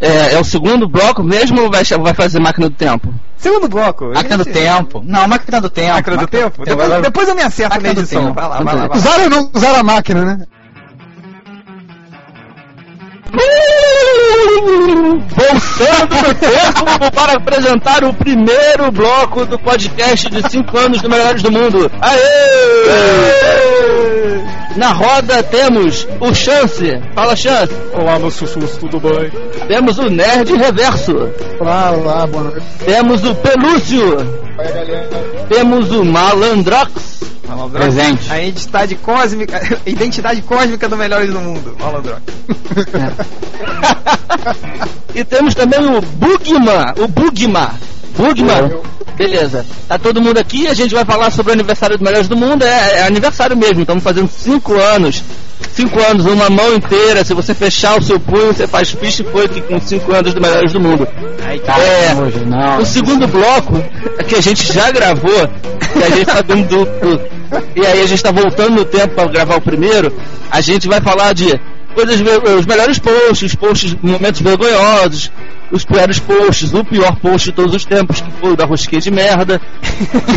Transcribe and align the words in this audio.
É, 0.00 0.34
é 0.34 0.40
o 0.40 0.44
segundo 0.44 0.88
bloco 0.88 1.22
mesmo 1.24 1.62
ou 1.62 1.70
vai, 1.70 1.82
vai 1.84 2.14
fazer 2.14 2.38
máquina 2.38 2.68
do 2.68 2.74
tempo? 2.74 3.12
Segundo 3.36 3.68
bloco. 3.68 4.12
Máquina 4.12 4.38
do 4.38 4.44
tempo. 4.44 5.02
Não, 5.04 5.26
máquina 5.26 5.60
do 5.60 5.70
tempo. 5.70 5.94
Máquina 5.94 6.16
do 6.16 6.26
tempo? 6.26 6.64
Depois, 6.64 7.02
depois 7.02 7.28
eu 7.28 7.34
me 7.34 7.42
acerto 7.42 7.80
na 7.80 7.88
edição. 7.90 8.32
Vai 8.32 8.48
lá, 8.48 8.62
vai 8.62 8.76
lá. 8.76 8.90
Usaram 8.94 9.24
ou 9.24 9.30
não 9.30 9.50
usaram 9.54 9.80
a 9.80 9.82
máquina, 9.82 10.24
né? 10.24 10.46
Voltando 15.28 16.28
no 16.28 16.34
tempo 16.34 17.10
para 17.14 17.34
apresentar 17.34 18.04
o 18.04 18.12
primeiro 18.14 18.90
bloco 18.92 19.44
do 19.46 19.58
podcast 19.58 20.28
de 20.30 20.50
5 20.50 20.78
anos 20.78 21.00
do 21.00 21.08
Melhores 21.08 21.42
do 21.42 21.50
Mundo. 21.50 21.90
Aê! 22.00 23.28
Na 24.76 24.92
roda 24.92 25.42
temos 25.42 26.06
o 26.20 26.32
Chance. 26.32 27.00
Fala, 27.14 27.34
Chance. 27.34 27.72
Olá, 27.92 28.18
meus 28.18 28.34
sussurros, 28.34 28.76
tudo 28.76 29.00
bem? 29.00 29.30
Temos 29.66 29.98
o 29.98 30.08
Nerd 30.08 30.54
Reverso. 30.54 31.16
Olá, 31.58 31.90
olá, 31.90 32.26
boa 32.26 32.44
noite. 32.44 32.66
Temos 32.84 33.24
o 33.24 33.34
Pelúcio. 33.34 34.18
Oi, 34.58 34.68
galera. 34.72 35.08
Temos 35.48 35.90
o 35.90 36.04
Malandrox. 36.04 37.18
Malandrox. 37.48 37.94
Presente. 37.94 38.30
A 38.30 38.42
identidade 38.42 38.94
cósmica, 38.96 39.60
identidade 39.86 40.42
cósmica 40.42 40.88
do 40.88 40.96
Melhores 40.96 41.32
do 41.32 41.40
Mundo. 41.40 41.76
Malandrox. 41.78 42.22
e 45.14 45.24
temos 45.24 45.54
também 45.54 45.80
o 45.80 46.00
Bugman. 46.00 46.94
O 46.98 47.08
Bugman. 47.08 47.70
Bugman. 48.16 48.80
Beleza. 49.16 49.66
Tá 49.88 49.98
todo 49.98 50.22
mundo 50.22 50.38
aqui, 50.38 50.68
a 50.68 50.74
gente 50.74 50.94
vai 50.94 51.04
falar 51.04 51.32
sobre 51.32 51.50
o 51.50 51.54
aniversário 51.54 51.98
do 51.98 52.04
Melhores 52.04 52.28
do 52.28 52.36
Mundo. 52.36 52.64
É, 52.64 52.98
é 52.98 53.02
aniversário 53.02 53.56
mesmo, 53.56 53.80
estamos 53.80 54.04
fazendo 54.04 54.28
5 54.28 54.74
anos. 54.74 55.24
5 55.72 56.00
anos, 56.10 56.26
uma 56.26 56.50
mão 56.50 56.74
inteira. 56.74 57.24
Se 57.24 57.34
você 57.34 57.54
fechar 57.54 57.98
o 57.98 58.02
seu 58.02 58.18
punho, 58.18 58.52
você 58.52 58.66
faz 58.66 58.88
e 58.90 59.24
foi 59.24 59.48
com 59.48 59.80
5 59.80 60.12
anos 60.12 60.34
do 60.34 60.40
Melhores 60.40 60.72
do 60.72 60.80
Mundo. 60.80 61.06
Ai, 61.44 61.58
tá. 61.60 61.78
É, 61.78 62.14
Hoje, 62.14 62.44
não. 62.44 62.78
o 62.78 62.86
segundo 62.86 63.26
bloco, 63.26 63.82
é 64.18 64.24
que 64.24 64.34
a 64.34 64.40
gente 64.40 64.72
já 64.72 64.90
gravou, 64.90 65.48
que 65.92 66.02
a 66.02 66.10
gente 66.10 66.26
tá 66.26 66.40
dando 66.40 66.68
duplo, 66.68 67.20
e 67.74 67.86
aí 67.86 68.02
a 68.02 68.06
gente 68.06 68.22
tá 68.22 68.30
voltando 68.30 68.76
no 68.76 68.84
tempo 68.84 69.14
para 69.14 69.28
gravar 69.28 69.56
o 69.56 69.60
primeiro, 69.60 70.12
a 70.50 70.60
gente 70.60 70.88
vai 70.88 71.00
falar 71.00 71.32
de 71.32 71.58
coisas, 71.98 72.20
os 72.56 72.64
melhores 72.64 72.98
posts, 73.00 73.42
os 73.42 73.54
posts, 73.56 73.96
momentos 74.00 74.40
vergonhosos, 74.40 75.32
os 75.72 75.84
piores 75.84 76.20
posts, 76.20 76.72
o 76.72 76.84
pior 76.84 77.16
post 77.16 77.50
de 77.50 77.56
todos 77.56 77.74
os 77.74 77.84
tempos, 77.84 78.20
que 78.20 78.30
foi 78.40 78.52
o 78.52 78.56
da 78.56 78.64
rosquinha 78.64 79.00
de 79.00 79.10
merda. 79.10 79.60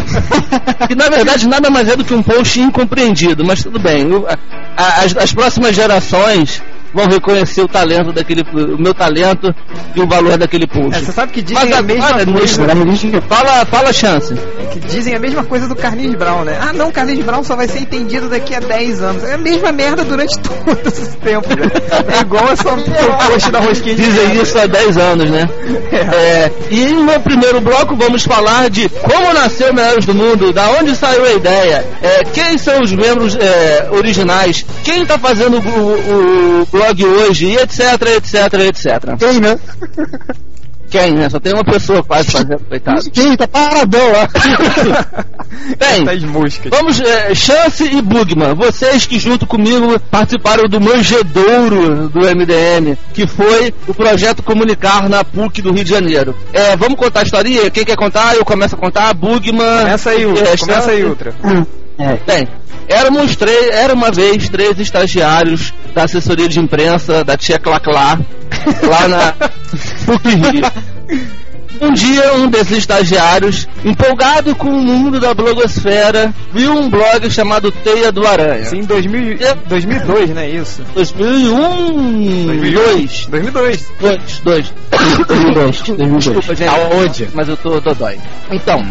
que 0.87 0.95
na 0.95 1.07
verdade 1.09 1.47
nada 1.47 1.69
mais 1.69 1.87
é 1.87 1.95
do 1.95 2.03
que 2.03 2.15
um 2.15 2.23
post 2.23 2.59
incompreendido, 2.59 3.45
mas 3.45 3.61
tudo 3.61 3.77
bem. 3.77 4.07
As, 4.75 5.15
as 5.15 5.31
próximas 5.33 5.75
gerações 5.75 6.63
vão 6.93 7.07
reconhecer 7.07 7.61
o 7.61 7.67
talento 7.67 8.11
daquele, 8.11 8.41
o 8.53 8.77
meu 8.81 8.93
talento 8.93 9.53
e 9.95 10.01
o 10.01 10.07
valor 10.07 10.37
daquele 10.37 10.67
post. 10.67 10.95
É, 10.95 10.99
você 11.05 11.11
sabe 11.11 11.31
que 11.31 11.41
dizem 11.41 11.69
Mas 11.69 11.73
a 11.79 11.81
mesma 11.81 12.25
coisa. 12.25 13.21
Fala, 13.27 13.65
fala 13.65 13.93
chance. 13.93 14.33
Que 14.71 14.79
dizem 14.79 15.15
a 15.15 15.19
mesma 15.19 15.43
coisa 15.43 15.67
do 15.67 15.75
Carlinhos 15.75 16.15
Brown, 16.15 16.43
né? 16.43 16.57
Ah, 16.61 16.73
não, 16.73 16.89
o 16.89 16.91
Carlinhos 16.91 17.25
Brown 17.25 17.43
só 17.43 17.55
vai 17.55 17.67
ser 17.67 17.79
entendido 17.79 18.29
daqui 18.29 18.55
a 18.55 18.59
10 18.59 19.01
anos. 19.01 19.23
É 19.23 19.33
a 19.33 19.37
mesma 19.37 19.71
merda 19.71 20.03
durante 20.03 20.37
todo 20.39 20.87
esse 20.87 21.17
tempo, 21.17 21.47
né? 21.49 21.67
É 22.17 22.21
igual 22.21 22.49
essa 22.49 22.63
post 23.27 23.51
da 23.51 23.59
rosquinha 23.59 23.95
Dizem 23.95 24.27
merda. 24.27 24.41
isso 24.43 24.57
há 24.59 24.65
10 24.67 24.97
anos, 24.97 25.29
né? 25.29 25.49
É, 25.91 26.51
e 26.69 26.85
no 26.93 27.19
primeiro 27.21 27.59
bloco 27.61 27.95
vamos 27.95 28.23
falar 28.23 28.69
de 28.69 28.87
como 28.89 29.33
nasceu 29.33 29.73
Melhores 29.73 30.05
do 30.05 30.13
Mundo, 30.13 30.51
da 30.53 30.69
onde 30.79 30.95
saiu 30.95 31.23
a 31.25 31.33
ideia, 31.33 31.85
é, 32.01 32.23
quem 32.23 32.57
são 32.57 32.81
os 32.81 32.91
membros 32.91 33.35
é, 33.35 33.87
originais, 33.91 34.65
quem 34.83 35.05
tá 35.05 35.17
fazendo 35.17 35.57
o, 35.57 36.63
o- 36.63 36.67
o 36.77 36.80
blog 36.81 37.05
hoje, 37.05 37.45
e 37.47 37.55
etc, 37.57 37.79
etc, 38.17 38.53
etc. 38.67 39.17
Quem, 39.19 39.39
né? 39.39 39.59
Quem, 40.89 41.11
né? 41.13 41.29
Só 41.29 41.39
tem 41.39 41.53
uma 41.53 41.63
pessoa 41.63 42.03
quase 42.03 42.31
fazendo, 42.31 42.59
coitado. 42.67 43.09
Quem? 43.11 43.37
Tá 43.37 43.47
paradão 43.47 44.11
lá. 44.11 44.27
Bem, 45.77 46.19
moscas. 46.27 46.69
Vamos, 46.69 46.99
é, 46.99 47.33
Chance 47.33 47.85
e 47.85 48.01
Bugman, 48.01 48.53
vocês 48.55 49.05
que 49.05 49.17
junto 49.17 49.45
comigo 49.45 49.97
participaram 50.11 50.67
do 50.67 50.81
Manjedouro 50.81 52.09
do 52.09 52.19
MDM, 52.19 52.97
que 53.13 53.25
foi 53.25 53.73
o 53.87 53.93
projeto 53.93 54.43
Comunicar 54.43 55.07
na 55.07 55.23
PUC 55.23 55.61
do 55.61 55.71
Rio 55.71 55.85
de 55.85 55.89
Janeiro. 55.89 56.35
É, 56.51 56.75
vamos 56.75 56.99
contar 56.99 57.21
a 57.21 57.23
historinha? 57.23 57.69
Quem 57.69 57.85
quer 57.85 57.95
contar? 57.95 58.35
Eu 58.35 58.43
começo 58.43 58.75
a 58.75 58.77
contar. 58.77 59.13
Bugman. 59.13 59.83
Começa 59.83 60.09
aí, 60.09 60.23
é, 60.23 60.27
Ultra. 60.27 60.57
Começa 60.57 60.91
aí. 60.91 61.05
Ultra. 61.05 61.33
Bem, 62.25 62.47
éramos 62.91 63.35
três, 63.35 63.69
era 63.69 63.93
uma 63.93 64.11
vez 64.11 64.49
três 64.49 64.79
estagiários 64.79 65.73
da 65.93 66.03
assessoria 66.03 66.47
de 66.47 66.59
imprensa 66.59 67.23
da 67.23 67.37
tia 67.37 67.59
Claclá, 67.59 68.19
lá 68.83 69.07
na. 69.07 69.33
Um 71.81 71.93
dia, 71.93 72.35
um 72.35 72.47
desses 72.47 72.77
estagiários, 72.77 73.67
empolgado 73.83 74.55
com 74.55 74.69
o 74.69 74.81
mundo 74.83 75.19
da 75.19 75.33
blogosfera, 75.33 76.31
viu 76.53 76.71
um 76.73 76.87
blog 76.87 77.27
chamado 77.31 77.71
Teia 77.71 78.11
do 78.11 78.25
Aranha. 78.27 78.65
Sim, 78.65 78.81
2000, 78.81 79.39
2002, 79.65 80.29
né? 80.29 80.47
Isso. 80.47 80.83
2001, 80.93 82.45
2002, 82.45 83.25
2002. 83.31 83.91
2, 83.99 84.43
2, 84.43 84.73
2002, 85.27 86.23
Desculpa, 86.23 86.55
gente. 86.55 86.69
Aonde? 86.69 87.29
Mas 87.33 87.49
eu 87.49 87.57
tô 87.57 87.79
dodói. 87.79 88.19
Então, 88.51 88.85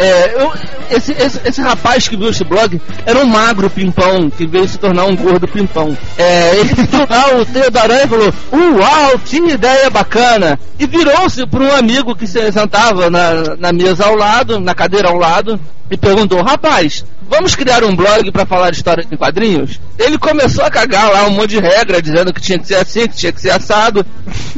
é, 0.00 0.42
eu- 0.42 0.52
esse, 0.90 1.12
esse, 1.12 1.40
esse 1.44 1.60
rapaz 1.60 2.08
que 2.08 2.16
viu 2.16 2.30
esse 2.30 2.42
blog 2.42 2.80
era 3.06 3.18
um 3.20 3.26
magro 3.26 3.70
pimpão, 3.70 4.28
que 4.30 4.46
veio 4.46 4.66
se 4.66 4.78
tornar 4.78 5.04
um 5.04 5.14
gordo 5.14 5.46
pimpão. 5.46 5.96
É, 6.18 6.56
ele 6.56 6.74
viu 6.74 7.06
lá 7.08 7.36
o 7.36 7.44
Teio 7.44 7.70
da 7.70 7.82
Aranha 7.82 8.04
e 8.04 8.08
falou, 8.08 8.32
uau, 8.52 9.18
que 9.24 9.36
ideia 9.36 9.88
bacana! 9.90 10.58
E 10.78 10.86
virou-se 10.86 11.46
para 11.46 11.62
um 11.62 11.76
amigo 11.76 12.16
que 12.16 12.26
se 12.26 12.50
sentava 12.50 13.08
na, 13.08 13.56
na 13.56 13.72
mesa 13.72 14.06
ao 14.06 14.16
lado, 14.16 14.58
na 14.58 14.74
cadeira 14.74 15.08
ao 15.08 15.16
lado, 15.16 15.60
e 15.90 15.96
perguntou, 15.96 16.40
rapaz, 16.42 17.04
vamos 17.28 17.54
criar 17.54 17.82
um 17.82 17.94
blog 17.94 18.30
para 18.30 18.46
falar 18.46 18.70
de 18.70 18.76
história 18.76 19.04
em 19.10 19.16
quadrinhos? 19.16 19.80
Ele 19.98 20.16
começou 20.18 20.64
a 20.64 20.70
cagar 20.70 21.10
lá 21.10 21.26
um 21.26 21.30
monte 21.30 21.50
de 21.50 21.60
regra, 21.60 22.00
dizendo 22.00 22.32
que 22.32 22.40
tinha 22.40 22.58
que 22.58 22.66
ser 22.66 22.76
assim, 22.76 23.08
que 23.08 23.16
tinha 23.16 23.32
que 23.32 23.40
ser 23.40 23.50
assado. 23.50 24.06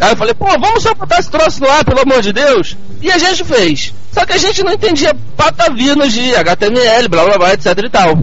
Aí 0.01 0.11
eu 0.13 0.17
falei, 0.17 0.35
pô, 0.35 0.47
vamos 0.47 0.83
só 0.83 0.95
botar 0.95 1.19
esse 1.19 1.31
troço 1.31 1.61
no 1.61 1.71
ar, 1.71 1.85
pelo 1.85 2.01
amor 2.01 2.21
de 2.21 2.33
Deus. 2.33 2.77
E 3.01 3.11
a 3.11 3.19
gente 3.19 3.45
fez. 3.45 3.95
Só 4.13 4.27
que 4.27 4.35
a 4.35 4.39
gente 4.39 4.63
não 4.63 4.73
entendia 4.73 5.17
patavinas 5.37 6.13
de 6.13 6.37
HTML, 6.37 7.09
blá 7.09 7.25
blá 7.25 7.39
blá, 7.39 7.55
etc 7.55 7.79
e 7.79 7.89
tal. 7.89 8.19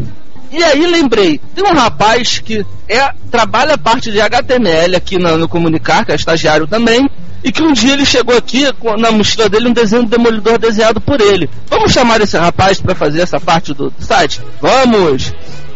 E 0.52 0.64
aí 0.64 0.86
lembrei, 0.88 1.40
tem 1.54 1.64
um 1.64 1.74
rapaz 1.74 2.40
que 2.40 2.66
é, 2.88 3.12
trabalha 3.30 3.76
a 3.76 3.78
parte 3.78 4.12
de 4.12 4.20
HTML 4.20 4.96
aqui 4.96 5.18
na- 5.20 5.38
no 5.38 5.48
Comunicar, 5.48 6.06
que 6.06 6.12
é 6.12 6.16
estagiário 6.16 6.66
também, 6.66 7.08
e 7.44 7.52
que 7.52 7.62
um 7.62 7.72
dia 7.72 7.94
ele 7.94 8.06
chegou 8.06 8.36
aqui 8.36 8.72
com 8.74 8.98
na 8.98 9.12
mochila 9.12 9.48
dele 9.48 9.68
um 9.70 9.74
desenho 9.74 10.04
do 10.04 10.10
Demolidor 10.10 10.58
desenhado 10.58 11.00
por 11.00 11.22
ele. 11.22 11.50
Vamos 11.70 11.92
chamar 11.94 12.20
esse 12.22 12.38
rapaz 12.38 12.82
para 12.82 12.96
fazer 12.96 13.22
essa 13.22 13.40
parte 13.40 13.74
do, 13.74 13.94
site? 14.00 14.42
Vamos! 14.62 15.34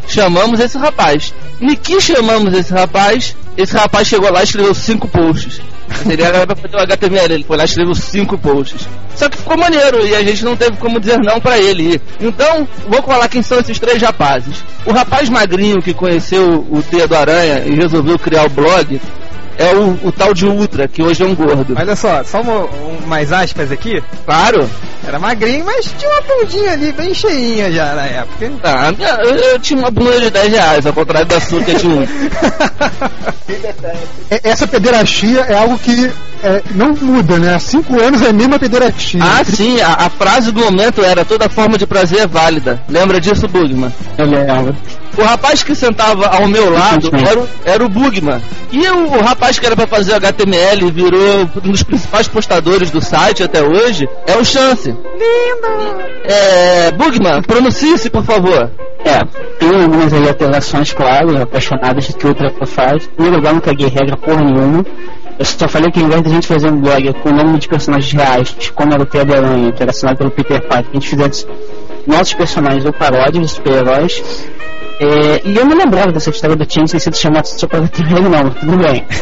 Chamamos 0.07 0.59
esse 0.59 0.77
rapaz. 0.77 1.33
E 1.61 1.75
que 1.77 2.01
chamamos 2.01 2.53
esse 2.53 2.73
rapaz? 2.73 3.35
Esse 3.55 3.73
rapaz 3.77 4.07
chegou 4.07 4.29
lá 4.31 4.41
e 4.41 4.43
escreveu 4.43 4.73
cinco 4.73 5.07
posts. 5.07 5.61
Era 6.19 6.45
pra 6.45 6.55
fazer 6.55 6.75
o 6.75 6.79
HTML, 6.79 7.33
ele 7.33 7.43
foi 7.43 7.57
lá 7.57 7.63
e 7.63 7.65
escreveu 7.65 7.95
cinco 7.95 8.37
posts. 8.37 8.87
Só 9.15 9.29
que 9.29 9.37
ficou 9.37 9.57
maneiro 9.57 10.05
e 10.05 10.15
a 10.15 10.23
gente 10.23 10.43
não 10.43 10.55
teve 10.55 10.77
como 10.77 10.99
dizer 10.99 11.17
não 11.19 11.39
pra 11.39 11.57
ele. 11.57 12.01
Então, 12.19 12.67
vou 12.87 13.01
falar 13.03 13.27
quem 13.29 13.41
são 13.41 13.59
esses 13.59 13.79
três 13.79 14.01
rapazes. 14.01 14.63
O 14.85 14.91
rapaz 14.91 15.29
magrinho 15.29 15.81
que 15.81 15.93
conheceu 15.93 16.65
o 16.69 16.81
Teia 16.81 17.07
do 17.07 17.15
Aranha 17.15 17.63
e 17.65 17.75
resolveu 17.75 18.17
criar 18.17 18.45
o 18.45 18.49
blog 18.49 18.99
é 19.57 19.73
o, 19.75 19.97
o 20.07 20.11
tal 20.11 20.33
de 20.33 20.45
Ultra, 20.45 20.87
que 20.87 21.01
hoje 21.03 21.23
é 21.23 21.25
um 21.25 21.35
gordo. 21.35 21.75
Olha 21.77 21.95
só, 21.95 22.23
só 22.23 22.41
uma, 22.41 22.61
um- 22.65 22.99
mais 23.07 23.31
aspas 23.31 23.71
aqui. 23.71 24.01
Claro. 24.25 24.69
Era 25.05 25.19
magrinho, 25.19 25.65
mas 25.65 25.93
tinha 25.97 26.09
uma 26.11 26.21
bundinha 26.21 26.71
ali 26.71 26.91
bem 26.93 27.13
cheinha 27.13 27.71
já 27.71 27.93
na 27.93 28.05
época. 28.05 28.51
Ah, 28.63 28.93
eu, 29.23 29.35
eu 29.35 29.59
tinha 29.59 29.79
uma 29.79 29.91
bunda 29.91 30.19
de 30.19 30.29
10 30.29 30.51
reais, 30.51 30.85
ao 30.85 30.93
contrário 30.93 31.27
da 31.27 31.39
sua 31.41 31.61
que 31.61 31.71
é 31.71 31.73
de 31.75 31.87
um. 31.87 32.01
É- 34.29 34.39
Essa 34.43 34.65
pederastia 34.67 35.41
é 35.41 35.53
algo 35.55 35.77
que 35.77 36.09
é, 36.41 36.61
não 36.71 36.93
muda, 36.93 37.37
né? 37.37 37.53
Há 37.55 37.59
cinco 37.59 37.99
anos 38.01 38.21
é 38.21 38.29
a 38.29 38.33
mesma 38.33 38.57
pederastia. 38.59 39.21
Ah, 39.23 39.43
sim, 39.43 39.79
a, 39.81 40.05
a 40.05 40.09
frase 40.09 40.51
do 40.51 40.61
momento 40.61 41.03
era 41.03 41.23
toda 41.23 41.47
forma 41.49 41.77
de 41.77 41.85
prazer 41.85 42.19
é 42.21 42.27
válida. 42.27 42.81
Lembra 42.89 43.19
disso, 43.19 43.47
Bugman? 43.47 43.93
Eu 44.17 44.25
lembro. 44.25 44.75
O 45.17 45.21
rapaz 45.23 45.61
que 45.61 45.75
sentava 45.75 46.25
ao 46.27 46.47
meu 46.47 46.71
lado 46.71 47.09
era, 47.15 47.39
o- 47.39 47.47
era 47.65 47.85
o 47.85 47.89
Bugman. 47.89 48.41
E 48.71 48.87
o, 48.89 49.05
o 49.13 49.21
rapaz 49.21 49.59
que 49.59 49.65
era 49.65 49.75
pra 49.75 49.85
fazer 49.85 50.13
HTML 50.15 50.87
e 50.87 50.91
virou 50.91 51.41
um 51.63 51.69
dos 51.69 51.83
principais 51.83 52.27
postadores 52.27 52.89
do 52.89 52.99
site 52.99 53.43
até 53.43 53.61
hoje 53.61 54.09
é 54.25 54.35
o 54.35 54.43
Chance. 54.43 54.89
Lindo! 54.89 56.03
É, 56.25 56.91
Bugman, 56.91 57.41
pronuncie-se, 57.43 58.09
por 58.09 58.23
favor. 58.23 58.71
É, 59.05 59.23
tem 59.59 59.69
algumas 59.83 60.11
aí 60.13 60.27
alterações, 60.27 60.91
claro, 60.93 61.41
apaixonadas 61.41 62.05
de 62.05 62.13
que 62.13 62.25
outra 62.25 62.51
faz. 62.65 63.03
Em 63.05 63.09
primeiro 63.09 63.37
lugar, 63.37 63.53
não 63.53 63.61
caguei 63.61 63.87
regra 63.89 64.17
porra 64.17 64.41
nenhuma. 64.43 64.83
Eu 65.37 65.45
só 65.45 65.67
falei 65.67 65.91
que 65.91 65.99
ao 65.99 66.05
invés 66.05 66.23
de 66.23 66.29
a 66.29 66.31
gente 66.33 66.47
fazer 66.47 66.69
um 66.71 66.79
blog 66.79 67.13
com 67.21 67.29
o 67.29 67.33
nome 67.33 67.59
de 67.59 67.67
personagens 67.67 68.11
reais, 68.13 68.55
como 68.73 68.93
era 68.93 69.03
o 69.03 69.05
Pedro 69.05 69.35
Aranha, 69.35 69.71
que 69.71 69.81
era 69.83 69.91
assinado 69.91 70.17
pelo 70.17 70.31
Peter 70.31 70.61
Parker, 70.61 70.89
a 70.89 70.93
gente 70.93 71.09
fizesse 71.09 71.45
nossos 72.07 72.33
personagens 72.33 72.85
ou 72.85 72.93
paródias 72.93 73.47
de 73.47 73.53
super-heróis. 73.55 74.23
É, 75.03 75.41
e 75.43 75.55
eu 75.57 75.65
não 75.65 75.75
lembrava 75.77 76.11
dessa 76.11 76.29
história 76.29 76.55
do 76.55 76.71
Change 76.71 76.91
ter 76.93 76.99
sido 76.99 77.15
chamado 77.17 77.45
só 77.45 77.67
para 77.67 77.87
terreno, 77.87 78.29
não, 78.29 78.49
tudo 78.49 78.77
bem. 78.77 79.05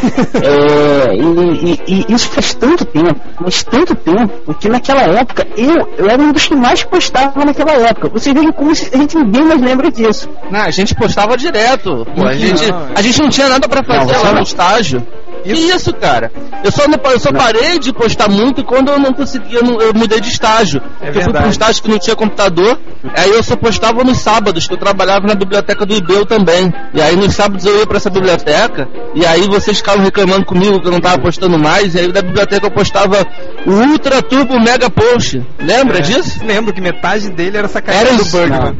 É, 0.41 1.15
e, 1.15 1.79
e- 1.87 2.05
e 2.09 2.13
isso 2.13 2.29
faz 2.29 2.53
tanto 2.53 2.85
tempo, 2.85 3.19
mas 3.39 3.63
tanto 3.63 3.95
tempo, 3.95 4.53
que 4.55 4.69
naquela 4.69 5.01
época 5.01 5.45
eu, 5.57 5.87
eu 5.97 6.09
era 6.09 6.21
um 6.21 6.31
dos 6.31 6.47
que 6.47 6.55
mais 6.55 6.83
postava 6.83 7.43
naquela 7.45 7.71
época. 7.73 8.09
Você 8.09 8.33
veja 8.33 8.51
como 8.53 8.73
se- 8.75 8.89
a 8.93 8.97
gente 8.97 9.17
ninguém 9.17 9.43
mais 9.45 9.61
lembra 9.61 9.91
disso. 9.91 10.29
Não, 10.49 10.61
a 10.61 10.71
gente 10.71 10.93
postava 10.95 11.35
direto. 11.37 12.05
Pô, 12.15 12.25
a, 12.25 12.33
gente, 12.33 12.63
a 12.95 13.01
gente 13.01 13.21
não 13.21 13.29
tinha 13.29 13.49
nada 13.49 13.67
pra 13.67 13.83
fazer 13.83 13.99
Não, 13.99 14.07
lá 14.07 14.13
você 14.19 14.27
no 14.27 14.33
não. 14.35 14.41
estágio. 14.43 15.07
Que 15.43 15.51
isso, 15.53 15.93
cara? 15.93 16.31
Eu 16.63 16.71
só, 16.71 16.87
não- 16.87 16.99
eu 17.11 17.19
só 17.19 17.31
parei 17.31 17.79
de 17.79 17.91
postar 17.93 18.29
muito 18.29 18.63
quando 18.63 18.89
eu 18.91 18.99
não 18.99 19.11
conseguia, 19.13 19.59
não- 19.61 19.79
eu 19.81 19.93
mudei 19.93 20.19
de 20.19 20.29
estágio. 20.29 20.81
É 21.01 21.09
eu 21.09 21.13
fui 21.13 21.21
pra 21.21 21.21
verdade. 21.23 21.47
um 21.47 21.49
estágio 21.49 21.83
que 21.83 21.89
não 21.89 21.97
tinha 21.99 22.15
computador, 22.15 22.77
aí 23.15 23.29
eu 23.31 23.41
só 23.43 23.55
postava 23.55 24.03
nos 24.03 24.19
sábados, 24.19 24.67
que 24.67 24.73
eu 24.73 24.77
trabalhava 24.77 25.25
na 25.27 25.35
biblioteca 25.35 25.85
do 25.85 25.93
IBEU 25.95 26.25
também. 26.25 26.71
E 26.93 27.01
aí 27.01 27.15
nos 27.15 27.33
sábados 27.33 27.65
eu 27.65 27.79
ia 27.79 27.87
pra 27.87 27.97
essa 27.97 28.09
biblioteca, 28.09 28.87
e 29.15 29.25
aí 29.25 29.47
vocês 29.47 29.77
ficavam 29.77 30.03
reclamando 30.03 30.45
comigo 30.45 30.79
que 30.81 30.87
eu 30.87 30.91
não 30.91 31.01
tava 31.01 31.19
postando 31.19 31.57
mais, 31.57 31.95
e 31.95 31.99
aí 31.99 32.11
da 32.11 32.21
biblioteca 32.21 32.67
eu 32.67 32.71
postava 32.71 33.25
o 33.65 33.71
Ultra 33.71 34.21
Turbo 34.21 34.59
Mega 34.59 34.89
Post. 34.89 35.41
Lembra 35.59 35.97
É. 35.97 36.01
disso? 36.01 36.39
Lembro 36.45 36.73
que 36.73 36.81
metade 36.81 37.29
dele 37.31 37.57
era 37.57 37.67
sacanagem 37.67 38.07
Era 38.07 38.15
do 38.17 38.21
isso, 38.23 38.37
Bugman. 38.37 38.77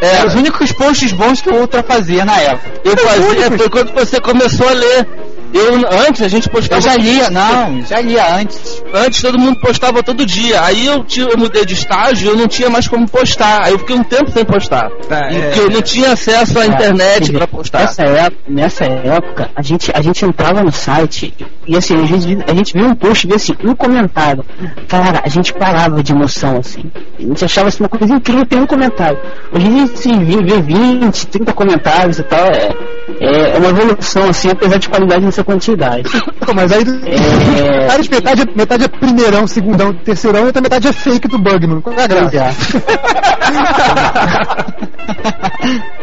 É, 0.00 0.06
Eram 0.18 0.28
os 0.28 0.34
únicos 0.34 0.72
posts 0.72 1.12
bons 1.12 1.40
que 1.40 1.50
o 1.50 1.56
Ultra 1.60 1.82
fazia 1.82 2.24
na 2.24 2.36
época. 2.40 2.80
Eu 2.84 2.96
fazia, 2.96 3.50
foi 3.50 3.68
quando 3.68 3.92
você 3.92 4.20
começou 4.20 4.68
a 4.68 4.72
ler. 4.72 5.08
Eu, 5.52 5.74
antes 6.06 6.22
a 6.22 6.28
gente 6.28 6.48
postava. 6.48 6.80
Eu 6.80 6.82
já 6.82 6.96
lia, 6.96 7.30
não, 7.30 7.82
já 7.82 8.00
lia 8.00 8.36
antes. 8.36 8.82
Antes 8.92 9.20
todo 9.20 9.38
mundo 9.38 9.58
postava 9.60 10.02
todo 10.02 10.24
dia. 10.24 10.62
Aí 10.62 10.86
eu, 10.86 11.04
eu 11.16 11.38
mudei 11.38 11.64
de 11.64 11.74
estágio 11.74 12.30
eu 12.30 12.36
não 12.36 12.46
tinha 12.46 12.68
mais 12.68 12.86
como 12.86 13.08
postar. 13.08 13.64
Aí 13.64 13.72
eu 13.72 13.78
fiquei 13.78 13.96
um 13.96 14.04
tempo 14.04 14.30
sem 14.30 14.44
postar. 14.44 14.90
É. 15.10 15.40
porque 15.40 15.60
eu 15.60 15.70
não 15.70 15.82
tinha 15.82 16.12
acesso 16.12 16.58
à 16.58 16.66
internet 16.66 17.32
pra 17.32 17.46
postar. 17.46 17.80
Nessa 17.80 18.02
época, 18.02 18.42
nessa 18.48 18.84
época 18.84 19.50
a, 19.54 19.62
gente, 19.62 19.90
a 19.94 20.00
gente 20.00 20.24
entrava 20.24 20.62
no 20.62 20.72
site 20.72 21.34
e 21.66 21.76
assim, 21.76 21.94
a 21.96 22.04
gente, 22.04 22.38
a 22.46 22.54
gente 22.54 22.72
via 22.72 22.86
um 22.86 22.94
post 22.94 23.26
e 23.26 23.28
via 23.28 23.36
assim, 23.36 23.54
um 23.64 23.74
comentário. 23.74 24.44
Cara, 24.86 25.22
a 25.24 25.28
gente 25.28 25.52
parava 25.52 26.02
de 26.02 26.12
emoção, 26.12 26.58
assim. 26.58 26.90
A 27.18 27.22
gente 27.22 27.44
achava 27.44 27.68
assim, 27.68 27.82
uma 27.82 27.88
coisa 27.88 28.14
incrível 28.14 28.46
ter 28.46 28.56
um 28.56 28.66
comentário. 28.66 29.18
Hoje 29.52 29.66
a 29.66 29.70
gente 29.70 29.94
assim, 29.94 30.24
vê, 30.24 30.42
vê 30.42 30.60
20, 30.60 31.26
30 31.26 31.52
comentários 31.52 32.18
e 32.18 32.22
tal. 32.22 32.46
É, 32.46 32.74
é 33.20 33.58
é 33.58 33.58
uma 33.58 33.68
evolução, 33.70 34.28
assim, 34.28 34.50
apesar 34.50 34.78
de 34.78 34.88
qualidade 34.88 35.24
nessa 35.38 35.44
quantidade. 35.44 36.10
Pô, 36.44 36.52
mas 36.54 36.72
aí. 36.72 36.82
É. 36.82 37.86
Cara, 37.88 38.02
de 38.02 38.10
metade, 38.10 38.42
é- 38.42 38.56
metade 38.56 38.84
é 38.84 38.88
primeirão, 38.88 39.46
segundão, 39.46 39.94
terceirão 39.94 40.42
e 40.42 40.46
outra 40.46 40.60
metade 40.60 40.88
é 40.88 40.92
fake 40.92 41.28
do 41.28 41.38
Bugman. 41.38 41.80
Qual 41.80 41.94
é 41.96 42.02
a 42.02 42.06
graça? 42.06 42.78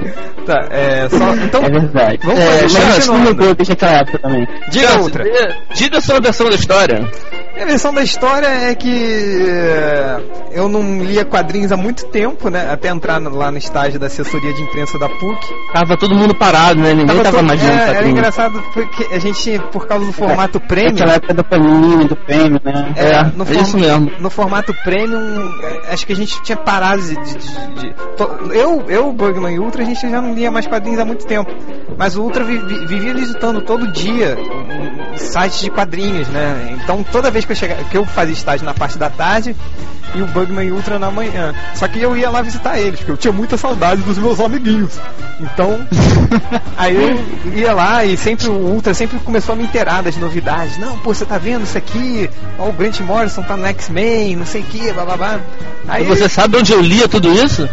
é, 0.02 0.26
Tá, 0.46 0.68
é, 0.70 1.10
só, 1.10 1.34
então, 1.34 1.64
é 1.64 1.70
verdade. 1.70 2.20
Vamos 2.24 2.40
é, 2.40 2.62
fazer, 2.62 2.80
mas 2.80 2.98
isso 3.00 3.12
não 3.12 3.20
mudou 3.20 3.56
desde 3.56 3.74
aquela 3.74 3.94
época 3.94 4.20
também. 4.20 4.48
diga 4.70 4.88
Cássio, 4.88 5.02
outra. 5.02 5.24
Diga 5.74 5.98
a 5.98 6.02
sua 6.02 6.20
versão 6.22 6.50
da 6.50 6.56
história. 6.56 7.10
A 7.60 7.66
versão 7.66 7.94
da 7.94 8.04
história 8.04 8.48
é 8.48 8.76
que 8.76 9.46
é, 9.48 10.20
eu 10.52 10.68
não 10.68 11.00
lia 11.04 11.24
quadrinhos 11.26 11.72
há 11.72 11.78
muito 11.78 12.06
tempo, 12.08 12.50
né? 12.50 12.70
Até 12.72 12.90
entrar 12.90 13.20
lá 13.22 13.50
no 13.50 13.58
estágio 13.58 14.00
da 14.00 14.08
assessoria 14.08 14.54
de 14.54 14.62
imprensa 14.62 15.00
da 15.00 15.08
PUC. 15.10 15.48
Tava 15.74 15.98
todo 15.98 16.14
mundo 16.14 16.36
parado, 16.36 16.80
né? 16.80 16.94
Ninguém 16.94 17.08
tava, 17.08 17.32
todo- 17.32 17.44
mais 17.44 17.62
lendo 17.64 17.72
é, 17.80 17.90
era 17.96 18.08
engraçado 18.08 18.62
porque 18.74 19.08
a 19.14 19.20
gente, 19.20 19.58
por 19.72 19.88
causa 19.88 20.06
do 20.06 20.12
formato 20.14 20.60
premium, 20.60 20.92
Naquela 20.92 21.14
época 21.14 21.34
do 21.34 21.44
Panini, 21.44 22.06
do 22.06 22.16
prêmio, 22.16 22.62
né? 22.64 22.94
É, 22.98 23.24
no 23.24 23.44
no, 23.46 23.50
é 23.50 23.54
isso 23.56 23.72
form- 23.72 23.82
mesmo. 23.82 24.12
no 24.20 24.30
formato 24.30 24.74
premium, 24.84 25.50
é, 25.64 25.94
acho 25.94 26.06
que 26.06 26.14
a 26.14 26.16
gente 26.16 26.42
tinha 26.44 26.58
parado 26.58 27.02
de. 27.02 27.16
de- 27.16 27.38
de- 27.38 27.96
eu, 28.58 28.84
eu, 28.90 29.12
Bugman 29.14 29.56
e 29.56 29.60
Ultra, 29.60 29.82
a 29.82 29.86
gente 29.86 30.02
já 30.10 30.22
não 30.22 30.34
lia 30.34 30.52
mais 30.52 30.68
quadrinhos 30.68 31.00
há 31.00 31.06
muito 31.06 31.26
tempo. 31.26 31.50
Mas 31.98 32.18
o 32.18 32.22
Ultra 32.24 32.44
vi- 32.44 32.58
vi- 32.60 32.86
vivia 32.86 33.14
visitando 33.14 33.62
todo 33.62 33.88
dia 33.92 34.38
sites 35.16 35.62
de 35.62 35.70
quadrinhos, 35.70 36.28
né? 36.28 36.78
Então 36.84 37.04
toda 37.12 37.32
vez 37.32 37.45
que 37.46 37.52
eu 37.52 37.56
chegava, 37.56 37.84
que 37.84 37.98
eu 37.98 38.06
fazia 38.06 38.34
estágio 38.34 38.66
na 38.66 38.74
parte 38.74 38.98
da 38.98 39.10
tarde 39.10 39.56
e 40.14 40.22
o 40.22 40.28
Bugman 40.28 40.68
e 40.68 40.72
o 40.72 40.76
Ultra 40.76 40.98
na 40.98 41.12
manhã. 41.12 41.54
Só 41.76 41.88
que 41.88 42.00
eu 42.00 42.16
ia 42.16 42.30
lá 42.30 42.42
visitar 42.42 42.80
eles, 42.80 43.00
porque 43.00 43.12
eu 43.12 43.18
tinha 43.18 43.34
muita 43.34 43.58
saudade 43.58 44.02
dos 44.02 44.18
meus 44.18 44.40
amiguinhos. 44.40 44.94
Então, 45.40 45.86
aí 46.78 46.96
eu 46.96 47.54
ia 47.54 47.74
lá 47.74 48.06
e 48.06 48.16
sempre 48.16 48.48
o 48.48 48.54
Ultra 48.54 48.94
sempre 48.94 49.20
começou 49.20 49.54
a 49.54 49.56
me 49.56 49.64
inteirar 49.64 50.02
das 50.02 50.16
novidades. 50.18 50.78
Não, 50.78 50.98
pô, 51.00 51.14
você 51.14 51.26
tá 51.26 51.38
vendo 51.38 51.64
isso 51.64 51.78
aqui? 51.78 52.30
Ó, 52.58 52.70
o 52.70 52.74
Grant 52.74 53.00
Morrison 53.02 53.44
tá 53.44 53.58
no 53.58 53.66
X-Men, 53.68 54.36
não 54.36 54.46
sei 54.46 54.62
o 54.62 54.66
que, 54.66 54.92
blá 54.94 55.06
blá 55.06 55.18
blá. 55.18 55.40
Aí 55.88 56.04
E 56.04 56.08
você 56.08 56.30
sabe 56.30 56.58
onde 56.58 56.72
eu 56.72 56.82
lia 56.82 57.08
tudo 57.08 57.32
isso? 57.34 57.68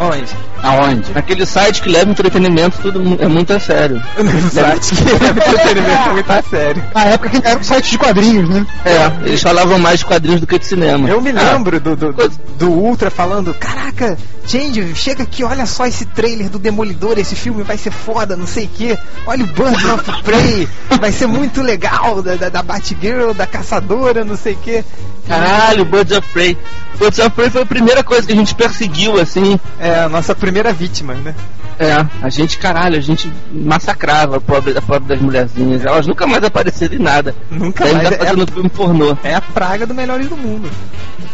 Onde? 0.00 0.28
Aonde? 0.62 1.12
Naquele 1.12 1.44
site 1.44 1.82
que 1.82 1.88
leva 1.88 2.10
entretenimento, 2.10 2.78
tudo 2.80 3.00
é 3.20 3.26
muito 3.26 3.52
a 3.52 3.60
sério. 3.60 4.00
No 4.18 4.50
site 4.50 4.94
que 4.94 5.10
é 5.10 5.28
entretenimento 5.30 6.10
muito 6.10 6.30
a 6.30 6.42
sério. 6.42 6.84
Na 6.94 7.04
época 7.04 7.28
que 7.30 7.46
era 7.46 7.58
um 7.58 7.62
site 7.62 7.90
de 7.90 7.98
quadrinhos, 7.98 8.48
né? 8.48 8.66
É, 8.84 9.07
eles 9.24 9.42
falavam 9.42 9.78
mais 9.78 10.00
de 10.00 10.06
quadrinhos 10.06 10.40
do 10.40 10.46
que 10.46 10.58
de 10.58 10.66
cinema. 10.66 11.08
Eu 11.08 11.20
me 11.20 11.30
Ah, 11.30 11.52
lembro 11.52 11.78
do, 11.80 11.96
do, 11.96 12.12
do, 12.12 12.28
do 12.58 12.70
Ultra 12.70 13.10
falando, 13.10 13.52
caraca, 13.54 14.16
Change, 14.46 14.94
chega 14.94 15.24
aqui, 15.24 15.44
olha 15.44 15.66
só 15.66 15.84
esse 15.86 16.06
trailer 16.06 16.48
do 16.48 16.58
Demolidor, 16.58 17.18
esse 17.18 17.34
filme 17.34 17.62
vai 17.62 17.76
ser 17.76 17.90
foda, 17.90 18.34
não 18.34 18.46
sei 18.46 18.64
o 18.64 18.68
que. 18.68 18.98
Olha 19.26 19.44
o 19.44 19.46
Birds 19.46 19.84
of 19.84 20.22
Prey, 20.22 20.66
vai 20.98 21.12
ser 21.12 21.26
muito 21.26 21.60
legal, 21.60 22.22
da, 22.22 22.34
da, 22.34 22.48
da 22.48 22.62
Batgirl, 22.62 23.34
da 23.34 23.46
caçadora, 23.46 24.24
não 24.24 24.38
sei 24.38 24.54
o 24.54 24.56
que. 24.56 24.82
Caralho, 25.28 25.84
Birds 25.84 26.16
of 26.16 26.26
Prey. 26.32 26.56
Birds 26.98 27.18
of 27.18 27.30
Prey 27.30 27.50
foi 27.50 27.60
a 27.62 27.66
primeira 27.66 28.02
coisa 28.02 28.26
que 28.26 28.32
a 28.32 28.36
gente 28.36 28.54
perseguiu, 28.54 29.20
assim. 29.20 29.60
É 29.78 30.00
a 30.04 30.08
nossa 30.08 30.34
primeira 30.34 30.72
vítima, 30.72 31.12
né? 31.12 31.34
É, 31.78 32.04
a 32.22 32.28
gente, 32.28 32.58
caralho, 32.58 32.96
a 32.96 33.00
gente 33.00 33.32
massacrava 33.52 34.38
a 34.38 34.40
pobre, 34.40 34.76
a 34.76 34.82
pobre 34.82 35.08
das 35.08 35.20
mulherzinhas. 35.20 35.84
Elas 35.84 36.06
nunca 36.06 36.26
mais 36.26 36.42
apareceram 36.42 36.96
em 36.96 36.98
nada. 36.98 37.34
Nunca 37.50 37.84
mais. 37.86 38.10
É, 38.12 38.18
fazendo 38.18 38.52
filme 38.52 38.68
pornô. 38.68 39.16
é 39.22 39.34
a 39.34 39.40
praga 39.40 39.86
do 39.86 39.94
Melhores 39.94 40.28
do 40.28 40.36
Mundo. 40.36 40.68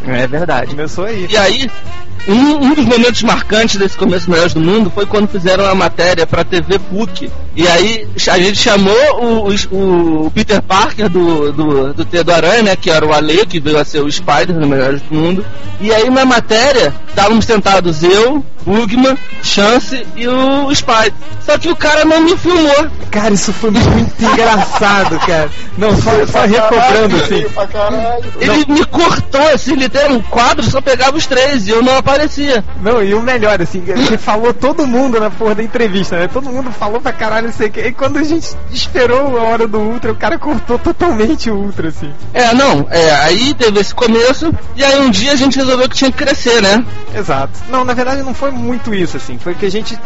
É 0.07 0.27
verdade. 0.27 0.71
Começou 0.73 1.07
aí. 1.07 1.27
E 1.31 1.37
aí, 1.37 1.71
um, 2.27 2.67
um 2.67 2.75
dos 2.75 2.85
momentos 2.85 3.23
marcantes 3.23 3.77
desse 3.77 3.97
começo 3.97 4.31
Melhores 4.31 4.55
do 4.55 4.61
Mundo 4.61 4.91
foi 4.95 5.05
quando 5.07 5.29
fizeram 5.29 5.67
a 5.67 5.75
matéria 5.75 6.27
pra 6.27 6.45
TV 6.45 6.79
PUC. 6.79 7.31
E 7.57 7.69
aí 7.69 8.07
a 8.31 8.39
gente 8.39 8.57
chamou 8.59 8.95
o, 9.21 9.49
o- 9.77 10.27
o 10.27 10.31
Peter 10.31 10.61
Parker 10.63 11.09
do, 11.09 11.53
do, 11.53 11.95
do 11.95 12.33
Aranha, 12.33 12.63
né? 12.63 12.77
Que 12.77 12.91
era 12.91 13.07
o 13.07 13.13
Ale, 13.13 13.47
que 13.47 13.61
veio 13.61 13.79
a 13.79 13.85
ser 13.85 14.01
o 14.01 14.11
Spider 14.11 14.55
no 14.57 14.67
Melhores 14.67 15.01
do 15.03 15.15
Mundo. 15.15 15.45
E 15.81 15.93
aí 15.93 16.09
na 16.11 16.25
matéria 16.25 16.93
estávamos 17.09 17.45
sentados 17.45 18.03
eu, 18.03 18.45
Bugman, 18.67 19.17
Chance 19.43 20.05
e 20.17 20.27
o 20.27 20.75
Spider. 20.75 21.13
Só 21.45 21.59
que 21.59 21.69
o 21.69 21.77
cara 21.77 22.05
não 22.05 22.23
me 22.23 22.37
filmou. 22.37 22.87
Cara, 23.11 23.35
isso 23.35 23.53
foi 23.53 23.71
muito 23.71 24.25
engraçado, 24.25 25.19
cara. 25.21 25.51
Não, 25.79 25.95
só, 26.01 26.11
só 26.27 26.41
recobrando 26.47 27.17
assim. 27.17 27.45
Ele 28.41 28.65
me 28.69 28.85
cortou 28.87 29.47
assim, 29.53 29.73
ele 29.75 29.89
tem 29.89 30.11
um 30.11 30.21
quadro, 30.23 30.65
só 30.65 30.81
pegava 30.81 31.17
os 31.17 31.27
três 31.27 31.67
e 31.69 31.71
eu 31.71 31.83
não 31.83 31.97
aparecia. 32.15 32.65
Não, 32.81 33.03
e 33.03 33.15
o 33.15 33.21
melhor, 33.21 33.61
assim, 33.61 33.83
ele 33.87 34.17
falou 34.17 34.55
todo 34.55 34.87
mundo 34.87 35.19
na 35.19 35.31
porra 35.31 35.57
da 35.57 35.63
entrevista, 35.63 36.19
né? 36.19 36.29
Todo 36.29 36.51
mundo 36.51 36.71
falou 36.71 37.01
pra 37.01 37.13
caralho, 37.13 37.49
não 37.49 37.53
sei 37.53 37.69
o 37.69 37.71
que. 37.71 37.81
E 37.81 37.93
quando 37.93 38.19
a 38.19 38.23
gente 38.23 38.57
esperou 38.73 39.39
a 39.39 39.43
hora 39.43 39.67
do 39.67 39.79
Ultra, 39.79 40.13
o 40.13 40.17
cara 40.17 40.39
cortou 40.39 40.79
totalmente 40.79 41.51
o 41.51 41.57
Ultra, 41.57 41.89
assim. 41.89 42.11
É, 42.33 42.55
não, 42.55 42.87
é, 42.91 43.11
aí 43.17 43.53
teve 43.55 43.81
esse 43.81 43.95
começo, 43.95 44.53
e 44.77 44.85
aí 44.85 45.01
um 45.01 45.11
dia 45.11 45.33
a 45.33 45.37
gente 45.37 45.59
resolveu 45.59 45.89
que 45.89 45.97
tinha 45.97 46.11
que 46.11 46.19
crescer, 46.19 46.63
né? 46.63 46.85
Exato. 47.15 47.53
Não, 47.69 47.85
na 47.85 47.95
verdade 47.95 48.23
não 48.23 48.35
foi 48.35 48.51
muito 48.51 48.95
isso, 48.95 49.17
assim. 49.17 49.39
Foi 49.39 49.55
que 49.55 49.67
a 49.67 49.71
gente. 49.71 49.99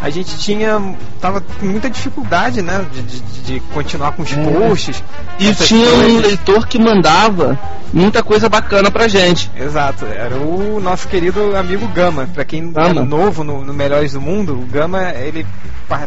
A 0.00 0.10
gente 0.10 0.36
tinha. 0.38 0.80
Tava 1.20 1.40
com 1.40 1.66
muita 1.66 1.88
dificuldade, 1.88 2.62
né? 2.62 2.84
De, 2.92 3.02
de, 3.02 3.20
de 3.42 3.60
continuar 3.72 4.12
com 4.12 4.22
os 4.22 4.32
posts. 4.32 5.02
E 5.38 5.54
tinha 5.54 5.88
um 5.88 6.02
coisas. 6.02 6.22
leitor 6.22 6.66
que 6.66 6.78
mandava 6.78 7.58
muita 7.92 8.22
coisa 8.22 8.48
bacana 8.48 8.90
pra 8.90 9.06
gente. 9.06 9.50
Exato, 9.56 10.06
era 10.06 10.36
o 10.36 10.80
nosso 10.80 11.06
querido 11.08 11.51
amigo 11.56 11.86
Gama. 11.88 12.28
Pra 12.32 12.44
quem 12.44 12.70
Gama. 12.70 13.00
é 13.02 13.04
novo 13.04 13.42
no, 13.44 13.64
no 13.64 13.72
Melhores 13.72 14.12
do 14.12 14.20
Mundo, 14.20 14.54
o 14.54 14.66
Gama, 14.66 15.10
ele 15.12 15.46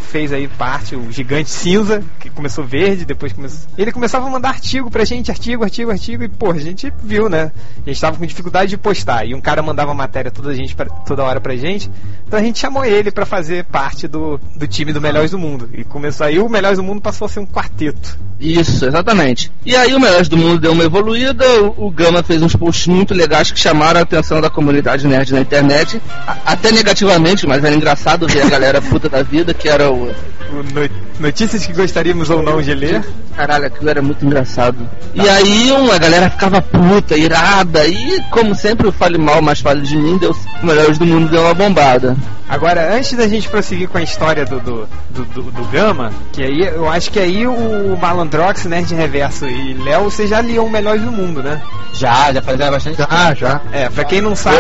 fez 0.02 0.34
aí 0.34 0.48
parte, 0.48 0.96
o 0.96 1.12
Gigante 1.12 1.50
Cinza, 1.50 2.04
que 2.20 2.28
começou 2.30 2.64
verde, 2.64 3.06
depois 3.06 3.32
começou. 3.34 3.70
Ele 3.78 3.92
começava 3.92 4.26
a 4.26 4.30
mandar 4.30 4.50
artigo 4.50 4.90
pra 4.90 5.06
gente, 5.06 5.30
artigo, 5.30 5.64
artigo, 5.64 5.92
artigo, 5.92 6.24
e 6.24 6.28
pô, 6.28 6.52
a 6.52 6.58
gente 6.60 6.92
viu, 7.04 7.30
né? 7.30 7.52
A 7.86 7.90
gente 7.90 8.02
tava 8.02 8.18
com 8.18 8.26
dificuldade 8.26 8.72
de 8.72 8.78
postar. 8.78 9.26
E 9.28 9.36
um 9.36 9.42
cara 9.42 9.62
mandava 9.62 9.94
matéria 9.94 10.32
toda, 10.32 10.50
a 10.50 10.56
gente 10.56 10.76
pra- 10.76 10.86
toda 10.88 11.24
hora 11.24 11.40
pra 11.40 11.56
gente. 11.56 11.90
Então 12.26 12.40
a 12.40 12.42
gente 12.42 12.58
chamou 12.58 12.84
ele 12.84 13.12
pra 13.12 13.26
fazer 13.28 13.64
parte 13.66 14.08
do, 14.08 14.40
do 14.56 14.68
time 14.68 14.92
do 14.92 15.00
Melhores 15.00 15.32
do 15.32 15.38
Mundo. 15.38 15.70
E 15.74 15.84
começou 15.84 16.26
aí, 16.26 16.40
o 16.40 16.50
Melhores 16.50 16.78
do 16.80 16.84
Mundo 16.84 17.00
passou 17.00 17.26
a 17.28 17.30
ser 17.30 17.40
um 17.42 17.46
quarteto. 17.46 18.18
Isso, 18.40 18.86
exatamente. 18.86 19.52
E 19.64 19.76
aí 19.76 19.94
o 19.94 20.00
Melhores 20.00 20.28
do 20.28 20.36
Mundo 20.36 20.60
deu 20.60 20.72
uma 20.72 20.84
evoluída, 20.84 21.46
o, 21.62 21.86
o 21.88 21.92
Gama 21.92 22.24
fez 22.24 22.42
uns 22.42 22.56
posts 22.56 22.88
muito 22.88 23.14
legais 23.14 23.52
que 23.52 23.60
chamaram 23.60 24.00
a 24.00 24.04
atenção 24.04 24.42
da 24.42 24.50
comunidade 24.50 25.08
nerd 25.08 25.32
na 25.36 25.42
internet, 25.42 26.02
até 26.46 26.72
negativamente, 26.72 27.46
mas 27.46 27.64
era 27.64 27.76
engraçado 27.76 28.28
ver 28.28 28.42
a 28.44 28.50
galera 28.50 28.82
puta 28.82 29.08
da 29.10 29.22
vida, 29.22 29.54
que 29.54 29.70
era 29.70 29.92
o... 29.92 30.06
O 30.52 30.64
no- 30.74 31.06
Notícias 31.20 31.66
que 31.66 31.72
gostaríamos 31.74 32.30
ou 32.30 32.44
não 32.44 32.62
de 32.62 32.74
ler. 32.74 33.02
Caralho, 33.36 33.66
aquilo 33.66 33.90
era 33.90 34.02
muito 34.02 34.26
engraçado. 34.26 34.78
E 35.14 35.28
aí 35.28 35.72
uma 35.72 35.98
galera 35.98 36.30
ficava 36.30 36.62
puta, 36.62 37.18
irada, 37.18 37.86
e 37.86 38.22
como 38.32 38.56
sempre 38.56 38.88
o 38.88 38.92
Fale 38.92 39.18
Mal, 39.18 39.42
mas 39.42 39.60
Fale 39.60 39.82
de 39.82 39.98
Mim, 39.98 40.18
deu, 40.18 40.32
o 40.62 40.66
Melhores 40.66 40.98
do 40.98 41.06
Mundo 41.06 41.30
deu 41.30 41.42
uma 41.42 41.54
bombada. 41.54 42.16
Agora, 42.48 42.96
antes 42.96 43.14
da 43.14 43.28
gente 43.28 43.50
prosseguir 43.50 43.90
com 43.90 43.98
a 43.98 44.04
história 44.04 44.46
do, 44.46 44.60
do, 44.60 44.88
do, 45.10 45.26
do- 45.26 45.52
do 45.52 45.64
Gama, 45.66 46.12
que 46.32 46.44
aí 46.44 46.62
eu 46.62 46.88
acho 46.88 47.10
que 47.12 47.20
aí 47.20 47.46
o 47.48 47.98
Malandrox, 48.00 48.66
Nerd 48.66 48.94
Reverso 48.94 49.48
e 49.48 49.74
Léo, 49.74 50.04
vocês 50.06 50.30
já 50.30 50.42
liam 50.42 50.70
Melhores 50.70 51.02
do 51.02 51.12
Mundo, 51.12 51.42
né? 51.42 51.60
Já, 51.94 52.32
já 52.32 52.42
fazia 52.42 52.70
bastante 52.70 52.98
Já, 52.98 53.34
já. 53.34 53.62
É, 53.74 53.90
pra 53.90 54.04
quem 54.06 54.22
não 54.22 54.36
sabe, 54.36 54.58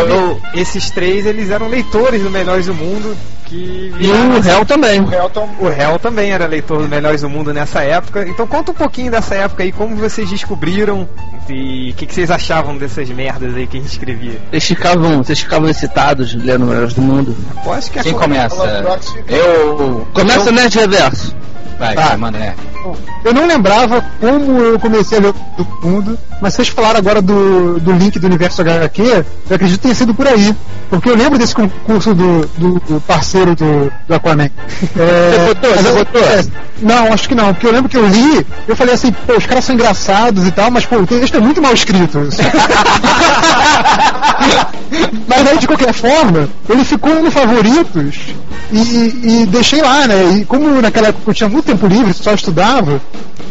esses 0.55 0.89
três 0.89 1.25
eles 1.25 1.51
eram 1.51 1.67
leitores 1.67 2.24
do 2.24 2.29
Melhores 2.32 2.65
do 2.65 2.74
Mundo 2.74 3.15
que 3.46 3.94
E 4.00 4.08
o 4.12 4.40
réu 4.42 4.66
também. 4.66 5.02
O 5.02 5.14
Helton 5.14 5.50
O 5.60 5.68
Hell 5.68 6.00
também 6.00 6.32
era 6.32 6.46
leitor 6.48 6.82
do 6.82 6.88
Melhores 6.88 7.22
do 7.22 7.30
Mundo 7.30 7.54
nessa 7.54 7.82
época. 7.84 8.28
Então 8.28 8.46
conta 8.48 8.72
um 8.72 8.75
pouquinho 8.75 9.12
dessa 9.12 9.36
época 9.36 9.64
aí, 9.64 9.72
como 9.72 9.96
vocês 9.96 10.30
descobriram 10.30 11.08
e 11.48 11.92
o 11.92 11.94
que, 11.94 12.06
que 12.08 12.14
vocês 12.14 12.32
achavam 12.32 12.75
dessas 12.78 13.08
merdas 13.10 13.56
aí 13.56 13.68
que 13.68 13.78
a 13.78 13.80
gente 13.80 13.92
escrevia. 13.92 14.40
Vocês 14.50 14.66
ficavam, 14.66 15.18
vocês 15.24 15.40
ficavam 15.40 15.70
excitados 15.70 16.34
lendo 16.36 16.66
Melhores 16.66 16.94
do 16.94 17.02
Mundo. 17.02 17.36
Eu 17.64 17.92
que 17.92 18.00
a 18.00 18.04
Quem 18.04 18.14
co- 18.14 18.20
começa? 18.20 19.00
Eu. 19.28 20.08
Começa 20.14 20.50
o 20.50 20.54
Nerd 20.54 20.75
Reverso. 20.78 21.36
Vai, 21.78 21.94
Tá. 21.96 22.08
vai, 22.08 22.18
manda, 22.18 22.38
é. 22.38 22.56
Eu 23.24 23.34
não 23.34 23.48
lembrava 23.48 24.04
como 24.20 24.60
eu 24.60 24.80
comecei 24.80 25.18
a 25.18 25.22
ler 25.22 25.34
do 25.58 25.68
mundo, 25.88 26.18
mas 26.42 26.54
vocês 26.54 26.68
falaram 26.68 27.00
agora 27.00 27.22
do, 27.22 27.80
do 27.80 27.92
link 27.92 28.20
do 28.20 28.27
universo 28.27 28.62
HQ, 28.62 29.01
eu 29.50 29.56
acredito 29.56 29.77
que 29.77 29.84
tenha 29.84 29.96
sido 29.96 30.13
por 30.13 30.27
aí. 30.27 30.56
Porque 30.89 31.10
eu 31.10 31.15
lembro 31.15 31.39
desse 31.39 31.56
concurso 31.56 32.13
do, 32.13 32.46
do- 32.58 32.82
do 32.88 33.01
parceiro 33.01 33.56
do, 33.56 33.92
do 34.08 34.13
Aquaman. 34.13 34.50
É, 34.98 35.32
Você 35.32 35.46
botou? 35.56 35.72
Você 35.75 35.89
eu- 35.89 35.96
botou? 35.96 36.22
é, 36.22 36.46
não, 36.82 37.13
acho 37.13 37.27
que 37.27 37.36
não, 37.36 37.54
porque 37.54 37.65
eu 37.68 37.72
lembro 37.72 37.89
que 37.89 37.98
eu 37.98 38.06
li, 38.08 38.46
eu 38.68 38.75
falei 38.75 38.94
assim, 38.94 39.12
pô, 39.12 39.34
os 39.38 39.46
caras 39.46 39.65
são 39.65 39.74
engraçados 39.74 40.46
e 40.46 40.51
tal, 40.51 40.70
mas 40.70 40.86
pô, 40.86 40.98
o 40.98 41.08
texto 41.08 41.38
é 41.38 41.39
muito 41.39 41.62
mal 41.62 41.74
escrito. 41.74 42.20
mas 45.27 45.48
aí, 45.48 45.58
de 45.58 45.68
qualquer 45.68 45.94
forma, 45.94 46.50
ele 46.70 46.84
ficou 46.84 47.22
no 47.24 47.32
favoritos 47.32 48.15
e, 48.72 49.42
e 49.42 49.46
deixei 49.48 49.82
lá, 49.82 50.08
né? 50.08 50.38
E 50.39 50.46
como 50.46 50.82
naquela 50.82 51.08
época 51.08 51.30
eu 51.30 51.34
tinha 51.34 51.50
muito 51.50 51.65
tempo 51.65 51.88
livre, 51.88 52.13
só 52.13 52.34
estudava, 52.75 53.01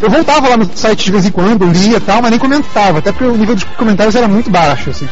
eu 0.03 0.11
voltava 0.11 0.49
lá 0.49 0.57
no 0.57 0.69
site 0.77 1.05
de 1.07 1.13
vez 1.13 1.25
em 1.27 1.31
quando, 1.31 1.65
lia 1.67 1.97
e 1.97 2.01
tal, 2.01 2.21
mas 2.21 2.31
nem 2.31 2.39
comentava, 2.41 2.99
até 2.99 3.11
porque 3.13 3.25
o 3.25 3.37
nível 3.37 3.55
dos 3.55 3.65
comentários 3.65 4.15
era 4.15 4.29
muito 4.29 4.51
baixo, 4.51 4.91
assim. 4.91 5.09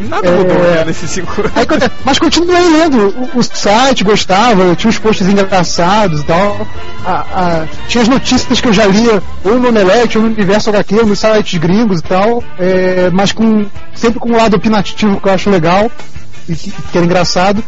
Nada 0.00 0.26
É. 0.26 0.30
mudou 0.30 0.58
né, 0.58 0.84
nesses 0.86 1.10
cinco 1.10 1.40
anos. 1.40 1.52
Aí, 1.54 1.66
conte- 1.66 1.90
mas 2.04 2.18
continuei 2.18 2.62
lendo 2.70 3.08
o, 3.34 3.38
o 3.38 3.42
site, 3.42 4.04
gostava, 4.04 4.74
tinha 4.74 4.90
os 4.90 4.98
posts 4.98 5.26
engraçados 5.28 6.20
e 6.20 6.24
tal. 6.24 6.66
A- 7.04 7.10
a- 7.34 7.64
tinha 7.88 8.02
as 8.02 8.08
notícias 8.08 8.60
que 8.60 8.68
eu 8.68 8.72
já 8.72 8.86
lia 8.86 9.22
ou 9.44 9.58
no 9.58 9.68
Omelete, 9.68 10.16
ou 10.16 10.24
no 10.24 10.30
Universo 10.30 10.70
HQ, 10.70 10.94
ou 11.00 11.06
nos 11.06 11.18
sites 11.18 11.58
gringos 11.58 11.98
e 11.98 12.02
tal, 12.02 12.42
é, 12.58 13.10
mas 13.12 13.32
com 13.32 13.66
sempre 13.94 14.18
com 14.18 14.30
um 14.30 14.36
lado 14.36 14.56
opinativo 14.56 15.20
que 15.20 15.28
eu 15.28 15.32
acho 15.32 15.50
legal 15.50 15.90
e 16.48 16.54
que, 16.54 16.70
que 16.70 16.96
era 16.96 17.04
engraçado. 17.04 17.62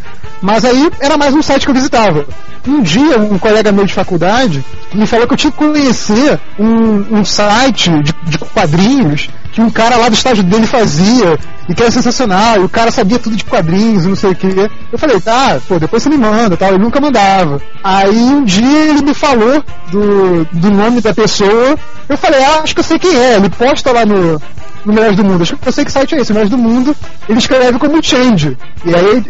Mas 0.45 0.63
aí 0.63 0.91
era 1.01 1.17
mais 1.17 1.35
um 1.35 1.41
site 1.41 1.65
que 1.65 1.71
eu 1.71 1.75
visitava. 1.75 2.27
Um 2.69 2.83
dia, 2.83 3.19
um 3.19 3.39
colega 3.39 3.73
meu 3.73 3.87
de 3.87 3.95
faculdade 3.95 4.63
me 4.93 5.07
falou 5.07 5.27
que 5.27 5.33
eu 5.33 5.39
tinha 5.39 5.51
que 5.51 5.57
conhecer 5.57 6.39
um, 6.59 7.19
um 7.19 7.25
site 7.25 7.91
de, 8.03 8.15
de 8.27 8.39
quadrinhos 8.39 9.31
que 9.53 9.63
um 9.63 9.71
cara 9.71 9.97
lá 9.97 10.11
do 10.11 10.15
estágio 10.15 10.45
dele 10.45 10.67
fazia 10.67 11.39
e 11.67 11.75
que 11.75 11.83
era 11.83 11.91
sensacional, 11.91 12.57
e 12.57 12.65
o 12.65 12.69
cara 12.69 12.91
sabia 12.91 13.19
tudo 13.19 13.37
de 13.37 13.45
quadrinhos 13.45 14.05
e 14.05 14.09
não 14.09 14.17
sei 14.17 14.33
o 14.33 14.35
que. 14.35 14.49
Eu 14.93 14.99
falei, 14.99 15.19
tá, 15.19 15.59
pô, 15.67 15.79
depois 15.79 16.03
você 16.03 16.11
me 16.11 16.19
manda 16.19 16.59
tal. 16.59 16.69
Ele 16.69 16.85
nunca 16.85 17.01
mandava. 17.01 17.63
Aí 17.83 18.19
um 18.19 18.45
dia 18.45 18.91
ele 18.91 19.01
me 19.01 19.15
falou 19.15 19.65
do, 19.91 20.45
do 20.53 20.71
nome 20.71 21.01
da 21.01 21.15
pessoa. 21.15 21.75
Eu 22.07 22.19
falei, 22.19 22.45
ah, 22.45 22.61
acho 22.63 22.75
que 22.75 22.81
eu 22.81 22.85
sei 22.85 22.99
quem 22.99 23.17
é. 23.17 23.37
Ele 23.37 23.49
posta 23.49 23.93
lá 23.93 24.05
no, 24.05 24.39
no 24.85 24.93
Melhores 24.93 25.17
do 25.17 25.25
Mundo. 25.25 25.43
Acho 25.43 25.57
que 25.57 25.69
eu 25.69 25.73
sei 25.73 25.85
que 25.85 25.93
site 25.93 26.15
é 26.15 26.19
esse, 26.21 26.33
Melhores 26.33 26.51
do 26.51 26.59
Mundo. 26.59 26.95
Ele 27.29 27.39
escreve 27.39 27.79
como 27.79 28.03
Change. 28.03 28.57
E 28.85 28.95
aí 28.95 29.25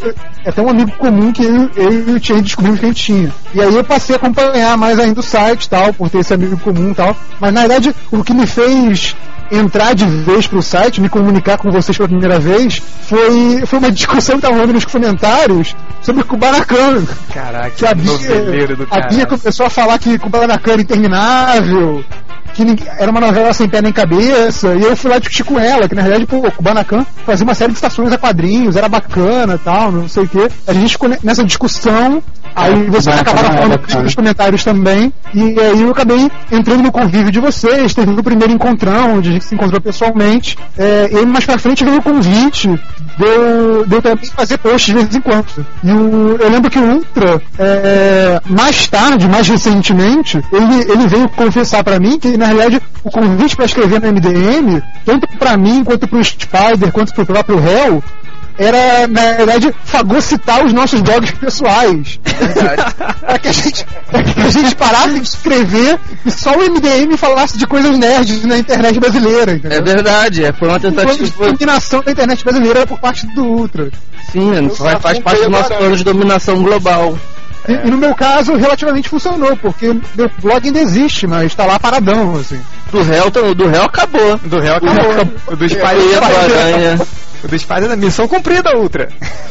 é 0.45 0.49
até 0.49 0.61
um 0.61 0.69
amigo 0.69 0.91
comum 0.93 1.33
que 1.33 1.45
eu, 1.45 1.71
eu 1.77 2.09
e 2.09 2.13
o 2.13 2.23
Change 2.25 2.43
descobrimos 2.43 2.81
que 2.81 2.87
a 2.87 2.89
gente 2.89 3.03
tinha. 3.03 3.33
E 3.55 3.61
aí 3.61 3.75
eu 3.75 3.85
passei 3.85 4.15
a 4.15 4.19
acompanhar 4.19 4.77
mais 4.77 4.99
ainda 4.99 5.21
o 5.21 5.23
site 5.23 5.69
tal, 5.69 5.93
por 5.93 6.11
ter 6.11 6.19
esse 6.19 6.35
amigo 6.35 6.57
comum 6.59 6.91
e 6.91 6.95
tal. 6.95 7.17
Mas 7.41 7.53
na 7.53 7.61
verdade 7.61 7.95
o 8.11 8.23
que 8.23 8.35
me 8.35 8.47
fez 8.47 9.15
entrar 9.51 9.95
de 9.95 10.05
vez 10.05 10.47
pro 10.47 10.63
site, 10.63 11.01
me 11.01 11.09
comunicar 11.09 11.59
com 11.59 11.71
vocês 11.71 11.97
pela 11.97 12.09
primeira 12.09 12.39
vez, 12.39 12.83
foi, 13.03 13.65
foi 13.67 13.79
uma 13.79 13.91
discussão 13.91 14.37
que 14.37 14.43
tava 14.43 14.55
rolando 14.55 14.73
nos 14.73 14.85
comentários 14.85 15.75
sobre 16.03 16.25
Kubanacan. 16.25 17.05
Caraca, 17.33 17.71
Que 17.71 17.87
a 17.87 17.91
que 17.91 17.95
Bia, 17.95 18.67
do 18.69 18.87
a. 18.91 19.09
Bia 19.09 19.27
começou 19.27 19.67
a 19.67 19.71
falar 19.71 19.99
que 19.99 20.19
Kubanacan 20.19 20.73
era 20.73 20.83
interminável, 20.83 22.05
que 22.55 22.65
era 22.99 23.11
uma 23.11 23.21
novela 23.21 23.53
sem 23.53 23.69
pé 23.69 23.83
nem 23.83 23.93
cabeça, 23.93 24.75
e 24.75 24.83
eu 24.83 24.97
fui 24.97 25.11
lá 25.11 25.19
discutir 25.19 25.45
com 25.45 25.59
ela, 25.59 25.89
que 25.89 25.95
na 25.95 26.03
realidade, 26.03 26.27
pô, 26.27 26.51
Kubanacan 26.53 27.05
fazia 27.27 27.45
uma 27.45 27.55
série 27.55 27.73
de 27.73 27.77
estações 27.79 28.13
a 28.13 28.19
quadrinhos, 28.19 28.77
era 28.77 28.89
bacana 28.89 29.59
tal, 29.63 29.91
não 29.93 30.09
sei 30.09 30.25
o 30.25 30.29
que. 30.29 30.49
A 30.67 30.73
gente 30.73 30.91
ficou 30.93 31.09
ne- 31.09 31.19
nessa 31.23 31.45
discussão, 31.45 32.23
aí 32.55 32.85
vocês 32.87 33.19
acabaram 33.19 33.53
falando 33.55 33.71
bacana. 33.73 34.03
nos 34.05 34.15
comentários 34.15 34.65
também, 34.65 35.13
e 35.35 35.59
aí 35.61 35.83
eu 35.83 35.91
acabei 35.91 36.31
entrando 36.53 36.83
no 36.83 36.93
convívio 36.93 37.31
de 37.33 37.41
vocês, 37.41 37.95
teve 37.95 38.11
o 38.13 38.23
primeiro 38.23 38.53
encontrão, 38.53 39.17
onde 39.17 39.31
a 39.31 39.33
gente 39.33 39.45
se 39.45 39.55
encontrou 39.55 39.81
pessoalmente, 39.81 40.57
é, 40.79 41.11
e 41.13 41.27
mais 41.27 41.45
pra 41.45 41.59
frente 41.59 41.85
veio 41.85 41.99
o 41.99 42.03
convite 42.03 42.69
de 43.17 43.25
eu, 43.25 44.03
também 44.03 44.25
fazer 44.35 44.59
posts 44.59 44.87
de 44.87 44.95
vez 44.95 45.15
em 45.15 45.21
quando. 45.21 45.47
E 45.83 45.93
o- 45.93 46.37
eu 46.41 46.51
lembro 46.51 46.71
que 46.71 46.79
o 46.79 46.95
Ultra, 46.95 47.41
é, 47.59 48.41
mais 48.49 48.89
tarde, 48.89 49.29
mais 49.29 49.49
recentemente, 49.49 50.41
ele, 50.53 50.93
ele 50.93 51.07
veio 51.07 51.29
confessar 51.31 51.83
pra 51.85 51.99
mim 52.01 52.19
que, 52.19 52.37
na 52.37 52.47
realidade, 52.47 52.81
o 53.03 53.11
convite 53.11 53.57
pra 53.57 53.65
escrever 53.67 54.01
no 54.01 54.09
MDM, 54.09 54.83
tanto 55.05 55.27
pra 55.39 55.57
mim, 55.57 55.83
quanto 55.85 56.07
pro 56.09 56.23
Spider, 56.25 56.93
quanto 56.93 57.15
pro 57.15 57.27
próprio 57.27 57.59
Hell, 57.59 58.03
era, 58.59 59.07
na 59.09 59.33
verdade, 59.33 59.75
fagocitar 59.85 60.65
os 60.65 60.73
nossos 60.73 61.01
blogs 61.01 61.33
pessoais. 61.33 62.21
para 63.21 63.39
que 63.39 63.49
a 63.49 63.53
gente, 63.53 63.87
pra 64.11 64.23
que 64.23 64.41
a 64.41 64.51
gente 64.51 64.75
parasse 64.77 65.19
de 65.21 65.27
escrever 65.27 65.99
e 66.25 66.31
só 66.31 66.53
o 66.53 66.63
MDM 66.63 67.17
falasse 67.17 67.59
de 67.59 67.67
coisas 67.67 67.99
nerds 67.99 68.45
na 68.45 68.59
internet 68.59 68.99
brasileira. 69.01 69.53
É 69.53 69.57
Entendeu? 69.57 69.85
verdade, 69.85 70.45
é, 70.45 70.53
foi 70.53 70.69
uma 70.69 70.79
Foi 70.81 70.91
uma 70.91 70.97
tentativa. 70.97 71.47
dominação 71.53 72.01
da 72.03 72.13
internet 72.13 72.45
brasileira 72.45 72.87
por 72.87 72.99
parte 72.99 73.27
do 73.35 73.45
Ultra. 73.45 73.91
Sim, 74.31 74.69
faz, 74.71 75.01
faz 75.01 75.19
parte 75.19 75.43
do 75.43 75.51
nosso 75.51 75.69
plano 75.75 75.97
de 75.97 76.05
dominação 76.05 76.63
global. 76.63 77.19
E, 77.69 77.73
e 77.73 77.91
no 77.91 77.97
meu 77.97 78.15
caso, 78.15 78.55
relativamente 78.57 79.09
funcionou, 79.09 79.57
porque 79.57 79.87
meu 80.15 80.31
blog 80.43 80.67
ainda 80.67 80.81
existe, 80.81 81.27
mas 81.27 81.47
está 81.47 81.65
lá 81.65 81.79
paradão, 81.79 82.37
assim. 82.37 82.61
Do 82.93 83.03
réu, 83.03 83.31
do 83.31 83.67
réu 83.69 83.83
acabou. 83.85 84.37
Do 84.45 84.61
réu 84.61 84.79
Do 84.81 84.87
réu 84.87 84.93
acabou. 84.93 85.13
acabou. 85.13 85.35
O 85.49 85.57
do 85.57 85.65
E 85.65 85.69
Spider 85.69 85.91
aí, 85.93 86.15
a 86.15 86.27
aranha. 86.67 87.01
O 87.45 87.49
do 87.49 87.59
Spider 87.59 87.89
da 87.89 87.97
missão 87.97 88.27
cumprida, 88.27 88.75
Ultra. 88.77 89.09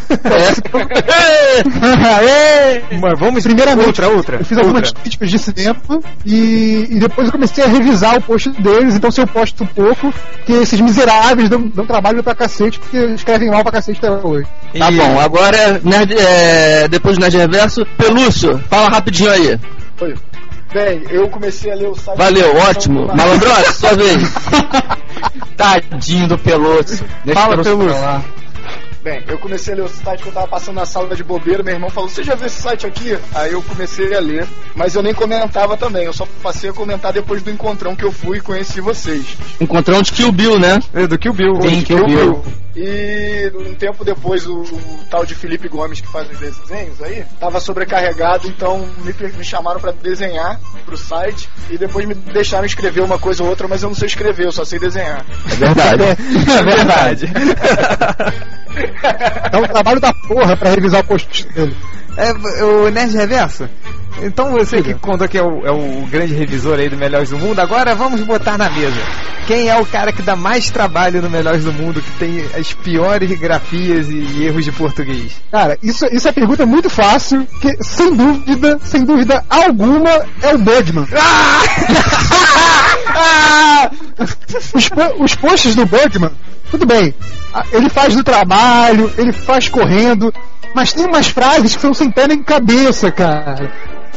É. 0.10 0.18
Mas 3.00 3.20
vamos 3.20 3.44
Primeiramente, 3.44 3.86
Ultra, 3.88 4.10
Ultra. 4.10 4.38
Eu 4.38 4.46
fiz 4.46 4.58
algumas 4.58 4.92
críticas 4.92 5.30
de 5.30 5.38
cinema 5.40 5.76
e, 6.26 6.88
e 6.90 7.00
depois 7.00 7.28
eu 7.28 7.32
comecei 7.32 7.64
a 7.64 7.68
revisar 7.68 8.18
o 8.18 8.22
post 8.22 8.50
deles, 8.50 8.96
então 8.96 9.12
se 9.12 9.22
eu 9.22 9.28
posto 9.28 9.66
pouco, 9.76 10.14
que 10.46 10.54
esses 10.54 10.80
miseráveis 10.80 11.50
dão, 11.50 11.62
dão 11.68 11.86
trabalho 11.86 12.24
pra 12.24 12.34
cacete, 12.36 12.80
porque 12.80 12.98
escrevem 12.98 13.50
mal 13.50 13.62
pra 13.64 13.72
cacete 13.74 14.00
até 14.04 14.12
hoje. 14.26 14.48
Tá 14.78 14.92
E- 14.92 14.96
bom, 14.98 15.20
agora 15.20 15.56
é, 15.56 15.80
Nerd, 15.84 16.16
é, 16.18 16.88
depois 16.88 17.18
do 17.18 17.22
Nerd 17.22 17.38
Reverso, 17.38 17.86
Pelúcio, 17.98 18.58
fala 18.70 18.90
rapidinho 18.90 19.32
aí. 19.32 19.60
Foi. 19.98 20.16
Bem, 20.74 21.04
eu 21.12 21.30
comecei 21.30 21.72
a 21.72 21.76
ler 21.76 21.90
o 21.90 21.96
site. 21.96 22.18
Valeu, 22.18 22.56
ótimo. 22.58 23.08
Malandrox, 23.08 23.76
sua 23.76 23.94
vez. 23.94 24.34
Tadinho 25.56 26.28
do 26.28 26.38
Peloso. 26.38 27.06
Deixa 27.24 27.40
Fala, 27.40 27.62
o 27.62 27.64
Peloso. 27.64 27.96
Bem, 29.04 29.22
eu 29.28 29.38
comecei 29.38 29.74
a 29.74 29.78
ler 29.78 29.84
o 29.84 29.90
site 29.90 30.24
que 30.24 30.30
eu 30.30 30.34
tava 30.34 30.48
passando 30.48 30.76
na 30.76 30.86
sala 30.86 31.14
de 31.14 31.26
bobeira, 31.26 31.62
meu 31.62 31.74
irmão 31.74 31.90
falou, 31.90 32.10
você 32.10 32.24
já 32.24 32.36
viu 32.36 32.48
esse 32.48 32.62
site 32.62 32.88
aqui? 32.88 33.18
Aí 33.36 33.52
eu 33.52 33.62
comecei 33.62 34.16
a 34.16 34.20
ler, 34.22 34.48
mas 34.74 34.96
eu 34.96 35.04
nem 35.04 35.14
comentava 35.14 35.76
também, 35.76 36.06
eu 36.06 36.14
só 36.14 36.26
passei 36.42 36.70
a 36.70 36.74
comentar 36.74 37.12
depois 37.12 37.44
do 37.44 37.52
encontrão 37.52 37.98
que 37.98 38.06
eu 38.06 38.14
fui 38.14 38.38
e 38.38 38.42
conheci 38.42 38.80
vocês. 38.80 39.38
Encontrão 39.60 40.02
de 40.02 40.14
Kill 40.14 40.32
Bill, 40.32 40.58
né? 40.58 40.80
É, 40.94 41.06
Do 41.06 41.18
Kill 41.18 41.34
Bill. 41.34 41.62
Sim, 41.64 41.82
Kill 41.82 42.06
Bill. 42.06 42.44
E 42.78 43.52
um 43.56 43.76
tempo 43.76 44.06
depois 44.06 44.48
o, 44.48 44.62
o 44.62 45.00
tal 45.12 45.26
de 45.26 45.36
Felipe 45.36 45.68
Gomes 45.68 46.00
que 46.00 46.08
faz 46.08 46.32
os 46.32 46.40
desenhos 46.40 47.02
aí, 47.04 47.26
tava 47.42 47.60
sobrecarregado, 47.60 48.48
então 48.48 48.88
me, 49.04 49.14
me 49.38 49.44
chamaram 49.44 49.82
pra 49.82 49.92
desenhar 49.92 50.60
pro 50.86 50.96
site 50.96 51.50
e 51.70 51.78
depois 51.78 52.08
me 52.08 52.16
deixaram 52.16 52.66
escrever 52.66 53.02
uma 53.02 53.20
coisa 53.20 53.44
ou 53.44 53.50
outra, 53.50 53.68
mas 53.68 53.84
eu 53.84 53.90
não 53.90 53.96
sei 53.96 54.08
escrever, 54.08 54.46
eu 54.46 54.52
só 54.54 54.64
sei 54.64 54.80
desenhar. 54.80 55.26
É 55.52 55.56
verdade. 55.56 56.04
É 56.54 56.64
verdade. 56.64 57.28
Dá 59.52 59.60
um 59.60 59.68
trabalho 59.68 60.00
da 60.00 60.14
porra 60.14 60.56
pra 60.58 60.72
revisar 60.72 61.02
o 61.02 61.04
post 61.06 61.48
dele. 61.50 61.76
É, 62.16 62.64
o 62.64 62.90
Nerd 62.90 63.16
Reverso. 63.16 63.68
Então 64.22 64.52
você 64.52 64.82
que 64.82 64.94
contou 64.94 65.28
que 65.28 65.38
é 65.38 65.44
o, 65.44 65.66
é 65.66 65.72
o 65.72 66.06
grande 66.06 66.34
revisor 66.34 66.80
aí 66.80 66.88
do 66.88 66.96
Melhores 66.96 67.30
do 67.30 67.40
Mundo, 67.40 67.60
agora 67.60 67.96
vamos 67.96 68.22
botar 68.22 68.58
na 68.58 68.70
mesa. 68.70 69.02
Quem 69.48 69.70
é 69.70 69.76
o 69.78 69.86
cara 69.86 70.14
que 70.14 70.22
dá 70.22 70.36
mais 70.36 70.70
trabalho 70.70 71.22
no 71.22 71.30
Melhores 71.30 71.66
do 71.66 71.74
Mundo, 71.74 72.02
que 72.02 72.12
tem 72.12 72.46
as 72.58 72.72
piores 72.74 73.38
grafias 73.38 74.10
e 74.10 74.44
erros 74.44 74.64
de 74.64 74.72
português? 74.72 75.34
Cara, 75.52 75.78
isso, 75.82 76.06
isso 76.12 76.28
é 76.28 76.32
pergunta 76.32 76.66
muito 76.66 76.90
fácil, 76.90 77.46
que 77.60 77.76
sem 77.84 78.16
dúvida, 78.16 78.80
sem 78.84 79.04
dúvida 79.04 79.44
alguma, 79.50 80.10
é 80.42 80.54
o 80.54 80.58
Budman. 80.60 81.06
os, 81.12 82.93
po- 84.90 85.24
os 85.24 85.36
posts 85.36 85.76
do 85.76 85.86
Budman, 85.86 86.32
tudo 86.72 86.86
bem, 86.86 87.14
ah, 87.54 87.64
ele 87.72 87.90
faz 87.90 88.16
do 88.16 88.24
trabalho, 88.24 89.12
ele 89.18 89.32
faz 89.32 89.68
correndo, 89.70 90.34
Mas 90.74 90.92
tem 90.92 91.06
umas 91.06 91.28
frases 91.28 91.76
que 91.76 91.82
são 91.82 91.94
sem 91.94 92.10
pé 92.10 92.28
nem 92.28 92.42
cabeça, 92.42 93.12
cara. 93.12 93.72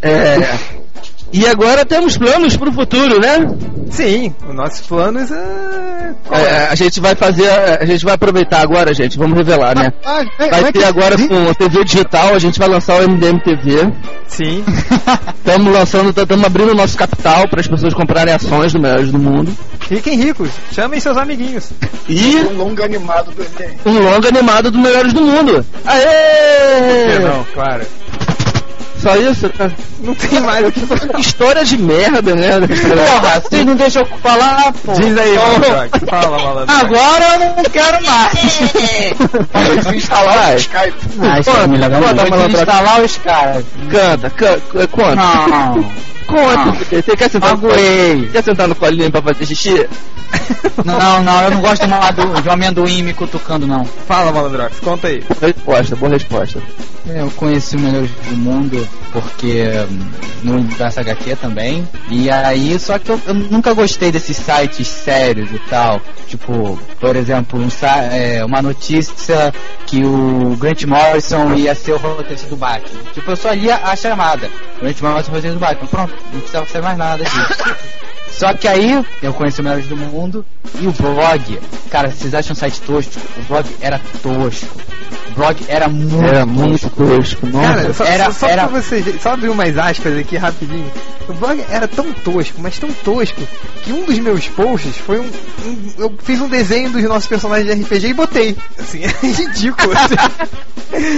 É. 0.01 0.37
E 1.33 1.45
agora 1.45 1.83
temos 1.85 2.17
planos 2.17 2.55
pro 2.55 2.71
futuro, 2.71 3.19
né? 3.19 3.47
Sim, 3.89 4.33
os 4.47 4.55
nossos 4.55 4.81
planos 4.87 5.29
é. 5.31 6.13
É, 6.31 6.67
a 6.71 6.75
gente 6.75 6.99
vai 7.01 7.13
fazer, 7.15 7.49
a 7.49 7.85
gente 7.85 8.05
vai 8.05 8.13
aproveitar 8.15 8.61
agora, 8.61 8.93
gente, 8.93 9.17
vamos 9.17 9.37
revelar, 9.37 9.75
né? 9.77 9.91
Ah, 10.05 10.21
é- 10.39 10.49
Vai 10.49 10.59
é 10.61 10.63
ter 10.71 10.79
que- 10.79 10.83
agora 10.85 11.15
com 11.17 11.49
a 11.49 11.53
TV 11.53 11.83
digital, 11.83 12.33
a 12.33 12.39
gente 12.39 12.57
vai 12.57 12.67
lançar 12.69 12.99
o 12.99 13.03
MDM 13.03 13.39
TV. 13.41 13.91
Sim. 14.27 14.63
Estamos 15.45 15.71
lançando, 15.73 16.09
estamos 16.09 16.43
abrindo 16.45 16.71
o 16.71 16.75
nosso 16.75 16.97
capital 16.97 17.47
para 17.49 17.59
as 17.61 17.67
pessoas 17.67 17.93
comprarem 17.93 18.33
ações 18.33 18.73
do 18.73 18.79
Melhores 18.79 19.11
do 19.11 19.19
Mundo. 19.19 19.55
Fiquem 19.81 20.15
ricos. 20.17 20.49
Chamem 20.71 20.99
seus 20.99 21.15
amiguinhos. 21.17 21.69
E 22.09 22.35
Um 22.37 22.57
longa 22.57 22.83
animado 22.85 23.31
do 23.31 23.43
MDM. 23.43 23.75
um 23.85 23.99
longa 23.99 24.27
animado 24.29 24.71
do 24.71 24.79
Melhores 24.79 25.13
do 25.13 25.21
Mundo. 25.21 25.63
Aê! 25.85 27.19
Não, 27.19 27.43
claro. 27.53 27.85
Só 29.05 29.15
isso? 29.17 29.47
Tá? 29.49 29.69
Não 29.99 30.15
tem 30.15 30.39
mais 30.39 30.67
o 30.67 30.71
que 30.71 30.79
falar. 30.79 31.13
Que 31.13 31.21
história 31.21 31.63
de 31.63 31.77
merda, 31.77 32.35
né? 32.35 32.53
Porra, 32.61 33.39
vocês 33.39 33.63
não 33.63 33.75
deixam 33.75 34.01
eu 34.01 34.17
falar, 34.17 34.73
pô. 34.83 34.93
Diz 34.93 35.15
aí, 35.15 35.35
Malandrox. 35.35 35.99
Fala, 36.09 36.39
malandro. 36.39 36.75
Agora 36.75 37.25
eu 37.33 37.55
não 37.55 37.63
quero 37.65 38.03
mais. 38.03 39.95
Instalar 39.95 40.53
o 40.53 40.57
Skype. 40.57 40.95
Ah, 41.21 41.39
isso 41.39 41.51
é 41.51 41.67
me 41.67 41.77
legal 41.77 42.01
Conta, 42.01 42.15
muito. 42.15 42.35
Vou 42.35 42.47
instalar 42.47 43.01
os 43.03 43.17
caras. 43.17 43.65
Canta, 43.91 44.29
canta, 44.31 44.87
conta. 44.87 45.15
Não. 45.15 45.91
Conta. 46.25 46.65
Não. 46.65 46.73
Você 46.73 47.15
quer 47.15 47.29
sentar, 47.29 47.55
no 47.55 47.61
Magoei. 47.61 48.29
quer 48.31 48.43
sentar 48.43 48.67
no 48.67 48.75
colinho 48.75 49.11
pra 49.11 49.21
fazer 49.21 49.45
xixi? 49.45 49.87
Não, 50.83 51.23
não, 51.23 51.43
eu 51.43 51.51
não 51.51 51.61
gosto 51.61 51.85
de, 51.85 51.93
uma, 51.93 52.11
de 52.11 52.49
um 52.49 52.51
amendoim 52.51 53.03
me 53.03 53.13
cutucando, 53.13 53.65
não. 53.65 53.85
Fala, 53.85 54.31
Malandrox. 54.31 54.79
Conta 54.79 55.07
aí. 55.07 55.23
Boa 55.39 55.47
resposta, 55.51 55.95
boa 55.95 56.11
resposta. 56.11 56.61
É, 57.07 57.21
Eu 57.21 57.29
conheci 57.31 57.75
o 57.75 57.79
Melhores 57.79 58.09
do 58.29 58.35
Mundo 58.35 58.87
porque 59.11 59.63
hum, 59.89 60.11
no 60.43 60.55
universo 60.55 60.99
HQ 60.99 61.35
também. 61.37 61.87
E 62.09 62.29
aí, 62.29 62.77
só 62.79 62.97
que 62.99 63.11
eu, 63.11 63.21
eu 63.27 63.33
nunca 63.33 63.73
gostei 63.73 64.11
desses 64.11 64.35
sites 64.37 64.87
sérios 64.87 65.49
e 65.51 65.59
tal. 65.69 66.01
Tipo, 66.27 66.77
por 66.99 67.15
exemplo, 67.15 67.59
um, 67.59 67.69
é, 68.11 68.43
uma 68.43 68.61
notícia 68.61 69.53
que 69.85 70.03
o 70.03 70.57
Grant 70.59 70.83
Morrison 70.83 71.53
ia 71.53 71.75
ser 71.75 71.93
o 71.93 71.97
roteirista 71.97 72.47
do 72.47 72.57
Batman. 72.57 73.01
Tipo, 73.13 73.31
eu 73.31 73.35
só 73.35 73.51
lia 73.51 73.75
a 73.77 73.95
chamada. 73.95 74.49
Grant 74.81 74.99
Morrison 75.01 75.31
roteirista 75.31 75.53
do 75.53 75.59
Batman. 75.59 75.87
Pronto, 75.87 76.13
não 76.31 76.39
precisava 76.39 76.65
ser 76.65 76.81
mais 76.81 76.97
nada 76.97 77.23
disso. 77.23 77.37
Só 78.31 78.53
que 78.53 78.67
aí 78.67 79.03
eu 79.21 79.33
conheci 79.33 79.61
o 79.61 79.63
Melhores 79.63 79.87
do 79.87 79.95
Mundo 79.95 80.45
e 80.81 80.87
o 80.87 80.91
blog, 80.91 81.59
cara, 81.89 82.09
vocês 82.09 82.33
acham 82.33 82.51
um 82.51 82.55
site 82.55 82.81
tosco? 82.81 83.13
O 83.37 83.43
blog 83.43 83.65
era 83.79 83.99
tosco. 84.21 84.67
O 85.31 85.33
blog 85.35 85.57
era 85.67 85.87
muito 85.87 86.23
Era 86.23 86.45
muito 86.45 86.89
tosco, 86.89 87.47
Cara, 87.51 87.83
nossa. 87.83 87.93
só, 87.93 88.03
era- 88.05 88.25
só, 88.25 88.31
só 88.31 88.47
era- 88.47 88.67
pra 88.67 88.81
vocês 88.81 89.05
só 89.21 89.29
abrir 89.31 89.49
umas 89.49 89.77
aspas 89.77 90.17
aqui 90.17 90.35
rapidinho. 90.37 90.91
O 91.29 91.33
blog 91.33 91.63
era 91.69 91.87
tão 91.87 92.11
tosco, 92.11 92.55
mas 92.61 92.77
tão 92.77 92.89
tosco, 92.91 93.41
que 93.83 93.91
um 93.91 94.05
dos 94.05 94.19
meus 94.19 94.47
posts 94.49 94.97
foi 94.97 95.19
um. 95.19 95.23
um- 95.65 95.91
eu 95.97 96.13
fiz 96.23 96.39
um 96.41 96.47
desenho 96.49 96.89
dos 96.91 97.03
nossos 97.03 97.27
personagens 97.27 97.67
de 97.67 97.83
RPG 97.83 98.07
e 98.09 98.13
botei. 98.13 98.55
Assim, 98.77 99.01
é 99.05 99.07
ridículo. 99.25 99.93
assim. 99.93 100.15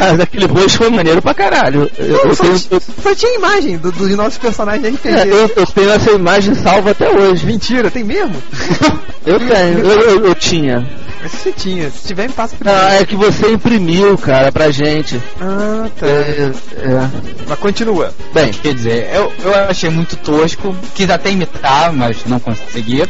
Ah, 0.01 0.23
aquele 0.23 0.47
post 0.47 0.75
foi 0.77 0.89
maneiro 0.89 1.21
pra 1.21 1.35
caralho. 1.35 1.91
Eu, 1.99 2.07
Não, 2.07 2.23
eu 2.23 2.35
só, 2.35 2.43
tenho, 2.43 2.57
só 3.03 3.13
tinha 3.13 3.35
imagem 3.35 3.77
do- 3.77 3.91
dos 3.91 4.09
nossos 4.15 4.37
personagens 4.39 4.81
de 4.81 4.89
RPG. 5.09 5.15
é, 5.15 5.27
eu- 5.31 5.51
eu 5.55 5.67
tenho 5.67 5.91
essa 5.91 6.11
imagem 6.13 6.55
salva 6.55 6.95
até 6.99 7.17
hoje. 7.19 7.45
Mentira, 7.45 7.89
tem 7.91 8.03
mesmo? 8.03 8.35
Eu 9.25 9.39
tenho, 9.39 9.79
eu, 9.79 9.99
eu- 10.01 10.25
eu 10.27 10.35
tinha. 10.35 10.87
Mas 11.21 11.33
você 11.33 11.51
tinha. 11.51 11.89
Se 11.91 12.07
tiver, 12.07 12.27
me 12.29 12.33
passa 12.33 12.55
pra 12.55 12.71
Ah, 12.87 12.95
é 13.01 13.05
que 13.05 13.13
você 13.17 13.51
imprimiu, 13.51 14.17
cara, 14.17 14.53
pra 14.53 14.71
gente. 14.71 15.21
Ah, 15.41 15.89
tá. 15.99 16.05
É, 16.07 16.51
é. 16.77 17.09
Mas 17.45 17.59
continua. 17.59 18.13
Bem, 18.33 18.51
Quer 18.53 18.73
dizer, 18.73 19.09
eu, 19.13 19.33
eu 19.43 19.53
achei 19.69 19.89
muito 19.89 20.15
tosco, 20.15 20.73
quis 20.95 21.09
até 21.09 21.29
imitar, 21.29 21.91
mas 21.91 22.23
não 22.25 22.39
consegui. 22.39 23.03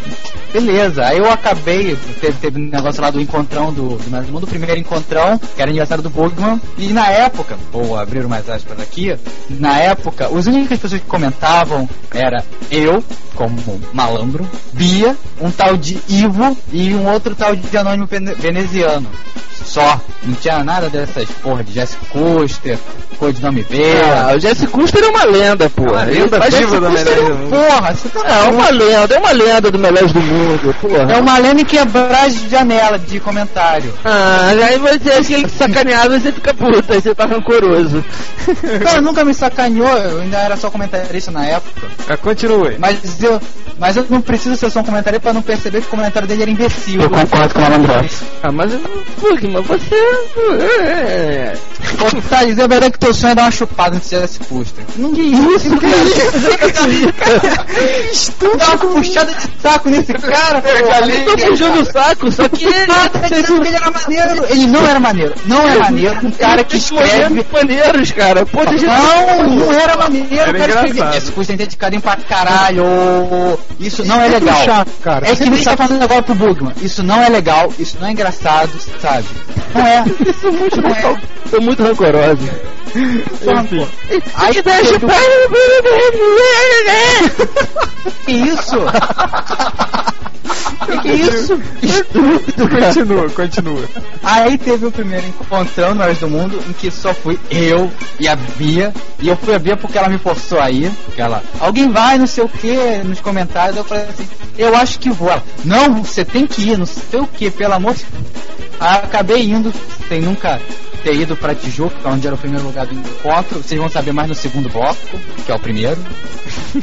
Beleza, 0.52 1.06
aí 1.06 1.20
eu 1.20 1.30
acabei, 1.30 1.96
teve, 2.20 2.34
teve 2.42 2.60
um 2.60 2.68
negócio 2.70 3.00
lá 3.00 3.12
do 3.12 3.22
encontrão 3.22 3.72
do, 3.72 3.90
do 3.98 4.10
do 4.26 4.32
Mundo, 4.32 4.46
o 4.46 4.48
primeiro 4.48 4.80
encontrão, 4.80 5.38
que 5.38 5.62
era 5.62 5.70
aniversário 5.70 6.02
do 6.02 6.10
Bugman, 6.10 6.60
e 6.80 6.88
na 6.88 7.08
época, 7.10 7.56
vou 7.72 7.96
abrir 7.96 8.26
mais 8.28 8.50
aspas 8.50 8.80
aqui, 8.80 9.16
na 9.50 9.78
época, 9.78 10.28
as 10.36 10.48
únicas 10.48 10.80
pessoas 10.80 11.02
que 11.02 11.08
comentavam 11.08 11.88
era 12.12 12.44
eu, 12.72 13.04
como 13.38 13.56
malandro, 13.94 14.46
Bia, 14.74 15.16
um 15.40 15.52
tal 15.52 15.78
de 15.78 15.98
Ivo 16.10 16.58
e 16.74 16.94
um 16.96 17.08
outro 17.08 17.36
tal 17.36 17.56
de 17.56 17.78
anônimo 17.78 18.08
vene- 18.08 18.34
veneziano. 18.34 19.08
Só, 19.66 20.00
não 20.24 20.34
tinha 20.36 20.64
nada 20.64 20.90
dessas 20.90 21.28
porra 21.42 21.64
de 21.64 21.74
Jessica 21.74 22.06
Custer, 22.12 22.78
codinome 23.20 23.64
B. 23.70 23.82
ah, 24.04 24.34
o 24.36 24.40
Jesse 24.40 24.68
Custer 24.68 25.04
é 25.04 25.08
uma 25.08 25.24
lenda, 25.26 25.70
pô. 25.70 25.84
Uma 25.84 26.04
Ele 26.04 26.22
lenda 26.22 26.40
viva 26.40 26.80
do 26.80 26.92
Jesse 26.98 27.10
é 27.10 27.22
um- 27.22 27.26
do 27.30 27.36
Mundo. 27.36 27.50
Porra, 27.50 27.94
você 27.94 28.10
tá 28.10 28.28
É 28.28 28.50
uma 28.50 28.70
lenda, 28.70 29.16
é 29.16 29.20
uma 29.20 29.32
lenda 29.32 29.72
do 29.72 29.80
Melhores 29.80 30.12
do 30.14 30.22
Mundo, 30.22 30.76
porra. 30.82 31.12
É 31.14 31.18
uma 31.20 31.38
lenda 31.38 31.62
em 31.62 31.66
quebrar 31.66 32.26
as 32.26 32.36
janelas 32.50 33.02
de 33.06 33.20
comentário. 33.20 33.94
Ah, 34.06 34.50
aí 34.68 34.78
você 34.80 35.10
é 35.10 35.18
aquele 35.20 35.50
sacaneado 35.50 36.16
e 36.16 36.20
você 36.20 36.32
fica 36.32 36.54
puto, 36.54 36.94
aí 36.94 37.02
você 37.02 37.14
tá 37.16 37.26
rancoroso. 37.26 38.04
Cara, 38.84 39.02
nunca 39.02 39.26
me 39.26 39.34
sacaneou, 39.34 39.98
eu 39.98 40.22
ainda 40.22 40.38
era 40.38 40.56
só 40.56 40.70
comentarista 40.70 41.32
na 41.32 41.46
época. 41.46 41.88
Mas 42.08 42.20
continue. 42.22 42.76
Mas 42.80 43.22
eu, 43.22 43.42
mas 43.78 43.98
eu 43.98 44.06
não 44.10 44.22
preciso 44.22 44.56
ser 44.56 44.70
só 44.70 44.80
um 44.80 44.84
comentarista 44.84 45.22
pra 45.22 45.34
não 45.34 45.42
perceber 45.42 45.82
que 45.82 45.88
o 45.88 45.92
comentário 45.92 46.28
dele 46.28 46.44
era 46.44 46.52
imbecil. 46.52 47.02
Eu 47.02 47.10
concordo 47.10 47.54
com 47.54 47.60
o 47.60 47.64
Malandrox. 47.64 48.22
Ah, 48.44 48.52
mas 48.52 48.72
Bugman, 49.48 49.62
você. 49.62 49.96
é, 50.62 51.54
Pô, 51.98 52.22
tá 52.30 52.44
dizendo 52.44 52.64
a 52.64 52.68
verdade 52.68 52.92
que 52.94 53.00
teu 53.00 53.14
sonho 53.14 53.32
é 53.32 53.36
dar 53.36 53.44
uma 53.44 53.52
chupada 53.52 53.96
no 53.96 54.02
Jesse 54.02 54.40
Custer. 54.40 54.84
Não 54.98 55.14
que 55.14 55.22
isso, 55.22 55.70
cara. 55.78 55.98
Dá 58.58 58.66
uma 58.66 58.78
puxada 58.78 59.34
de 59.34 59.62
saco 59.62 59.90
nesse 59.90 60.14
cara, 60.14 60.62
pô. 60.62 60.68
Eu 60.68 61.26
tô 61.26 61.48
puxando 61.48 61.82
o 61.82 61.86
saco, 61.86 62.32
só 62.32 62.50
que 62.50 62.66
ele. 62.66 62.92
Ah, 62.92 63.10
tá 63.10 63.20
dizendo 63.28 63.62
que 63.62 63.68
ele 63.68 63.76
era 63.76 63.92
maneiro. 63.92 64.46
Ele 64.50 64.68
não 64.68 64.88
era 64.88 65.00
maneiro. 65.00 65.34
Não 65.46 65.68
é 65.68 65.78
maneiro. 65.78 66.18
Um 66.24 66.32
cara 66.32 66.64
que 66.64 66.78
escreve 66.78 67.46
maneiros, 67.52 68.12
cara. 68.12 68.46
Pô, 68.46 68.64
Não, 68.64 69.56
não 69.56 69.74
era 69.74 69.98
maneiro, 69.98 70.36
Era 70.36 70.54
cara. 70.94 71.18
Esse 71.18 71.32
tem 71.46 71.58
dedicado 71.58 72.00
pra 72.02 72.18
caralho. 72.18 72.84
Isso 73.80 74.04
não 74.06 74.22
é 74.22 74.28
legal. 74.28 74.64
chato, 74.64 74.92
cara. 75.02 75.28
É 75.28 75.36
que 75.36 75.50
nem 75.50 75.64
tá 75.64 75.78
falando 75.78 76.02
agora 76.02 76.22
pro 76.22 76.36
Bugman. 76.36 76.74
Isso 76.82 77.04
não 77.04 77.22
é 77.22 77.30
legal, 77.30 77.72
isso 77.80 77.98
não 78.00 78.08
é 78.08 78.12
engraçado, 78.12 78.72
sabe? 79.02 79.26
Não 79.74 79.82
é. 79.86 80.04
Isso 80.30 80.48
é 80.48 80.52
muito 80.52 80.82
Não 80.82 80.90
é. 80.90 81.60
muito 81.62 81.84
rancoroso. 81.84 82.50
Enfim. 82.96 83.88
Aí 84.10 84.22
Aí 84.36 84.62
deixa 84.62 85.00
teve- 85.00 85.08
Que 88.26 88.32
isso? 88.32 88.78
que 90.86 90.98
que 91.02 91.08
é 91.10 91.14
isso? 91.16 91.36
isso? 91.36 91.60
Estúpido. 91.84 92.86
Continua, 92.86 93.30
continua. 93.30 93.84
Aí 94.24 94.58
teve 94.58 94.86
o 94.86 94.92
primeiro 94.92 95.28
encontrão 95.28 95.90
no 95.90 95.96
Melhores 95.96 96.20
do 96.20 96.30
Mundo, 96.30 96.60
em 96.68 96.74
que 96.74 96.90
só 96.90 97.14
fui 97.14 97.38
eu 97.52 97.92
e 98.20 98.28
a 98.28 98.36
Bia. 98.36 98.94
E 99.20 99.28
eu 99.28 99.36
fui 99.36 99.54
a 99.54 99.60
Bia 99.60 99.76
porque 99.78 99.98
ela 99.98 100.10
me 100.10 100.18
forçou 100.18 100.60
a 100.60 100.72
ir. 100.72 100.90
Porque 101.06 101.22
ela, 101.22 101.44
alguém 101.60 101.92
vai, 101.92 102.18
não 102.18 102.28
sei 102.28 102.44
o 102.44 102.50
que, 102.50 102.74
nos 103.04 103.20
comentários. 103.20 103.78
Eu 103.78 103.84
falei 103.84 104.04
assim, 104.06 104.28
eu 104.58 104.76
acho 104.76 104.98
que 105.00 105.10
vou. 105.10 105.30
Ela, 105.30 105.44
não, 105.66 106.04
você 106.04 106.24
tem 106.24 106.48
que 106.48 106.62
ir, 106.70 106.78
não 106.78 106.86
sei 106.86 107.20
o 107.20 107.28
que, 107.28 107.52
pelo 107.52 107.74
amor 107.74 107.94
de 107.94 108.06
Aí 108.06 108.67
acabei 108.80 109.50
indo, 109.50 109.72
sem 110.08 110.22
nunca 110.22 110.60
ter 111.08 111.16
ido 111.16 111.38
pra 111.38 111.56
Tijuca, 111.56 111.96
é 112.04 112.08
onde 112.10 112.28
era 112.28 112.36
o 112.36 112.38
primeiro 112.38 112.66
lugar 112.66 112.86
do 112.86 112.94
encontro. 112.94 113.64
Vocês 113.64 113.80
vão 113.80 113.90
saber 113.90 114.12
mais 114.12 114.28
no 114.28 114.36
segundo 114.36 114.68
bloco, 114.68 114.98
que 115.46 115.50
é 115.50 115.56
o 115.56 115.60
primeiro. 115.60 115.98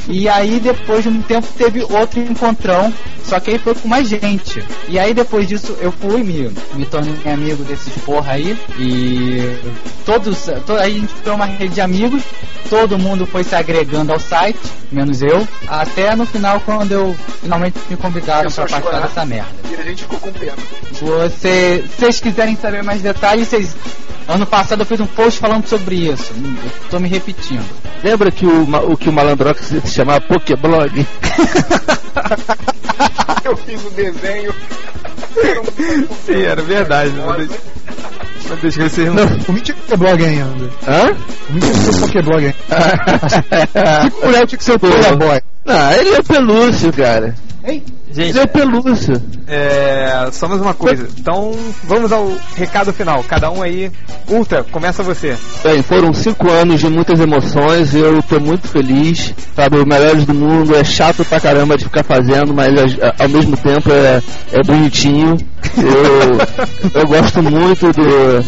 E 0.09 0.27
aí, 0.27 0.59
depois 0.59 1.03
de 1.03 1.09
um 1.09 1.21
tempo, 1.21 1.47
teve 1.55 1.83
outro 1.83 2.19
encontrão, 2.19 2.91
só 3.23 3.39
que 3.39 3.51
aí 3.51 3.59
foi 3.59 3.75
com 3.75 3.87
mais 3.87 4.07
gente. 4.07 4.63
E 4.87 4.97
aí, 4.97 5.13
depois 5.13 5.47
disso, 5.47 5.77
eu 5.79 5.91
fui 5.91 6.23
me, 6.23 6.51
me 6.73 6.85
tornei 6.87 7.13
amigo 7.31 7.63
desses 7.63 7.93
porra 8.03 8.33
aí. 8.33 8.57
E 8.79 9.59
todos, 10.03 10.45
to, 10.65 10.73
aí 10.73 10.97
a 10.97 10.99
gente 10.99 11.13
criou 11.13 11.35
uma 11.35 11.45
rede 11.45 11.75
de 11.75 11.81
amigos. 11.81 12.23
Todo 12.67 12.97
mundo 12.97 13.27
foi 13.27 13.43
se 13.43 13.53
agregando 13.53 14.11
ao 14.11 14.19
site, 14.19 14.59
menos 14.91 15.21
eu. 15.21 15.47
Até 15.67 16.15
no 16.15 16.25
final, 16.25 16.59
quando 16.61 16.91
eu 16.91 17.15
finalmente 17.41 17.77
me 17.87 17.95
convidaram 17.95 18.49
Começou 18.49 18.65
pra 18.65 18.77
a 18.77 18.81
participar 18.81 19.07
dessa 19.07 19.25
merda. 19.25 19.49
E 19.69 19.75
a 19.75 19.83
gente 19.83 20.01
ficou 20.01 20.19
com 20.19 20.31
pena. 20.31 20.55
Você, 20.93 21.83
se 21.87 21.95
vocês 21.99 22.19
quiserem 22.19 22.55
saber 22.55 22.83
mais 22.83 23.03
detalhes, 23.03 23.47
vocês. 23.47 23.75
Ano 24.27 24.45
passado 24.45 24.81
eu 24.81 24.85
fiz 24.85 24.99
um 24.99 25.05
post 25.05 25.39
falando 25.39 25.67
sobre 25.67 26.09
isso. 26.09 26.33
Eu 26.33 26.89
tô 26.89 26.99
me 26.99 27.07
repetindo. 27.07 27.65
Lembra 28.03 28.31
que 28.31 28.45
o, 28.45 28.63
o 28.91 28.97
que 28.97 29.09
o 29.09 29.13
Malandrox 29.13 29.67
se 29.67 29.87
chamava 29.87 30.21
Pokéblog? 30.21 31.05
Eu 33.45 33.55
fiz 33.57 33.85
o 33.85 33.89
desenho. 33.91 34.51
Sim, 36.25 36.41
era 36.41 36.63
verdade. 36.63 37.11
Não 37.11 37.35
deixa, 38.57 38.79
que 38.79 38.89
vocês 38.89 39.13
não. 39.13 39.23
O 39.47 39.53
Mítico 39.53 39.79
é 39.91 39.97
blog 39.97 40.25
ainda. 40.25 40.69
Hã? 40.87 41.15
O 41.49 41.53
Mítico 41.53 41.77
é 41.77 41.99
Pokéblog 41.99 42.45
ainda. 42.45 44.09
Que 44.09 44.25
mulher 44.25 44.47
tinha 44.47 44.57
que 44.57 44.63
ser 44.63 44.73
o 44.73 44.79
Playboy? 44.79 45.41
Não, 45.63 45.91
ele 45.91 46.09
é 46.09 46.19
o 46.19 46.23
Pelúcio, 46.23 46.91
cara. 46.91 47.35
Gente, 47.65 48.29
Ele 48.29 48.39
é 48.39 48.43
o 48.43 48.47
Pelúcio. 48.47 49.21
é, 49.47 50.29
só 50.31 50.47
mais 50.47 50.61
uma 50.61 50.73
coisa. 50.73 51.07
Então, 51.17 51.51
vamos 51.83 52.11
ao 52.11 52.31
recado 52.55 52.93
final. 52.93 53.23
Cada 53.23 53.49
um 53.51 53.61
aí. 53.61 53.91
Ultra, 54.29 54.63
começa 54.63 55.03
você. 55.03 55.35
Bem, 55.63 55.81
foram 55.81 56.13
cinco 56.13 56.49
anos 56.49 56.79
de 56.79 56.87
muitas 56.89 57.19
emoções, 57.19 57.93
eu 57.93 58.21
tô 58.23 58.39
muito 58.39 58.67
feliz, 58.67 59.33
sabe, 59.55 59.77
o 59.77 59.85
Melhores 59.85 60.25
do 60.25 60.33
Mundo 60.33 60.75
é 60.75 60.83
chato 60.83 61.23
pra 61.25 61.39
caramba 61.39 61.77
de 61.77 61.83
ficar 61.85 62.03
fazendo, 62.03 62.53
mas 62.53 62.71
a- 63.01 63.23
ao 63.23 63.29
mesmo 63.29 63.55
tempo 63.57 63.91
é, 63.91 64.21
é 64.53 64.63
bonitinho. 64.63 65.37
Eu, 65.77 67.01
eu 67.01 67.07
gosto 67.07 67.41
muito 67.43 67.87
do, 67.91 68.41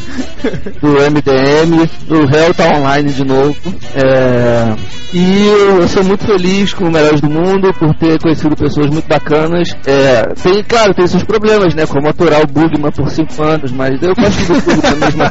do 0.82 1.12
MDM, 1.12 1.90
do 2.08 2.22
Hell 2.24 2.54
tá 2.54 2.70
online 2.78 3.12
de 3.12 3.24
novo. 3.24 3.56
É, 3.96 4.76
e 5.14 5.48
eu 5.48 5.88
sou 5.88 6.04
muito 6.04 6.26
feliz 6.26 6.74
com 6.74 6.86
o 6.86 6.92
Melhores 6.92 7.22
do 7.22 7.30
Mundo 7.30 7.74
por 7.74 7.94
ter 7.96 8.20
conhecido 8.20 8.56
pessoas 8.56 8.90
muito 8.90 9.08
bacanas. 9.08 9.70
É, 9.86 10.24
tem, 10.42 10.64
claro, 10.64 10.94
tem 10.94 11.08
seus 11.08 11.24
problemas, 11.24 11.74
né? 11.74 11.86
Como 11.86 12.08
aturar 12.10 12.42
o 12.42 12.48
Bugman 12.48 12.92
por 12.92 13.10
cinco 13.10 13.42
anos, 13.44 13.72
mas 13.72 14.02
eu 14.02 14.14
gosto 14.16 14.54
do 14.54 14.62
Bugman 14.62 14.96
mesmo. 15.00 15.24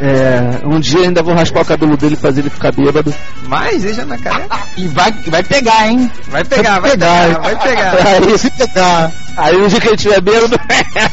É, 0.00 0.66
um 0.66 0.80
dia 0.80 1.00
ainda 1.00 1.22
vou 1.22 1.34
raspar 1.34 1.62
o 1.62 1.64
cabelo 1.64 1.96
dele 1.96 2.14
e 2.14 2.16
fazer 2.16 2.40
ele 2.40 2.50
ficar 2.50 2.72
bêbado. 2.72 3.12
Mas 3.48 3.82
deixa 3.82 4.04
na 4.04 4.18
cara. 4.18 4.46
E 4.76 4.86
vai, 4.88 5.12
vai 5.26 5.42
pegar, 5.42 5.88
hein? 5.88 6.10
Vai 6.28 6.44
pegar, 6.44 6.80
vai 6.80 6.90
pegar, 6.92 7.40
vai 7.40 7.56
pegar. 7.56 7.92
Aí, 8.06 8.38
Se 8.38 8.50
pegar. 8.50 9.12
aí 9.36 9.56
o 9.56 9.68
dia 9.68 9.80
que 9.80 9.88
ele 9.88 9.96
tiver 9.96 10.20
bêbado. 10.20 10.56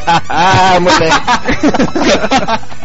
ah, 0.08 0.80
moleque. 0.80 1.20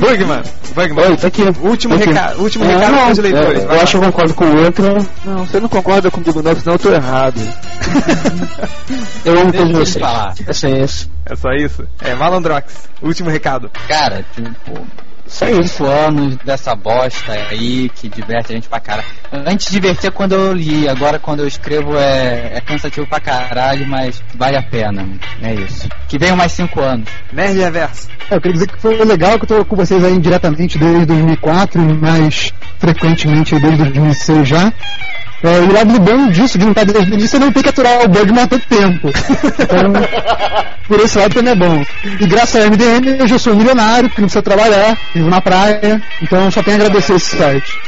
Bugman, 0.00 0.42
Bugman. 0.74 1.04
Oi, 1.10 1.16
tá 1.16 1.26
aqui. 1.28 1.42
Último, 1.60 1.96
Tá 1.96 2.02
aqui. 2.04 2.12
reca 2.12 2.34
último 2.42 2.64
É, 2.64 2.68
recado 2.74 2.90
não, 2.92 2.98
para 3.04 3.12
os 3.12 3.18
leitores. 3.18 3.60
é, 3.60 3.64
eu 3.64 3.68
lá. 3.68 3.82
acho 3.82 3.86
que 3.92 3.96
eu 3.96 4.12
concordo 4.12 4.34
com 4.34 4.44
o 4.44 4.64
outro. 4.64 4.96
Não, 5.24 5.46
você 5.46 5.60
não 5.60 5.68
concorda 5.68 6.10
comigo 6.10 6.42
não, 6.42 6.56
senão 6.56 6.74
eu 6.74 6.78
tô 6.78 6.92
errado. 6.92 7.40
Eu 9.24 9.40
amo 9.40 9.52
todos 9.52 9.72
vocês. 9.72 10.02
falar. 10.04 10.34
É 10.46 10.52
só 10.52 10.68
isso. 10.68 11.10
É 11.24 11.36
só 11.36 11.50
isso? 11.52 11.86
É, 12.00 12.14
Malandrox, 12.14 12.88
último 13.00 13.30
recado. 13.30 13.70
Cara, 13.86 14.24
tipo, 14.34 14.86
cinco 15.28 15.84
anos 15.84 16.36
dessa 16.38 16.74
bosta 16.74 17.32
aí 17.32 17.88
que 17.90 18.08
diverte 18.08 18.52
a 18.52 18.54
gente 18.54 18.68
pra 18.68 18.80
caralho. 18.80 19.08
Antes 19.32 19.70
divertia 19.70 20.10
quando 20.10 20.32
eu 20.32 20.52
li, 20.52 20.88
agora 20.88 21.18
quando 21.18 21.40
eu 21.40 21.46
escrevo 21.46 21.96
é, 21.96 22.52
é 22.54 22.60
cansativo 22.60 23.06
pra 23.06 23.20
caralho, 23.20 23.86
mas 23.86 24.22
vale 24.34 24.56
a 24.56 24.62
pena. 24.62 25.06
É 25.42 25.54
isso. 25.54 25.88
Que 26.08 26.18
venham 26.18 26.36
mais 26.36 26.52
cinco 26.52 26.80
anos. 26.80 27.08
Nerd 27.32 27.58
Reverso. 27.58 28.08
É, 28.30 28.36
Eu 28.36 28.40
queria 28.40 28.54
dizer 28.54 28.68
que 28.68 28.80
foi 28.80 28.96
legal 29.04 29.38
que 29.38 29.44
eu 29.44 29.58
tô 29.58 29.64
com 29.64 29.76
vocês 29.76 30.02
aí 30.02 30.18
diretamente 30.18 30.78
desde 30.78 31.06
2004 31.06 31.80
e 31.80 31.94
mais 31.94 32.52
frequentemente 32.78 33.58
desde 33.58 33.84
2006 33.84 34.48
já. 34.48 34.72
É, 35.42 35.54
e 35.56 35.60
o 35.60 35.72
lado 35.72 36.00
bom 36.00 36.28
disso, 36.30 36.58
de 36.58 36.64
não 36.64 36.72
estar 36.72 36.84
desde 36.84 37.12
o 37.12 37.14
início, 37.14 37.36
é 37.36 37.38
não 37.40 37.52
ter 37.52 37.62
que 37.62 37.68
aturar 37.68 38.02
o 38.04 38.08
Bugman 38.08 38.42
há 38.42 38.46
tanto 38.48 38.66
tempo. 38.68 39.08
Então, 39.08 39.92
por 40.88 41.00
esse 41.00 41.18
lado 41.18 41.34
também 41.34 41.52
é 41.52 41.56
bom. 41.56 41.84
E 42.20 42.26
graças 42.26 42.56
ao 42.64 42.70
MDM, 42.70 43.20
eu 43.20 43.26
já 43.28 43.38
sou 43.38 43.52
um 43.52 43.56
milionário, 43.56 44.08
porque 44.08 44.20
não 44.20 44.26
precisa 44.28 44.42
trabalhar, 44.42 44.96
vivo 45.14 45.28
na 45.30 45.40
praia, 45.40 46.02
então 46.22 46.50
só 46.50 46.62
tenho 46.62 46.78
a 46.78 46.86
agradecer 46.86 47.14
esse 47.14 47.36
site. 47.36 47.78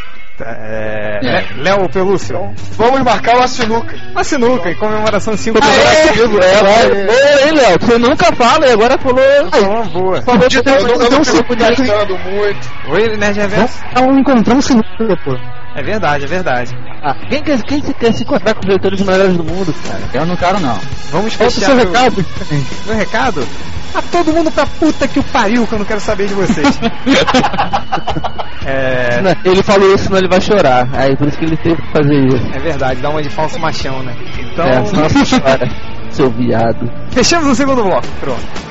É, 0.42 1.18
É. 1.22 1.44
Léo 1.56 1.88
Pelúcio. 1.90 2.54
Vamos 2.78 3.02
marcar 3.02 3.36
uma 3.36 3.46
sinuca. 3.46 3.94
Uma 4.10 4.24
sinuca 4.24 4.70
em 4.70 4.74
comemoração 4.74 5.36
5 5.36 5.58
É, 5.58 6.22
anos. 6.22 6.44
é, 6.44 7.42
é, 7.42 7.46
hein, 7.48 7.54
Léo? 7.54 7.78
Você 7.78 7.98
nunca 7.98 8.32
fala 8.32 8.66
e 8.66 8.72
agora 8.72 8.96
falou. 8.98 9.20
Uma 9.62 9.82
boa. 9.84 10.22
Falou 10.22 10.48
que 10.48 10.56
Eu 10.56 10.62
tem 10.62 10.74
eu 10.74 10.80
então 10.94 11.10
não 11.10 11.24
você 11.24 11.32
fico 11.32 11.44
podia 11.48 11.68
gastando 11.68 12.18
muito. 12.18 12.70
Oi, 12.88 13.16
Nerd 13.18 13.38
Reverso. 13.38 13.78
Então, 13.90 14.04
é 14.04 14.06
um 14.06 14.18
encontrão 14.18 14.62
sinuca, 14.62 15.16
pô. 15.24 15.36
É 15.80 15.82
verdade, 15.82 16.24
é 16.24 16.28
verdade. 16.28 16.76
Ah, 17.02 17.14
quem, 17.28 17.42
quer, 17.42 17.62
quem 17.62 17.82
se 17.82 17.94
quer 17.94 18.12
se 18.12 18.22
encontrar 18.22 18.52
com 18.52 18.60
os 18.60 18.66
leitores 18.66 19.00
melhores 19.00 19.34
do 19.34 19.42
mundo, 19.42 19.74
cara? 19.88 20.00
Eu 20.12 20.26
não 20.26 20.36
quero 20.36 20.60
não. 20.60 20.78
Vamos 21.10 21.32
é 21.40 21.44
fechar 21.50 21.66
seu 21.66 21.74
o- 21.74 21.78
recado? 21.78 22.24
Meu 22.86 22.96
recado? 22.96 23.48
A 23.94 24.02
todo 24.02 24.30
mundo 24.32 24.50
pra 24.52 24.66
puta 24.66 25.08
que 25.08 25.18
o 25.18 25.22
pariu, 25.24 25.66
que 25.66 25.72
eu 25.72 25.78
não 25.78 25.86
quero 25.86 26.00
saber 26.00 26.28
de 26.28 26.34
vocês. 26.34 26.78
é, 28.66 29.20
Não, 29.22 29.34
Ele 29.44 29.62
falou 29.62 29.94
isso, 29.94 30.04
senão 30.04 30.18
ele 30.18 30.28
vai 30.28 30.40
chorar. 30.40 30.86
Aí 30.92 31.16
por 31.16 31.26
isso 31.28 31.38
que 31.38 31.44
ele 31.44 31.56
teve 31.56 31.80
que 31.80 31.92
fazer 31.92 32.26
isso. 32.26 32.50
é 32.54 32.58
verdade, 32.60 33.00
dá 33.00 33.08
uma 33.10 33.22
de 33.22 33.30
falso 33.30 33.58
machão, 33.58 34.02
né? 34.02 34.14
Então, 34.52 34.64
É, 34.66 34.80
você 35.08 35.40
chora, 35.40 35.68
seu 36.10 36.30
viado. 36.30 36.90
fechamos 37.10 37.48
o 37.50 37.54
segundo 37.54 37.82
bloco. 37.82 38.06
Pronto. 38.20 38.69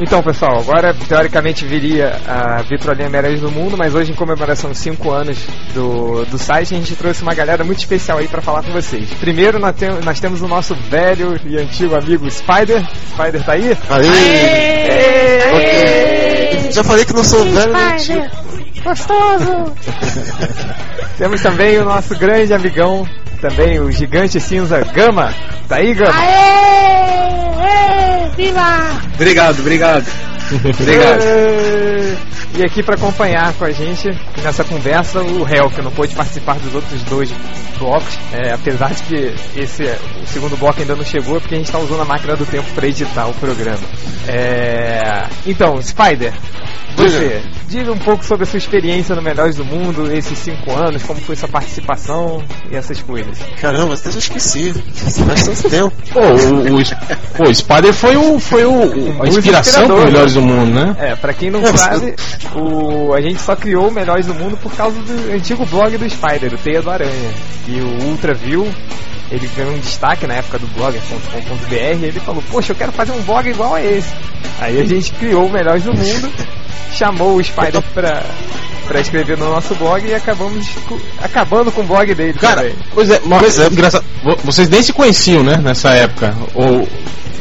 Então, 0.00 0.20
pessoal, 0.22 0.58
agora 0.58 0.92
teoricamente 1.08 1.64
viria 1.64 2.16
a 2.26 2.60
Vitrolinha 2.62 3.08
Melhores 3.08 3.40
do 3.40 3.48
Mundo, 3.50 3.76
mas 3.76 3.94
hoje, 3.94 4.10
em 4.10 4.14
comemoração 4.14 4.70
aos 4.70 4.78
5 4.78 5.08
anos 5.10 5.38
do, 5.72 6.24
do 6.26 6.36
site, 6.36 6.74
a 6.74 6.78
gente 6.78 6.96
trouxe 6.96 7.22
uma 7.22 7.32
galera 7.32 7.62
muito 7.62 7.78
especial 7.78 8.18
aí 8.18 8.26
pra 8.26 8.42
falar 8.42 8.64
com 8.64 8.72
vocês. 8.72 9.08
Primeiro, 9.20 9.60
nós, 9.60 9.76
tem- 9.76 9.88
nós 10.04 10.18
temos 10.18 10.42
o 10.42 10.48
nosso 10.48 10.74
velho 10.74 11.38
e 11.46 11.56
antigo 11.56 11.96
amigo 11.96 12.28
Spider. 12.28 12.82
Spider 13.12 13.44
tá 13.44 13.52
aí? 13.52 13.76
Aê! 13.90 14.10
Já 16.72 16.82
falei 16.82 17.04
que 17.04 17.12
não 17.14 17.22
sou 17.22 17.44
velho 17.44 17.72
nem 17.72 17.92
antigo. 17.92 18.26
Temos 21.16 21.40
também 21.40 21.78
o 21.78 21.84
nosso 21.84 22.18
grande 22.18 22.52
amigão, 22.52 23.08
também 23.40 23.78
o 23.80 23.90
gigante 23.92 24.40
cinza 24.40 24.80
Gama. 24.92 25.32
Tá 25.68 25.76
aí, 25.76 25.94
Gama? 25.94 26.12
Obrigado, 29.14 29.60
obrigado. 29.60 30.04
Obrigado. 30.80 31.20
E 32.56 32.62
aqui 32.64 32.82
para 32.82 32.94
acompanhar 32.94 33.52
com 33.54 33.64
a 33.64 33.70
gente 33.72 34.08
nessa 34.42 34.62
conversa 34.64 35.20
o 35.22 35.46
Hel, 35.48 35.70
que 35.70 35.82
não 35.82 35.90
pôde 35.90 36.14
participar 36.14 36.56
dos 36.58 36.74
outros 36.74 37.02
dois 37.04 37.32
blocos, 37.78 38.18
é, 38.32 38.52
apesar 38.52 38.92
de 38.94 39.02
que 39.02 39.34
esse 39.60 39.82
o 39.82 40.26
segundo 40.26 40.56
bloco 40.56 40.80
ainda 40.80 40.94
não 40.94 41.04
chegou, 41.04 41.40
porque 41.40 41.54
a 41.54 41.58
gente 41.58 41.66
está 41.66 41.78
usando 41.78 42.02
a 42.02 42.04
máquina 42.04 42.36
do 42.36 42.46
tempo 42.46 42.68
para 42.74 42.86
editar 42.86 43.26
o 43.26 43.34
programa. 43.34 43.80
É, 44.28 45.26
então, 45.46 45.80
Spider, 45.82 46.32
você, 46.96 47.42
diga 47.68 47.92
um 47.92 47.98
pouco 47.98 48.24
sobre 48.24 48.44
a 48.44 48.46
sua 48.46 48.56
experiência 48.58 49.14
no 49.16 49.22
Melhores 49.22 49.56
do 49.56 49.64
Mundo, 49.64 50.12
esses 50.14 50.38
cinco 50.38 50.72
anos, 50.72 51.02
como 51.02 51.20
foi 51.20 51.34
sua 51.34 51.48
participação 51.48 52.42
e 52.70 52.76
essas 52.76 53.00
coisas. 53.02 53.36
Caramba, 53.60 53.94
até 53.94 54.10
já 54.12 54.18
esqueci. 54.18 54.72
Faz 55.26 55.44
tanto 55.44 55.68
tempo. 55.70 55.92
Pô, 56.12 56.20
o, 56.20 56.76
o, 57.46 57.48
o 57.50 57.54
Spider 57.54 57.92
foi, 57.92 58.16
o, 58.16 58.38
foi 58.38 58.64
o, 58.64 58.72
o- 58.72 59.22
a 59.22 59.28
inspiração 59.28 59.82
inspirador, 59.82 59.96
pro 59.96 60.04
né? 60.04 60.04
Melhores 60.12 60.34
do 60.34 60.42
Mundo, 60.42 60.72
né? 60.72 60.96
É, 61.00 61.16
pra 61.16 61.32
quem 61.34 61.50
não 61.50 61.60
É, 61.66 61.72
você- 61.72 62.03
o, 62.54 63.12
a 63.14 63.20
gente 63.20 63.40
só 63.40 63.54
criou 63.56 63.88
o 63.88 63.92
Melhores 63.92 64.26
do 64.26 64.34
Mundo 64.34 64.56
por 64.56 64.72
causa 64.72 64.98
do 65.00 65.32
antigo 65.34 65.64
blog 65.66 65.96
do 65.96 66.08
Spider, 66.08 66.52
o 66.54 66.58
Teia 66.58 66.82
do 66.82 66.90
Aranha. 66.90 67.30
E 67.68 67.80
o 67.80 68.04
Ultra 68.08 68.34
viu, 68.34 68.66
ele 69.30 69.48
ganhou 69.56 69.72
um 69.74 69.78
destaque 69.78 70.26
na 70.26 70.34
época 70.34 70.58
do 70.58 70.66
blogger.com.br 70.68 71.74
e 71.74 72.04
ele 72.06 72.20
falou, 72.20 72.42
poxa, 72.50 72.72
eu 72.72 72.76
quero 72.76 72.92
fazer 72.92 73.12
um 73.12 73.22
blog 73.22 73.48
igual 73.48 73.74
a 73.74 73.82
esse. 73.82 74.12
Aí 74.60 74.80
a 74.80 74.84
gente 74.84 75.12
criou 75.12 75.46
o 75.46 75.52
Melhores 75.52 75.84
do 75.84 75.92
Mundo, 75.94 76.30
chamou 76.92 77.36
o 77.36 77.42
Spider 77.42 77.82
pra, 77.94 78.22
pra 78.86 79.00
escrever 79.00 79.36
no 79.38 79.48
nosso 79.50 79.74
blog 79.74 80.06
e 80.06 80.14
acabamos 80.14 80.66
acabando 81.22 81.72
com 81.72 81.80
o 81.80 81.84
blog 81.84 82.14
dele 82.14 82.34
Cara, 82.34 82.62
também. 82.62 82.74
pois 82.94 83.10
é, 83.10 83.20
mas 83.24 83.58
é 83.58 83.66
engraçado. 83.66 84.04
Vo- 84.22 84.36
Vocês 84.44 84.68
nem 84.68 84.82
se 84.82 84.92
conheciam, 84.92 85.42
né, 85.42 85.56
nessa 85.56 85.90
época? 85.90 86.34
Ou. 86.54 86.86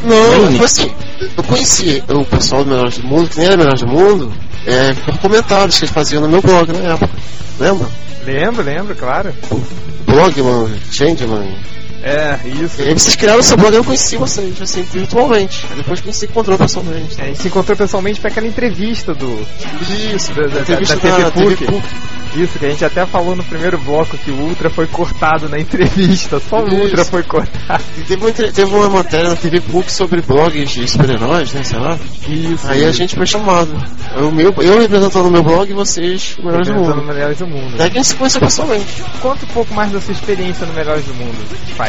Não, 0.06 0.63
assim, 0.65 0.91
eu 1.38 1.43
conheci 1.45 2.04
o 2.10 2.26
pessoal 2.26 2.63
do 2.65 2.71
Melhores 2.71 2.97
do 2.97 3.08
Mundo, 3.08 3.30
que 3.30 3.38
nem 3.38 3.47
era 3.47 3.56
Melhores 3.58 3.80
do 3.82 3.88
Mundo, 3.88 4.34
é, 4.65 4.93
por 4.93 5.17
comentários 5.19 5.78
que 5.78 5.86
eles 5.86 5.93
faziam 5.93 6.21
no 6.21 6.30
meu 6.30 6.41
blog 6.41 6.71
na 6.71 6.93
época. 6.93 7.13
Lembra? 7.60 7.88
Lembro, 8.26 8.63
lembro, 8.63 8.95
claro. 8.95 9.34
Blog, 10.06 10.41
mano, 10.41 10.80
Changeman. 10.91 11.56
É, 12.04 12.38
isso. 12.46 12.82
E 12.82 12.89
aí 12.89 12.94
vocês 12.94 13.16
criaram 13.16 13.39
o 13.39 13.44
seu 13.44 13.56
blog, 13.56 13.74
eu 13.74 13.84
conheci 13.84 14.18
vocês, 14.18 14.62
assim, 14.62 14.84
virtualmente. 14.84 15.66
Depois 15.74 16.02
que 16.02 16.10
a 16.10 16.12
gente 16.12 16.20
se 16.20 16.26
encontrou 16.26 16.58
pessoalmente. 16.58 17.22
A 17.22 17.26
gente 17.26 17.42
se 17.42 17.48
encontrou 17.48 17.78
pessoalmente 17.78 18.20
para 18.20 18.30
aquela 18.30 18.46
entrevista 18.46 19.13
do. 19.13 19.48
Isso, 20.13 20.34
da, 20.34 20.48
da, 20.48 20.62
entrevista 20.62 20.96
da 20.96 21.02
TV 21.02 21.24
da 21.24 21.32
PUC. 21.32 21.56
TV 21.56 21.72
PUC. 21.72 21.88
Isso, 22.36 22.58
que 22.58 22.66
a 22.66 22.70
gente 22.70 22.84
até 22.84 23.06
falou 23.06 23.36
no 23.36 23.44
primeiro 23.44 23.78
bloco 23.78 24.18
que 24.18 24.32
o 24.32 24.36
Ultra 24.36 24.70
foi 24.70 24.88
cortado 24.88 25.48
na 25.48 25.60
entrevista. 25.60 26.42
Só 26.50 26.63
o 26.63 26.68
Isso. 26.68 26.76
Ultra 26.76 27.06
foi 27.06 27.24
cortado. 27.24 27.84
E 27.98 28.02
teve 28.02 28.26
uma, 28.26 28.32
teve 28.32 28.76
uma 28.76 28.89
matéria 28.89 29.30
na 29.30 29.36
TV 29.36 29.62
PUC 29.62 29.92
sobre 29.92 30.22
blogs 30.22 30.72
de 30.72 30.88
super-heróis, 30.88 31.54
né, 31.54 31.63
sei 31.63 31.80
lá. 31.80 31.98
Isso. 32.28 32.68
Aí 32.68 32.86
a 32.86 32.92
gente 32.92 33.16
foi 33.16 33.26
chamado. 33.26 33.72
Eu, 34.16 34.32
meu, 34.32 34.54
eu 34.58 34.80
representando 34.80 35.28
o 35.28 35.32
meu 35.32 35.44
blog 35.44 35.70
e 35.70 35.74
vocês, 35.74 36.36
o 36.39 36.46
Melhores 36.46 36.68
do 36.68 36.74
Mundo. 36.74 37.04
Melhores 37.04 37.38
do 37.38 37.48
Mundo. 37.48 37.78
Que 37.78 37.84
a 37.84 37.89
gente 37.89 38.08
se 38.08 38.16
conheceu 38.16 38.42
pessoalmente. 38.42 39.04
Conta 39.22 39.46
um 39.46 39.50
pouco 39.50 39.74
mais 39.74 39.92
da 39.92 40.02
sua 40.02 40.13
experiência 40.13 40.66
no 40.66 40.74
Melhores 40.74 41.06
do 41.06 41.13
Mundo, 41.13 41.38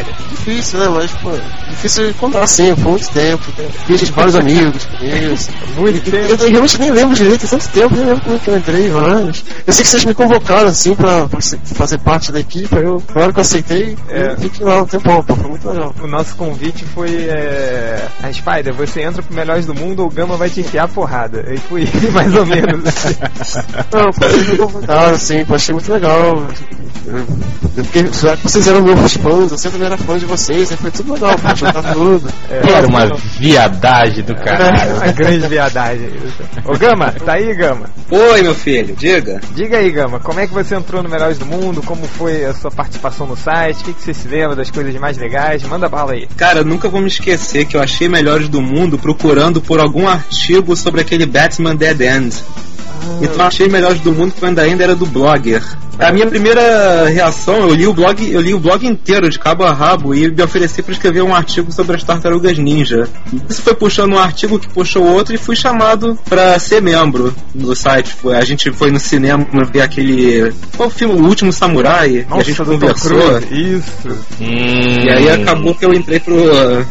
Spider. 0.04 0.28
Difícil, 0.30 0.78
né? 0.80 0.88
Mas, 0.88 1.10
pô, 1.12 1.30
difícil 1.70 2.08
de 2.08 2.14
contar 2.14 2.42
assim, 2.42 2.74
por 2.74 2.84
muito 2.90 3.08
tempo. 3.10 3.42
Fiz 3.86 4.08
vários 4.10 4.36
amigos 4.36 4.84
com 4.84 5.04
isso. 5.04 5.50
Muito 5.76 6.08
Eu, 6.14 6.28
tempo. 6.28 6.42
eu 6.44 6.50
realmente 6.50 6.80
nem 6.80 6.90
lembro 6.90 7.14
direito, 7.16 7.48
tanto 7.48 7.68
tempo, 7.68 7.94
nem 7.94 8.04
lembro 8.06 8.20
como 8.22 8.36
é 8.36 8.38
que 8.38 8.48
eu 8.50 8.56
entrei, 8.56 8.90
mas. 8.90 9.44
Eu 9.66 9.72
sei 9.72 9.82
que 9.84 9.90
vocês 9.90 10.04
me 10.04 10.14
convocaram 10.14 10.68
assim 10.68 10.94
pra, 10.94 11.26
pra 11.28 11.40
fazer 11.40 11.98
parte 11.98 12.30
da 12.32 12.40
equipe, 12.40 12.74
eu, 12.76 13.02
hora 13.14 13.32
que 13.32 13.38
eu 13.38 13.42
aceitei, 13.42 13.96
É. 14.08 14.36
fiquei 14.36 14.66
lá 14.66 14.82
um 14.82 14.86
tempão, 14.86 15.22
pô, 15.22 15.34
foi 15.34 15.48
muito 15.48 15.68
legal. 15.68 15.94
O 16.02 16.06
nosso 16.06 16.34
convite 16.36 16.84
foi. 16.94 17.10
É... 17.28 18.06
A 18.22 18.32
Spider, 18.32 18.74
você 18.74 19.02
entra 19.02 19.22
pro 19.22 19.34
Melhores 19.34 19.66
do 19.66 19.74
Mundo 19.74 20.00
ou 20.00 20.06
o 20.06 20.10
Gama 20.10 20.36
vai 20.36 20.48
te 20.50 20.60
enfiar 20.60 20.84
a 20.84 20.88
porrada. 20.88 21.44
E 21.52 21.56
foi 21.58 21.88
mais 22.12 22.34
ou 22.34 22.44
menos 22.46 22.86
assim. 22.86 23.16
Não, 23.92 24.10
pô, 24.12 24.28
vocês 24.28 24.48
me 24.48 24.56
convocaram, 24.56 25.14
assim, 25.14 25.44
pô, 25.44 25.54
achei 25.54 25.72
muito 25.74 25.92
legal. 25.92 26.46
Eu 27.76 27.84
fiquei, 27.84 28.06
já 28.12 28.36
que 28.36 28.42
vocês 28.44 28.66
eram 28.66 28.80
meus 28.82 29.14
fãs, 29.14 29.50
eu 29.52 29.58
sempre 29.58 29.84
era 29.84 29.93
fã 29.96 30.18
de 30.18 30.24
vocês, 30.24 30.70
aí 30.70 30.76
foi 30.76 30.90
tudo 30.90 31.14
legal, 31.14 31.36
pô, 31.38 31.54
juntar 31.54 31.92
tudo. 31.92 32.32
Era 32.50 32.86
uma 32.86 33.06
viadagem 33.38 34.24
do 34.24 34.34
caralho. 34.34 34.94
Uma 35.04 35.12
grande 35.12 35.46
viadagem. 35.48 36.10
Ô 36.64 36.76
Gama, 36.76 37.12
tá 37.12 37.34
aí, 37.34 37.54
Gama? 37.54 37.90
Oi, 38.10 38.42
meu 38.42 38.54
filho, 38.54 38.94
diga. 38.96 39.40
Diga 39.54 39.78
aí, 39.78 39.90
Gama, 39.90 40.20
como 40.20 40.40
é 40.40 40.46
que 40.46 40.54
você 40.54 40.74
entrou 40.74 41.02
no 41.02 41.08
Melhores 41.08 41.38
do 41.38 41.46
Mundo? 41.46 41.82
Como 41.82 42.06
foi 42.06 42.44
a 42.44 42.54
sua 42.54 42.70
participação 42.70 43.26
no 43.26 43.36
site? 43.36 43.80
O 43.80 43.84
que, 43.84 43.92
que 43.94 44.02
você 44.02 44.14
se 44.14 44.28
lembra 44.28 44.56
das 44.56 44.70
coisas 44.70 44.94
mais 44.96 45.18
legais? 45.18 45.62
Manda 45.64 45.88
bala 45.88 46.12
aí. 46.12 46.28
Cara, 46.36 46.60
eu 46.60 46.64
nunca 46.64 46.88
vou 46.88 47.00
me 47.00 47.08
esquecer 47.08 47.66
que 47.66 47.76
eu 47.76 47.82
achei 47.82 48.08
melhores 48.08 48.48
do 48.48 48.60
mundo 48.60 48.98
procurando 48.98 49.60
por 49.60 49.80
algum 49.80 50.08
artigo 50.08 50.76
sobre 50.76 51.00
aquele 51.00 51.26
Batman 51.26 51.74
Dead 51.74 52.00
End. 52.00 52.34
Então 53.22 53.36
eu 53.36 53.46
achei 53.46 53.68
melhores 53.68 54.00
do 54.00 54.12
mundo 54.12 54.34
quando 54.38 54.58
ainda 54.58 54.84
era 54.84 54.94
do 54.94 55.06
blogger. 55.06 55.62
A 55.98 56.10
minha 56.10 56.26
primeira 56.26 57.08
reação, 57.08 57.68
eu 57.68 57.74
li 57.74 57.86
o 57.86 57.92
blog, 57.94 58.28
eu 58.28 58.40
li 58.40 58.52
o 58.52 58.58
blog 58.58 58.84
inteiro 58.84 59.30
de 59.30 59.38
cabo 59.38 59.62
a 59.62 59.72
rabo 59.72 60.12
e 60.14 60.28
me 60.28 60.42
ofereci 60.42 60.82
para 60.82 60.92
escrever 60.92 61.22
um 61.22 61.34
artigo 61.34 61.70
sobre 61.70 61.94
as 61.96 62.02
tartarugas 62.02 62.58
ninja. 62.58 63.08
Isso 63.48 63.62
foi 63.62 63.74
puxando 63.74 64.14
um 64.14 64.18
artigo 64.18 64.58
que 64.58 64.68
puxou 64.68 65.04
outro 65.06 65.34
e 65.34 65.38
fui 65.38 65.54
chamado 65.54 66.18
para 66.28 66.58
ser 66.58 66.82
membro 66.82 67.32
do 67.54 67.76
site. 67.76 68.16
A 68.36 68.44
gente 68.44 68.72
foi 68.72 68.90
no 68.90 68.98
cinema 68.98 69.46
ver 69.72 69.82
aquele 69.82 70.52
qual 70.76 70.90
filme, 70.90 71.14
o 71.14 71.24
último 71.26 71.52
samurai, 71.52 72.10
e 72.10 72.26
a 72.28 72.42
gente 72.42 72.62
conversou. 72.62 73.38
Isso. 73.50 74.08
E 74.40 75.08
aí 75.08 75.30
acabou 75.30 75.74
que 75.74 75.84
eu 75.84 75.94
entrei 75.94 76.18
pro, 76.18 76.34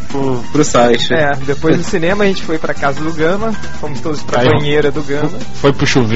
pro, 0.09 0.43
pro 0.51 0.63
site. 0.63 1.13
É, 1.13 1.31
depois 1.45 1.75
do 1.75 1.83
cinema 1.83 2.23
a 2.23 2.27
gente 2.27 2.43
foi 2.43 2.57
pra 2.57 2.73
casa 2.73 3.01
do 3.01 3.11
Gama, 3.11 3.51
fomos 3.81 3.99
todos 3.99 4.23
pra 4.23 4.41
Aí, 4.41 4.47
ó. 4.47 4.57
banheira 4.57 4.91
do 4.91 5.03
Gama. 5.03 5.31
Foi 5.55 5.73
pro 5.73 5.85
chuveiro. 5.85 6.12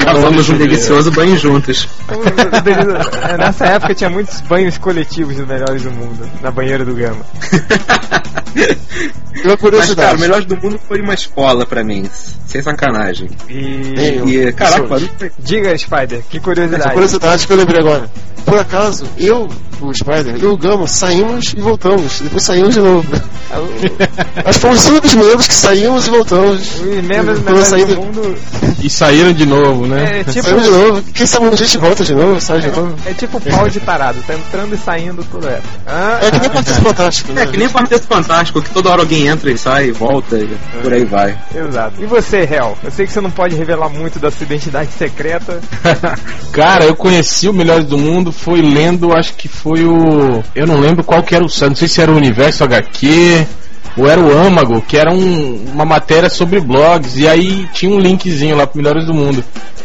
Acabamos 0.00 0.48
um 0.48 0.56
delicioso 0.56 1.10
banho 1.10 1.36
juntos. 1.38 1.88
Nessa 3.38 3.66
época 3.66 3.94
tinha 3.94 4.10
muitos 4.10 4.40
banhos 4.42 4.78
coletivos 4.78 5.36
dos 5.36 5.46
melhores 5.46 5.82
do 5.82 5.90
mundo, 5.90 6.28
na 6.42 6.50
banheira 6.50 6.84
do 6.84 6.94
Gama. 6.94 7.24
E 8.56 9.40
uma 9.42 9.50
Mas, 9.50 9.60
curiosidade. 9.60 9.96
cara, 10.06 10.16
o 10.16 10.20
Melhores 10.20 10.46
do 10.46 10.56
Mundo 10.56 10.80
foi 10.88 10.98
uma 11.02 11.12
escola 11.12 11.66
pra 11.66 11.84
mim. 11.84 12.08
Sem 12.46 12.62
sacanagem. 12.62 13.28
E. 13.50 14.22
E, 14.26 14.52
caraca. 14.52 14.98
Diga, 15.38 15.76
Spider, 15.76 16.22
que 16.30 16.38
Essa 16.38 16.44
curiosidade. 16.44 16.92
curiosidade 16.94 17.46
que 17.46 17.52
eu 17.52 17.56
lembrei 17.58 17.80
agora. 17.80 18.10
Por 18.46 18.58
acaso, 18.58 19.04
eu, 19.18 19.46
o 19.80 19.92
Spider 19.92 20.36
e 20.40 20.46
o 20.46 20.56
Gama 20.56 20.86
saímos 20.86 21.52
e 21.54 21.60
voltamos. 21.60 22.20
Depois 22.22 22.44
saímos 22.44 22.74
de 22.74 22.80
novo. 22.80 23.06
Acho 24.44 24.58
que 24.58 24.60
fomos 24.60 24.80
os 24.80 24.86
únicos 24.86 25.14
membros 25.14 25.48
que 25.48 25.54
saímos 25.54 26.06
e 26.06 26.10
voltamos. 26.10 26.60
Os 26.80 27.04
membros 27.04 27.38
do 27.38 27.44
Quando 27.44 27.46
melhores 27.46 27.66
saí 27.68 27.84
do 27.84 27.94
do- 27.94 28.00
mundo 28.00 28.36
E 28.82 28.88
saíram 28.88 29.25
de 29.32 29.46
novo, 29.46 29.86
né? 29.86 30.20
é 30.20 30.24
tipo. 30.24 30.42
Saímos 30.42 30.64
de 30.64 30.70
novo. 30.70 31.02
Quem 31.12 31.26
sabe 31.26 31.46
a 31.46 31.56
gente 31.56 31.78
volta 31.78 32.04
de 32.04 32.14
novo, 32.14 32.40
sai 32.40 32.60
de 32.60 32.68
novo. 32.68 32.94
É 33.06 33.14
tipo 33.14 33.40
pau 33.40 33.68
de 33.68 33.80
tarado, 33.80 34.18
tá 34.26 34.34
entrando 34.34 34.74
e 34.74 34.78
saindo 34.78 35.24
toda 35.24 35.48
época. 35.48 35.68
Ah, 35.86 36.18
É 36.22 36.30
que 36.30 36.38
nem 36.40 36.50
Quarteto 36.50 36.82
Fantástico, 36.82 37.32
né? 37.32 37.42
É 37.42 37.46
que 37.46 37.56
nem 37.56 37.66
o 37.66 37.70
Quarteto 37.70 38.06
Fantástico, 38.06 38.62
que 38.62 38.70
toda 38.70 38.90
hora 38.90 39.02
alguém 39.02 39.26
entra 39.26 39.50
e 39.50 39.58
sai, 39.58 39.92
volta 39.92 40.36
e 40.36 40.56
por 40.82 40.92
aí 40.92 41.04
vai. 41.04 41.38
Exato. 41.54 42.02
E 42.02 42.06
você, 42.06 42.38
Hel? 42.38 42.76
Eu 42.82 42.90
sei 42.90 43.06
que 43.06 43.12
você 43.12 43.20
não 43.20 43.30
pode 43.30 43.54
revelar 43.54 43.88
muito 43.88 44.18
da 44.18 44.30
sua 44.30 44.44
identidade 44.44 44.90
secreta. 44.92 45.60
Cara, 46.52 46.84
eu 46.84 46.96
conheci 46.96 47.48
o 47.48 47.52
Melhores 47.52 47.84
do 47.86 47.98
Mundo, 47.98 48.32
foi 48.32 48.60
lendo, 48.62 49.12
acho 49.12 49.34
que 49.34 49.48
foi 49.48 49.84
o. 49.84 50.42
Eu 50.54 50.66
não 50.66 50.80
lembro 50.80 51.04
qual 51.04 51.22
que 51.22 51.34
era 51.34 51.44
o 51.44 51.48
não 51.68 51.74
sei 51.76 51.88
se 51.88 52.00
era 52.00 52.12
o 52.12 52.16
Universo 52.16 52.64
HQ 52.64 53.46
ou 53.96 54.08
era 54.08 54.20
o 54.20 54.30
Âmago, 54.30 54.80
que 54.82 54.96
era 54.96 55.10
um- 55.10 55.64
uma 55.72 55.84
matéria 55.84 56.28
sobre 56.28 56.60
blogs, 56.60 57.16
e 57.16 57.26
aí 57.28 57.66
tinha 57.72 57.90
um 57.90 57.98
linkzinho 57.98 58.56
lá 58.56 58.66
pro 58.66 58.78
Melhores 58.78 59.06
do 59.06 59.14
Mundo. 59.14 59.42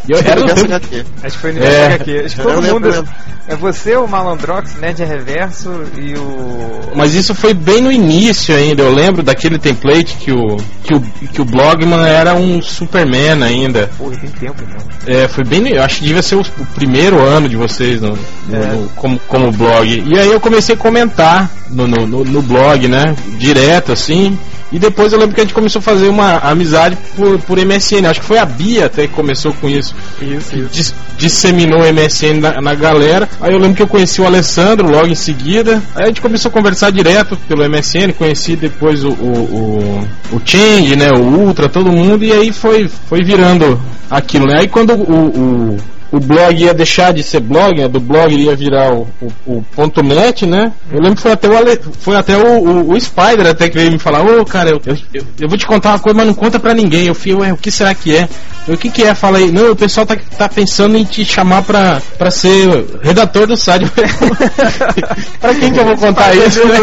E 0.07 0.13
eu, 0.13 0.19
era 0.19 0.41
do 0.41 0.51
Universo 0.51 0.87
tempo-. 0.89 1.09
Acho 1.23 1.35
que 1.35 1.41
foi 1.41 1.51
no 1.53 1.63
É. 1.63 1.85
HQ. 1.93 2.19
Acho 2.25 2.35
que 2.35 2.41
todo 2.41 2.59
lembro, 2.59 2.93
mundo. 2.95 3.09
É 3.51 3.55
você, 3.55 3.95
o 3.97 4.07
Malandrox, 4.07 4.75
Ned 4.79 5.03
Reverso 5.03 5.69
e 5.97 6.13
o. 6.17 6.79
Mas 6.95 7.13
isso 7.13 7.35
foi 7.35 7.53
bem 7.53 7.81
no 7.81 7.91
início 7.91 8.55
ainda. 8.55 8.81
Eu 8.83 8.93
lembro 8.93 9.21
daquele 9.21 9.57
template 9.57 10.15
que 10.17 10.31
o 10.31 10.57
que 10.83 10.93
o, 10.93 11.01
que 11.01 11.41
o 11.41 11.45
Blogman 11.45 12.01
era 12.07 12.33
um 12.33 12.61
Superman 12.61 13.43
ainda. 13.43 13.89
Porra, 13.97 14.15
tem 14.17 14.29
tempo, 14.29 14.63
então. 14.65 14.79
É, 15.05 15.27
foi 15.27 15.43
bem. 15.43 15.67
Eu 15.69 15.83
acho 15.83 15.99
que 15.99 16.05
devia 16.05 16.21
ser 16.21 16.35
o, 16.35 16.41
o 16.41 16.65
primeiro 16.75 17.19
ano 17.19 17.49
de 17.49 17.55
vocês 17.57 18.01
no, 18.01 18.17
no- 18.47 18.55
É. 18.55 18.65
no- 18.73 18.89
como, 18.95 19.19
como 19.27 19.51
blog. 19.51 20.03
E 20.07 20.17
aí 20.17 20.31
eu 20.31 20.39
comecei 20.39 20.75
a 20.75 20.77
comentar 20.77 21.49
no, 21.69 21.87
no, 21.87 22.05
no- 22.23 22.41
blog, 22.41 22.87
né? 22.87 23.15
Direto 23.37 23.91
assim. 23.91 24.37
E 24.73 24.79
depois 24.79 25.11
eu 25.11 25.19
lembro 25.19 25.35
que 25.35 25.41
a 25.41 25.43
gente 25.43 25.53
começou 25.53 25.79
a 25.79 25.83
fazer 25.83 26.07
uma 26.07 26.37
amizade 26.37 26.97
por, 27.17 27.37
por 27.39 27.57
MSN. 27.57 28.05
Acho 28.09 28.21
que 28.21 28.25
foi 28.25 28.37
a 28.37 28.45
Bia 28.45 28.85
até 28.85 29.05
que 29.05 29.13
começou 29.13 29.53
com 29.59 29.67
isso. 29.69 29.93
Isso, 30.21 30.55
isso. 30.57 30.69
dis- 30.71 30.95
dissseminou 31.17 31.81
o 31.81 31.93
MSN 31.93 32.39
na, 32.39 32.61
na 32.61 32.73
galera. 32.73 33.27
Aí 33.41 33.53
eu 33.53 33.57
lembro 33.57 33.75
que 33.75 33.81
eu 33.81 33.87
conheci 33.87 34.21
o 34.21 34.25
Alessandro 34.25 34.87
logo 34.87 35.07
em 35.07 35.15
seguida. 35.15 35.81
Aí 35.95 36.03
a 36.03 36.07
gente 36.07 36.21
começou 36.21 36.49
a 36.49 36.51
conversar 36.51 36.91
direto 36.91 37.35
pelo 37.47 37.67
MSN. 37.67 38.13
Conheci 38.15 38.55
depois 38.55 39.03
o, 39.03 39.09
o, 39.09 40.05
o, 40.31 40.35
o 40.35 40.41
Change, 40.45 40.95
né? 40.95 41.09
O 41.11 41.23
Ultra, 41.23 41.67
todo 41.67 41.91
mundo. 41.91 42.23
E 42.23 42.31
aí 42.31 42.53
foi, 42.53 42.87
foi 42.87 43.23
virando 43.23 43.81
aquilo, 44.09 44.45
né? 44.45 44.59
Aí 44.59 44.67
quando 44.67 44.93
o, 44.93 45.73
o, 45.73 45.77
o 46.11 46.19
blog 46.19 46.61
ia 46.61 46.73
deixar 46.73 47.13
de 47.13 47.23
ser 47.23 47.39
blog, 47.39 47.79
né, 47.79 47.87
do 47.87 47.99
blog 47.99 48.33
ia 48.35 48.55
virar 48.55 48.93
o, 48.93 49.07
o, 49.21 49.31
o 49.45 49.65
ponto 49.75 50.03
.net, 50.03 50.45
né? 50.45 50.71
Eu 50.91 50.99
lembro 50.99 51.15
que 51.15 51.21
foi 51.21 51.31
até 51.31 51.47
o, 51.47 51.57
Ale- 51.57 51.79
foi 51.99 52.15
até 52.15 52.35
o, 52.37 52.57
o, 52.59 52.91
o 52.93 52.99
Spider 52.99 53.47
até 53.47 53.69
que 53.69 53.77
veio 53.77 53.91
me 53.91 53.97
falar, 53.99 54.21
ô 54.23 54.43
cara, 54.45 54.69
eu, 54.71 54.81
eu, 54.85 54.97
eu- 55.13 55.23
eu 55.39 55.47
vou 55.49 55.57
te 55.57 55.65
contar 55.65 55.89
uma 55.91 55.99
coisa, 55.99 56.17
mas 56.17 56.27
não 56.27 56.33
conta 56.33 56.59
pra 56.59 56.73
ninguém. 56.73 57.07
Eu 57.07 57.15
falei, 57.15 57.35
ué, 57.35 57.53
o 57.53 57.57
que 57.57 57.71
será 57.71 57.93
que 57.95 58.15
é? 58.15 58.27
Eu, 58.67 58.75
o 58.75 58.77
que 58.77 58.89
que 58.89 59.03
é? 59.03 59.15
Fala 59.15 59.37
aí, 59.39 59.51
não, 59.51 59.71
o 59.71 59.75
pessoal 59.75 60.05
tá, 60.05 60.15
tá 60.37 60.47
pensando 60.49 60.95
em 60.97 61.03
te 61.03 61.23
chamar 61.25 61.63
pra, 61.63 62.01
pra 62.17 62.29
ser 62.29 62.85
redator 63.01 63.47
do 63.47 63.55
site. 63.57 63.85
pra 65.39 65.55
quem 65.55 65.71
que 65.73 65.79
eu 65.79 65.85
vou 65.85 65.97
contar 65.97 66.35
isso? 66.35 66.59
né? 66.67 66.77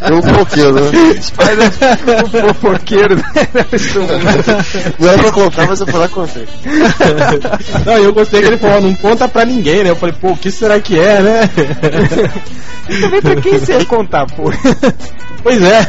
É 0.00 0.12
um 0.12 0.22
fofoqueiro, 0.22 0.72
né? 0.74 1.20
Spider, 1.20 1.72
o 2.24 2.54
fofoqueiro. 2.54 3.16
né? 3.16 3.22
Não 4.98 5.08
era 5.08 5.18
pra 5.22 5.32
contar, 5.32 5.66
mas 5.66 5.80
eu 5.80 5.86
e 6.04 6.08
contei. 6.08 6.46
Não, 7.86 7.96
eu 7.98 8.12
gostei 8.12 8.40
que 8.40 8.46
ele 8.48 8.58
falou, 8.58 8.80
não 8.80 8.94
conta 8.94 9.28
pra 9.28 9.44
ninguém, 9.44 9.82
né? 9.84 9.90
Eu 9.90 9.96
falei, 9.96 10.14
pô, 10.20 10.30
o 10.32 10.36
que 10.36 10.50
será 10.50 10.80
que 10.80 10.98
é, 10.98 11.20
né? 11.20 11.50
E 12.90 13.00
também 13.02 13.20
pra 13.20 13.36
quem 13.36 13.58
você 13.58 13.72
ia 13.74 13.84
contar, 13.84 14.26
pô? 14.26 14.44
Pois 15.40 15.62
é. 15.62 15.88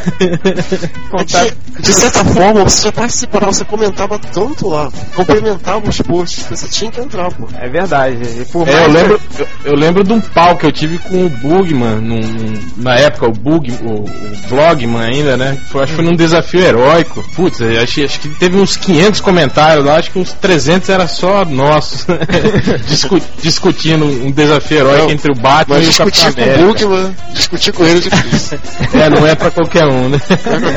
Contar. 1.09 1.47
De 1.79 1.91
certa 1.93 2.23
forma, 2.23 2.63
você 2.63 2.83
já 2.83 2.91
participava, 2.91 3.47
você 3.47 3.65
comentava 3.65 4.19
tanto 4.19 4.67
lá, 4.69 4.91
complementava 5.15 5.89
os 5.89 5.99
posts, 6.01 6.45
você 6.49 6.67
tinha 6.67 6.91
que 6.91 7.01
entrar, 7.01 7.31
pô. 7.31 7.47
É 7.59 7.67
verdade. 7.67 8.17
E 8.41 8.45
por 8.45 8.67
É, 8.67 8.71
mais 8.73 8.85
eu 8.85 8.91
lembro, 8.91 9.21
eu, 9.39 9.47
eu 9.65 9.75
lembro 9.75 10.03
de 10.03 10.13
um 10.13 10.21
pau 10.21 10.55
que 10.55 10.67
eu 10.67 10.71
tive 10.71 10.99
com 10.99 11.25
o 11.25 11.29
Bugman, 11.29 11.95
num, 11.95 12.19
num- 12.19 12.59
na 12.77 12.93
época, 12.95 13.25
o 13.27 13.31
Bug, 13.31 13.71
o, 13.83 14.01
o 14.03 14.09
Blogman 14.49 15.01
ainda, 15.01 15.35
né? 15.35 15.57
Foi, 15.71 15.81
acho 15.83 15.93
que 15.93 15.95
foi 15.95 16.05
num 16.05 16.15
desafio 16.15 16.61
heróico. 16.61 17.23
Putz, 17.35 17.59
acho, 17.61 18.03
acho 18.03 18.19
que 18.19 18.29
teve 18.29 18.55
uns 18.55 18.77
500 18.77 19.19
comentários 19.19 19.83
lá, 19.83 19.95
acho 19.97 20.11
que 20.11 20.19
uns 20.19 20.31
300 20.33 20.89
era 20.89 21.07
só 21.07 21.38
nossos. 21.47 22.05
Discu- 22.87 23.21
discutindo 23.41 24.05
um 24.05 24.31
desafio 24.31 24.79
heróico 24.79 25.05
Não, 25.05 25.11
entre 25.11 25.31
o 25.31 25.35
Batman 25.35 25.77
Mas 25.77 25.87
e 25.87 25.89
o 25.89 25.97
Capitão 25.97 26.09
discutir 26.29 26.35
com 26.35 26.41
o 26.41 26.53
América. 26.53 26.87
Bugman, 26.87 27.15
discutir 27.33 27.71
com 27.73 27.83
ele 27.85 27.97
é 27.97 28.01
difícil. 28.01 28.59
É, 28.93 29.09
não 29.09 29.27
é 29.27 29.35
pra 29.35 29.51
qualquer 29.51 29.85
um, 29.87 30.09
né? 30.09 30.19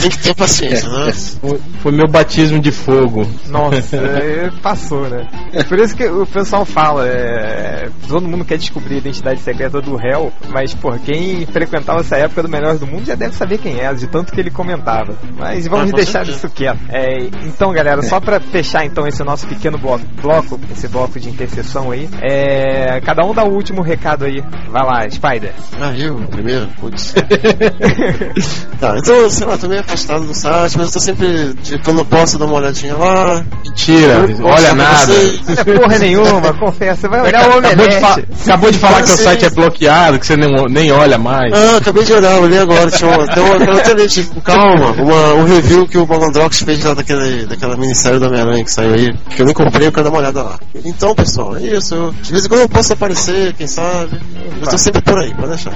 Tem 0.01 0.11
que 0.11 0.18
ter 0.18 0.35
paciência, 0.35 0.88
né? 0.88 1.12
Foi, 1.12 1.61
foi 1.83 1.92
meu 1.92 2.07
batismo 2.09 2.61
de 2.61 2.70
fogo. 2.70 3.29
Nossa, 3.48 3.96
é, 3.96 4.51
passou, 4.62 5.09
né? 5.09 5.27
Por 5.68 5.79
isso 5.79 5.94
que 5.96 6.05
o 6.07 6.27
pessoal 6.27 6.64
fala, 6.64 7.07
é, 7.07 7.88
todo 8.09 8.29
mundo 8.29 8.44
quer 8.44 8.59
descobrir 8.59 8.96
a 8.96 8.98
identidade 8.98 9.40
secreta 9.40 9.81
do 9.81 9.96
réu, 9.96 10.33
mas, 10.51 10.75
pô, 10.75 10.92
quem 11.05 11.44
frequentava 11.46 12.01
essa 12.01 12.16
época 12.16 12.42
do 12.42 12.48
Melhores 12.48 12.81
do 12.81 12.87
Mundo 12.87 13.05
já 13.07 13.14
deve 13.14 13.35
saber 13.35 13.59
quem 13.59 13.81
é, 13.81 13.92
de 13.94 14.07
tanto 14.07 14.33
que 14.33 14.40
ele 14.40 14.51
comentava. 14.51 15.16
Mas 15.38 15.66
vamos 15.66 15.92
Ah, 15.92 15.96
deixar 15.96 16.25
certeza. 16.25 16.38
isso 16.38 16.48
quieto. 16.51 16.79
É, 16.90 17.25
então, 17.46 17.72
galera, 17.72 18.03
só 18.03 18.20
pra 18.20 18.40
fechar 18.40 18.85
então 18.85 19.07
esse 19.07 19.22
nosso 19.25 19.46
pequeno 19.46 19.79
bloco, 19.79 20.05
bloco 20.20 20.52
esse 20.71 20.88
bloco 20.88 21.19
de 21.19 21.29
interseção 21.29 21.91
aí, 21.91 22.09
é, 22.21 23.01
cada 23.01 23.25
um 23.27 23.35
dá 23.35 23.45
o 23.45 23.53
último 23.53 23.83
recado 23.83 24.25
aí. 24.25 24.43
Vai 24.71 24.83
lá, 24.85 25.11
Spider. 25.11 25.53
Ah, 25.81 25.93
eu, 25.97 26.17
primeiro, 26.31 26.69
putz. 26.81 27.15
tá, 28.81 28.97
então, 28.99 29.31
sei 29.31 29.47
lá, 29.47 29.59
tô 29.59 29.69
meio 29.69 29.81
afastado 29.81 30.25
do 30.25 30.35
site, 30.35 30.77
mas 30.79 30.87
eu 30.88 30.93
tô 30.93 31.01
sempre, 31.01 31.55
tipo, 31.62 31.85
quando 31.85 31.99
eu 31.99 32.05
posso 32.05 32.38
dar 32.38 32.47
uma 32.47 32.55
olhadinha 32.55 32.95
lá. 32.97 33.45
Mentira, 33.65 34.27
Eu 34.38 34.45
olha 34.47 34.75
nada. 34.75 35.12
é 35.12 35.65
porra 35.65 35.99
nenhuma, 35.99 36.53
confessa. 36.55 37.09
Vai 37.09 37.23
olhar 37.23 37.49
o 37.49 37.59
Acabou 37.59 37.88
de, 37.88 38.01
fa- 38.01 38.19
acabou 38.45 38.71
de 38.71 38.79
falar 38.79 39.03
que 39.03 39.11
o 39.11 39.17
site 39.17 39.45
é 39.45 39.51
bloqueado, 39.51 40.19
que 40.19 40.27
você 40.27 40.37
nem, 40.37 40.51
nem 40.69 40.93
olha 40.93 41.19
mais. 41.19 41.53
Ah, 41.53 41.77
acabei 41.79 42.05
de 42.05 42.12
olhar, 42.12 42.38
olhei 42.41 42.59
agora, 42.59 42.91
tinha 42.91 43.11
uma, 43.11 43.27
tem 43.27 43.43
uma, 43.43 43.59
tem 43.59 43.69
uma 43.71 43.81
tenente, 43.83 44.23
tipo, 44.23 44.41
calma, 44.41 44.91
uma, 44.93 45.35
um 45.35 45.45
review 45.45 45.87
que 45.87 45.99
o 45.99 46.07
Malandrox 46.07 46.61
fez 46.62 46.85
lá 46.85 46.95
daquele, 46.95 47.47
daquela 47.47 47.77
minissérie 47.77 48.19
do 48.19 48.27
Homem-Aranha 48.27 48.65
que 48.65 48.71
saiu 48.71 48.95
aí, 48.95 49.12
que 49.35 49.43
eu 49.43 49.47
nem 49.47 49.55
comprei, 49.55 49.87
eu 49.88 49.93
quero 49.93 50.05
dar 50.05 50.11
uma 50.11 50.19
olhada 50.19 50.41
lá. 50.42 50.59
Então, 50.85 51.14
pessoal, 51.14 51.57
é 51.57 51.62
isso, 51.62 52.14
de 52.22 52.33
vez 52.33 52.44
em 52.44 52.48
quando 52.48 52.61
eu 52.62 52.68
posso 52.68 52.92
aparecer, 52.92 53.52
quem 53.55 53.66
sabe, 53.66 54.20
eu 54.61 54.68
tô 54.68 54.76
sempre 54.78 55.00
por 55.02 55.18
aí, 55.18 55.35
pode 55.35 55.48
deixar. 55.48 55.72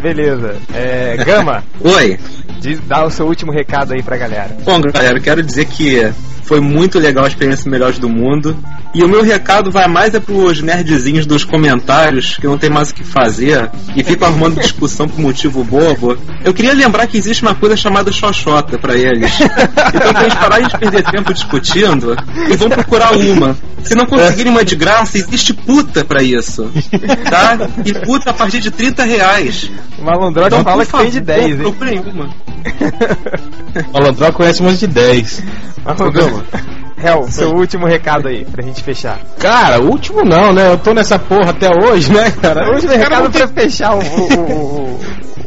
Beleza. 0.00 0.56
É, 0.74 1.16
Gama, 1.24 1.62
Oi. 1.80 2.18
diz- 2.60 2.80
dá 2.86 3.04
o 3.04 3.10
seu 3.10 3.26
último 3.26 3.52
recado 3.52 3.92
aí 3.92 4.02
pra 4.02 4.16
galera. 4.16 4.56
Bom, 4.64 4.80
galera, 4.80 5.18
eu 5.18 5.22
quero 5.22 5.42
dizer 5.42 5.66
que 5.66 6.10
foi 6.50 6.58
muito 6.58 6.98
legal 6.98 7.24
a 7.24 7.28
experiência 7.28 7.70
Melhores 7.70 8.00
do 8.00 8.08
Mundo. 8.08 8.56
E 8.92 9.04
o 9.04 9.08
meu 9.08 9.22
recado 9.22 9.70
vai 9.70 9.86
mais 9.86 10.16
é 10.16 10.18
pros 10.18 10.60
nerdzinhos 10.60 11.24
dos 11.24 11.44
comentários, 11.44 12.38
que 12.38 12.46
não 12.48 12.58
tem 12.58 12.68
mais 12.68 12.90
o 12.90 12.94
que 12.94 13.04
fazer, 13.04 13.70
e 13.94 14.02
ficam 14.02 14.26
arrumando 14.26 14.60
discussão 14.60 15.08
por 15.08 15.20
motivo 15.20 15.62
bobo. 15.62 16.18
Eu 16.44 16.52
queria 16.52 16.74
lembrar 16.74 17.06
que 17.06 17.16
existe 17.16 17.42
uma 17.42 17.54
coisa 17.54 17.76
chamada 17.76 18.10
xoxota 18.10 18.76
pra 18.76 18.96
eles. 18.96 19.30
Então, 19.94 20.12
pra 20.12 20.22
eles 20.22 20.34
pararem 20.34 20.66
de 20.66 20.76
perder 20.76 21.04
tempo 21.04 21.32
discutindo, 21.32 22.16
e 22.50 22.56
vão 22.56 22.68
procurar 22.68 23.12
uma. 23.16 23.56
Se 23.84 23.94
não 23.94 24.06
conseguirem 24.06 24.50
uma 24.50 24.64
de 24.64 24.74
graça, 24.74 25.18
existe 25.18 25.54
puta 25.54 26.04
pra 26.04 26.20
isso. 26.20 26.68
Tá? 27.30 27.56
E 27.84 27.94
puta 28.04 28.30
a 28.30 28.34
partir 28.34 28.58
de 28.58 28.72
30 28.72 29.04
reais. 29.04 29.70
O 29.98 30.04
Malandrox 30.04 30.48
Então, 30.48 30.64
fala 30.64 30.84
que 30.84 30.92
tem 30.92 31.10
de 31.10 31.20
favor, 31.20 31.26
10, 31.26 31.50
hein? 31.50 31.56
procurem 31.58 32.00
uma. 32.00 32.28
Malandro 33.92 34.32
conhece 34.32 34.62
mais 34.62 34.80
de 34.80 34.86
10. 34.88 35.42
Gama. 36.12 36.39
Hel, 37.02 37.26
seu 37.30 37.50
último 37.54 37.86
recado 37.86 38.28
aí, 38.28 38.44
pra 38.44 38.62
gente 38.62 38.82
fechar. 38.82 39.18
Cara, 39.38 39.80
último 39.80 40.22
não, 40.22 40.52
né? 40.52 40.70
Eu 40.70 40.76
tô 40.78 40.92
nessa 40.92 41.18
porra 41.18 41.50
até 41.50 41.68
hoje, 41.84 42.12
né, 42.12 42.30
cara? 42.42 42.68
O 42.70 42.74
último 42.74 42.92
Os 42.92 42.98
caras 42.98 43.08
recado 43.08 43.22
vão 43.22 43.30
pra 43.30 43.48
ter- 43.48 43.54
fechar 43.62 43.94
o. 43.94 44.00
o- 44.00 44.96
o- 44.96 45.00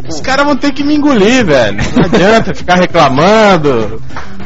Os 0.10 0.20
caras 0.20 0.46
vão 0.46 0.56
ter 0.56 0.72
que 0.74 0.84
me 0.84 0.96
engolir, 0.96 1.46
velho. 1.46 1.78
Não 1.96 2.06
adianta 2.06 2.54
ficar 2.56 2.76
reclamando. 2.76 4.02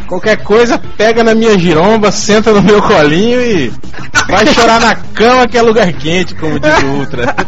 Qualquer 0.07 0.37
coisa, 0.43 0.77
pega 0.97 1.23
na 1.23 1.33
minha 1.33 1.57
giromba, 1.57 2.11
senta 2.11 2.51
no 2.53 2.61
meu 2.61 2.81
colinho 2.81 3.41
e 3.41 3.73
vai 4.29 4.45
chorar 4.47 4.79
na 4.79 4.95
cama 4.95 5.47
que 5.47 5.57
é 5.57 5.61
lugar 5.61 5.91
quente, 5.93 6.35
como 6.35 6.59
diz 6.59 6.83
o 6.83 6.87
Ultra. 6.87 7.35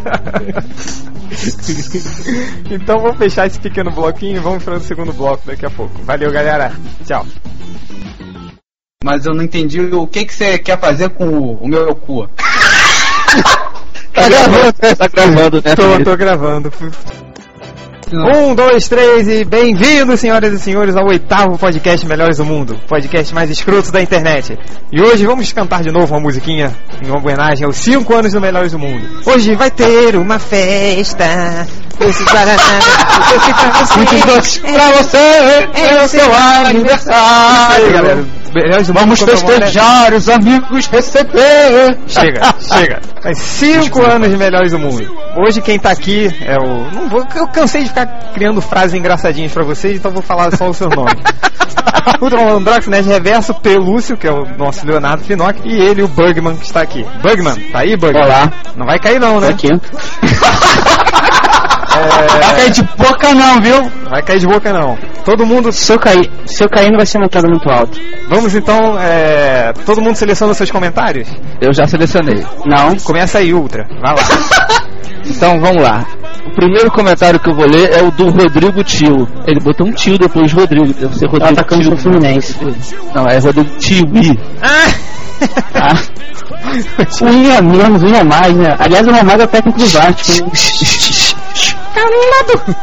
então 2.71 2.99
vamos 2.99 3.17
fechar 3.17 3.47
esse 3.47 3.59
pequeno 3.59 3.91
bloquinho 3.91 4.38
e 4.38 4.39
vamos 4.39 4.63
para 4.63 4.75
o 4.75 4.81
segundo 4.81 5.13
bloco 5.13 5.43
daqui 5.45 5.65
a 5.65 5.69
pouco. 5.69 6.01
Valeu, 6.03 6.31
galera. 6.31 6.71
Tchau. 7.05 7.25
Mas 9.01 9.25
eu 9.25 9.33
não 9.33 9.45
entendi 9.45 9.79
o 9.79 10.05
que 10.05 10.25
que 10.25 10.33
você 10.33 10.59
quer 10.59 10.77
fazer 10.77 11.07
com 11.12 11.25
o, 11.25 11.53
o 11.53 11.67
meu 11.69 11.95
cu. 11.95 12.27
Tá 14.12 14.27
gravando, 14.27 14.73
tá 14.73 15.07
gravando, 15.07 15.62
né? 15.63 15.75
Tô, 15.75 16.03
tô 16.03 16.17
gravando. 16.17 16.73
Um, 18.12 18.53
dois, 18.53 18.89
três 18.89 19.29
e 19.29 19.45
bem-vindos, 19.45 20.19
senhoras 20.19 20.51
e 20.51 20.59
senhores, 20.59 20.97
ao 20.97 21.07
oitavo 21.07 21.57
podcast 21.57 22.05
Melhores 22.05 22.38
do 22.38 22.43
Mundo, 22.43 22.75
podcast 22.89 23.33
mais 23.33 23.49
escroto 23.49 23.89
da 23.89 24.01
internet. 24.01 24.59
E 24.91 25.01
hoje 25.01 25.25
vamos 25.25 25.53
cantar 25.53 25.81
de 25.81 25.91
novo 25.91 26.13
uma 26.13 26.19
musiquinha 26.19 26.75
em 27.01 27.09
homenagem 27.09 27.65
aos 27.65 27.77
cinco 27.77 28.13
anos 28.13 28.33
do 28.33 28.41
Melhores 28.41 28.73
do 28.73 28.79
Mundo. 28.79 29.07
Hoje 29.25 29.55
vai 29.55 29.71
ter 29.71 30.17
uma 30.17 30.39
festa. 30.39 31.65
Muitos 33.95 34.21
doces 34.25 34.57
pra 34.59 34.91
você, 34.91 35.17
é 35.17 36.03
o 36.03 36.07
seu 36.07 36.33
aniversário. 36.65 37.91
Galera. 37.91 38.25
Melhores 38.53 38.88
do 38.88 38.93
Vamos 38.93 39.19
Mundo 39.19 39.31
comemora- 39.31 39.65
festejar, 39.65 40.13
os 40.13 40.27
amigos 40.27 40.88
receber. 40.88 41.97
Chega, 42.07 42.41
chega. 42.59 42.99
Faz 43.21 43.38
cinco 43.38 44.01
anos 44.01 44.29
de 44.29 44.38
melhores 44.38 44.71
do 44.71 44.79
mundo. 44.79 45.05
Hoje 45.38 45.62
quem 45.62 45.77
tá 45.77 45.91
aqui 45.91 46.31
é 46.45 46.55
o. 46.57 46.89
Não 46.91 47.07
vou, 47.09 47.23
eu 47.35 47.47
cansei 47.47 47.83
de 47.83 47.89
ficar 47.89 48.07
criando 48.33 48.59
frases 48.59 48.95
engraçadinhas 48.95 49.51
pra 49.51 49.63
vocês, 49.63 49.97
então 49.97 50.09
vou 50.12 50.23
falar 50.23 50.55
só 50.57 50.67
o 50.67 50.73
seu 50.73 50.89
nome. 50.89 51.12
o 52.21 52.55
Androx 52.55 52.88
Nerd 52.88 53.07
Reverso, 53.07 53.53
Pelúcio, 53.53 54.17
que 54.17 54.27
é 54.27 54.31
o 54.31 54.45
nosso 54.57 54.83
Leonardo 54.85 55.23
Finocchi, 55.23 55.62
e 55.65 55.79
ele, 55.79 56.01
o 56.01 56.07
Bugman, 56.07 56.55
que 56.55 56.65
está 56.65 56.81
aqui. 56.81 57.05
Bugman, 57.21 57.55
tá 57.71 57.79
aí, 57.79 57.95
Bugman? 57.95 58.23
Olá. 58.25 58.51
Não 58.75 58.85
vai 58.88 58.97
cair 58.97 59.19
não, 59.19 59.35
Tô 59.35 59.41
né? 59.41 59.49
aqui. 59.49 59.67
É, 61.99 62.27
Vai 62.27 62.55
cair 62.55 62.71
de 62.71 62.83
boca 62.83 63.33
não, 63.33 63.62
viu? 63.62 63.81
não 63.83 64.09
vai 64.12 64.21
cair 64.23 64.39
de 64.39 64.47
boca 64.47 64.73
não. 64.73 64.97
Todo 65.25 65.45
mundo. 65.45 65.71
Se 65.71 65.91
eu 65.91 65.99
cair, 65.99 66.29
se 66.45 66.63
eu 66.63 66.69
cair 66.69 66.89
não 66.89 66.97
vai 66.97 67.05
ser 67.05 67.17
uma 67.17 67.29
queda 67.29 67.47
muito 67.47 67.69
alta. 67.69 67.97
Vamos 68.27 68.55
então. 68.55 68.97
É, 68.99 69.73
todo 69.85 70.01
mundo 70.01 70.15
seleciona 70.15 70.53
seus 70.53 70.71
comentários? 70.71 71.27
Eu 71.62 71.73
já 71.73 71.85
selecionei. 71.88 72.45
Não. 72.65 72.95
Começa 72.97 73.39
aí, 73.39 73.53
Ultra. 73.53 73.85
Vai 74.01 74.13
lá. 74.15 74.79
Então 75.25 75.59
vamos 75.59 75.83
lá. 75.83 76.05
O 76.47 76.55
primeiro 76.55 76.89
comentário 76.89 77.39
que 77.39 77.49
eu 77.49 77.53
vou 77.53 77.65
ler 77.67 77.91
é 77.93 78.01
o 78.01 78.09
do 78.09 78.29
Rodrigo 78.29 78.83
Tio. 78.83 79.27
Ele 79.45 79.59
botou 79.59 79.85
um 79.85 79.91
tio 79.91 80.17
depois 80.17 80.49
de 80.49 80.55
Rodrigo. 80.55 80.88
Deve 80.93 81.13
ser 81.13 81.25
Tá 81.27 81.31
Rodrigo 81.33 81.51
atacando 81.53 81.81
Tio. 81.81 81.91
pro 81.91 81.99
Fluminense. 82.01 82.55
Não, 83.13 83.27
é 83.27 83.38
Rodrigo 83.38 83.69
Tiwi. 83.77 84.39
Ah. 84.62 84.89
Unha 87.21 87.62
menos, 87.62 88.03
unha 88.03 88.23
mais, 88.23 88.55
né? 88.55 88.75
Aliás, 88.79 89.07
o 89.07 89.12
Ronaldo 89.12 89.43
é 89.43 89.47
técnico 89.47 89.79
do 89.79 89.88
Vasco. 89.88 90.51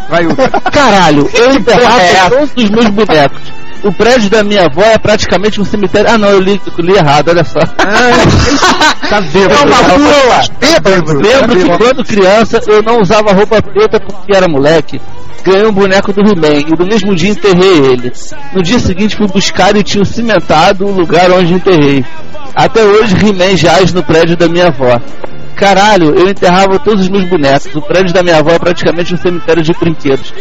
Vai, 0.08 0.26
Ultra. 0.26 0.48
Caralho, 0.70 1.28
eu 1.32 1.52
enterrava 1.54 2.02
É. 2.02 2.28
todos 2.30 2.50
os 2.56 2.70
meus 2.70 2.86
bonecos. 2.88 3.40
O 3.82 3.92
prédio 3.92 4.28
da 4.30 4.42
minha 4.42 4.64
avó 4.64 4.82
é 4.82 4.98
praticamente 4.98 5.60
um 5.60 5.64
cemitério. 5.64 6.10
Ah 6.10 6.18
não, 6.18 6.28
eu 6.30 6.40
li, 6.40 6.60
eu 6.76 6.84
li 6.84 6.94
errado, 6.96 7.28
olha 7.28 7.44
só. 7.44 7.60
Tá 9.08 9.20
bêbado. 9.20 9.54
É 9.54 9.64
uma 9.64 9.84
pula! 9.84 10.42
Bêbado. 10.58 11.20
Lembro 11.20 11.56
que 11.56 11.78
quando 11.78 12.04
criança 12.04 12.60
eu 12.66 12.82
não 12.82 13.00
usava 13.00 13.32
roupa 13.32 13.62
preta 13.62 14.00
porque 14.00 14.34
era 14.34 14.48
moleque. 14.48 15.00
Ganhei 15.44 15.64
um 15.66 15.72
boneco 15.72 16.12
do 16.12 16.20
He-Man 16.22 16.58
e 16.66 16.76
no 16.76 16.84
mesmo 16.86 17.14
dia 17.14 17.30
enterrei 17.30 17.76
ele. 17.92 18.12
No 18.52 18.62
dia 18.62 18.80
seguinte 18.80 19.16
fui 19.16 19.28
buscar 19.28 19.76
e 19.76 19.82
tinha 19.84 20.04
cimentado 20.04 20.84
o 20.86 20.90
lugar 20.90 21.30
onde 21.30 21.52
enterrei. 21.54 22.04
Até 22.56 22.82
hoje 22.82 23.14
He-Man 23.14 23.56
jaz 23.56 23.92
no 23.92 24.02
prédio 24.02 24.36
da 24.36 24.48
minha 24.48 24.66
avó. 24.68 24.98
Caralho, 25.56 26.14
eu 26.14 26.28
enterrava 26.28 26.78
todos 26.78 27.00
os 27.02 27.08
meus 27.08 27.24
bonecos. 27.24 27.74
O 27.74 27.80
prédio 27.80 28.12
da 28.12 28.22
minha 28.22 28.36
avó 28.38 28.50
é 28.50 28.58
praticamente 28.58 29.14
um 29.14 29.16
cemitério 29.16 29.62
de 29.62 29.72
brinquedos. 29.72 30.32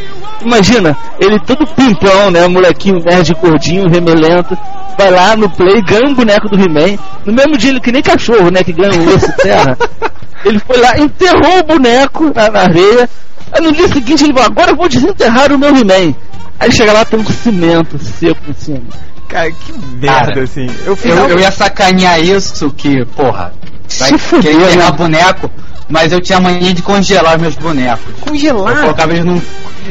Imagina, 0.41 0.95
ele 1.19 1.39
todo 1.39 1.65
pimpão, 1.67 2.29
né? 2.29 2.45
Molequinho 2.47 2.99
nerd 2.99 3.33
gordinho, 3.35 3.89
remelento. 3.89 4.57
Vai 4.97 5.09
lá 5.09 5.35
no 5.35 5.49
play, 5.49 5.81
ganha 5.81 6.09
um 6.09 6.13
boneco 6.13 6.49
do 6.49 6.59
He-Man. 6.59 6.97
No 7.25 7.33
mesmo 7.33 7.57
dia, 7.57 7.71
ele 7.71 7.79
que 7.79 7.91
nem 7.93 8.01
cachorro, 8.01 8.51
né? 8.51 8.61
Que 8.61 8.73
ganha 8.73 8.91
um 8.99 9.15
osso 9.15 9.31
terra. 9.37 9.77
Ele 10.45 10.59
foi 10.59 10.77
lá, 10.77 10.95
enterrou 10.99 11.57
o 11.59 11.63
boneco 11.63 12.31
na, 12.35 12.51
na 12.51 12.59
areia. 12.59 13.09
Aí 13.51 13.63
no 13.63 13.71
dia 13.71 13.87
seguinte 13.87 14.23
ele 14.23 14.33
falou, 14.33 14.47
agora 14.47 14.71
eu 14.71 14.75
vou 14.75 14.87
desenterrar 14.87 15.51
o 15.51 15.57
meu 15.57 15.75
He-Man. 15.75 16.13
Aí 16.59 16.71
chega 16.71 16.93
lá 16.93 17.03
tem 17.03 17.19
um 17.19 17.25
cimento 17.25 17.97
seco 17.97 18.41
em 18.47 18.53
cima. 18.53 18.83
Cara, 19.27 19.51
que 19.51 19.71
merda, 19.73 20.27
Cara, 20.33 20.43
assim. 20.43 20.69
Eu, 20.85 20.97
Eu, 21.03 21.29
eu 21.29 21.39
ia 21.39 21.51
sacanear 21.51 22.19
isso, 22.19 22.69
que, 22.71 23.05
porra, 23.05 23.53
vai 23.99 24.11
querer 24.41 24.67
pegar 24.69 24.85
né? 24.85 24.91
boneco, 24.91 25.51
mas 25.89 26.11
eu 26.11 26.21
tinha 26.21 26.39
mania 26.39 26.73
de 26.73 26.81
congelar 26.81 27.39
meus 27.39 27.55
bonecos. 27.55 28.05
Eu 28.07 28.31
Congelar? 28.31 28.81
colocava 28.81 29.11
eles 29.13 29.25
num. 29.25 29.41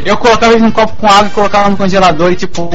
Eu 0.04 0.16
colocava 0.16 0.52
eles 0.52 0.62
num 0.62 0.70
copo 0.70 0.92
com 0.96 1.06
água 1.06 1.26
e 1.26 1.30
colocava 1.30 1.68
no 1.70 1.76
congelador 1.76 2.32
e 2.32 2.36
tipo, 2.36 2.68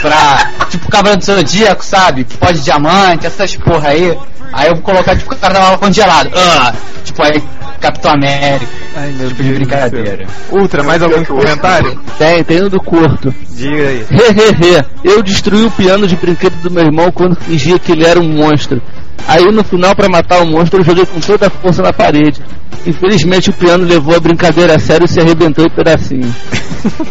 pra. 0.00 0.50
Tipo 0.68 0.88
Cavaleiro 0.90 1.18
do 1.20 1.24
Zodíaco, 1.24 1.84
sabe? 1.84 2.24
Pó 2.24 2.50
de 2.50 2.60
diamante, 2.60 3.26
essas 3.26 3.54
porra 3.56 3.88
aí. 3.90 4.16
Aí 4.56 4.68
eu 4.68 4.76
colocava, 4.78 5.18
tipo, 5.18 5.34
o 5.34 5.36
cara 5.36 5.52
tava 5.52 5.78
congelado. 5.78 6.30
Ah, 6.34 6.72
tipo 7.04 7.22
aí, 7.22 7.42
Capitão 7.78 8.12
América. 8.12 8.66
Ai, 8.96 9.12
meu 9.12 9.28
Tipo 9.28 9.42
de 9.42 9.52
brincadeira. 9.52 10.26
Ultra, 10.50 10.82
mais 10.82 11.02
algum 11.02 11.22
comentário? 11.26 12.00
Tem, 12.16 12.42
tem 12.42 12.60
no 12.62 12.70
do 12.70 12.80
curto. 12.80 13.34
Diga 13.50 13.88
aí. 13.88 14.06
Hehehe, 14.10 14.82
eu 15.04 15.22
destruí 15.22 15.62
o 15.62 15.70
piano 15.70 16.06
de 16.06 16.16
brinquedo 16.16 16.54
do 16.62 16.70
meu 16.70 16.84
irmão 16.84 17.12
quando 17.12 17.36
fingia 17.36 17.78
que 17.78 17.92
ele 17.92 18.06
era 18.06 18.18
um 18.18 18.28
monstro. 18.28 18.80
Aí 19.26 19.44
no 19.50 19.64
final, 19.64 19.94
pra 19.94 20.08
matar 20.08 20.42
o 20.42 20.46
monstro, 20.46 20.80
eu 20.80 20.84
joguei 20.84 21.06
com 21.06 21.20
toda 21.20 21.46
a 21.46 21.50
força 21.50 21.82
na 21.82 21.92
parede. 21.92 22.40
Infelizmente 22.86 23.50
o 23.50 23.52
piano 23.52 23.84
levou 23.84 24.14
a 24.14 24.20
brincadeira 24.20 24.76
a 24.76 24.78
sério 24.78 25.04
e 25.04 25.08
se 25.08 25.20
arrebentou 25.20 25.64
em 25.64 25.70
pedacinhos. 25.70 26.32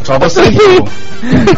Só 0.04 0.18
você 0.18 0.50
viu. 0.50 0.88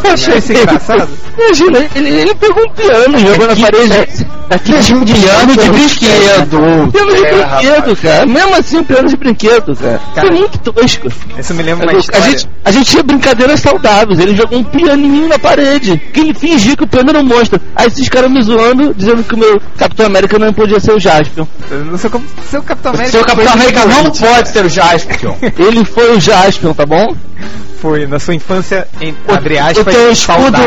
Eu 0.03 0.11
achei 0.11 0.37
isso 0.37 0.53
engraçado. 0.53 1.09
Imagina, 1.37 1.85
ele, 1.93 2.09
ele 2.09 2.35
pegou 2.35 2.63
um 2.63 2.69
piano 2.71 3.17
e 3.17 3.19
jogou 3.19 3.47
na 3.47 3.55
parede. 3.55 4.27
Daqui 4.49 4.79
de 4.79 4.93
um 4.95 5.03
piano 5.03 5.55
de 5.57 5.69
brinquedo. 5.69 6.91
Piano 6.91 7.15
de 7.15 7.25
É, 7.25 7.31
brinquedo, 7.31 7.95
cara. 8.01 8.25
Mesmo 8.25 8.55
assim, 8.55 8.77
um 8.77 8.83
piano 8.83 9.09
de 9.09 9.17
brinquedo, 9.17 9.75
cara. 9.75 10.01
Cara, 10.15 10.27
Foi 10.27 10.37
muito 10.37 10.57
tosco. 10.59 11.07
Isso 11.37 11.53
me 11.53 11.63
lembra 11.63 11.91
uma 11.91 11.99
A 11.99 12.19
gente, 12.21 12.49
a 12.63 12.71
gente 12.71 12.91
tinha 12.91 13.03
brincadeiras 13.03 13.59
saudáveis. 13.59 14.19
Ele 14.19 14.35
jogou 14.35 14.57
um 14.57 14.63
pianinho 14.63 15.27
na 15.27 15.37
parede. 15.37 16.01
Que 16.13 16.21
ele 16.21 16.33
fingia 16.33 16.75
que 16.77 16.83
o 16.83 16.87
piano 16.87 17.09
era 17.09 17.19
um 17.19 17.23
monstro. 17.23 17.59
Aí 17.75 17.87
esses 17.87 18.07
caras 18.07 18.31
me 18.31 18.41
zoando, 18.41 18.93
dizendo 18.93 19.23
que 19.23 19.35
o 19.35 19.37
meu 19.37 19.61
Capitão 19.77 20.05
América 20.05 20.36
não 20.39 20.53
podia 20.53 20.79
ser 20.79 20.93
o 20.93 20.99
Jaspion. 20.99 21.45
Seu, 21.97 22.21
seu 22.49 22.63
Capitão 22.63 22.93
América. 22.93 23.11
Seu 23.11 23.25
Capitão 23.25 23.53
América 23.53 23.85
não 23.85 24.11
pode 24.11 24.49
ser 24.49 24.65
o 24.65 24.69
Jaspion. 24.69 25.35
Ele 25.57 25.85
foi 25.85 26.15
o 26.15 26.19
Jaspion, 26.19 26.73
tá 26.73 26.85
bom? 26.85 27.15
Foi 27.80 28.07
na 28.07 28.19
sua 28.19 28.34
infância, 28.34 28.88
em, 28.99 29.15
abre 29.28 29.55
O 29.55 29.63
aspas, 29.63 29.93
teu 29.93 30.11
escudo 30.11 30.57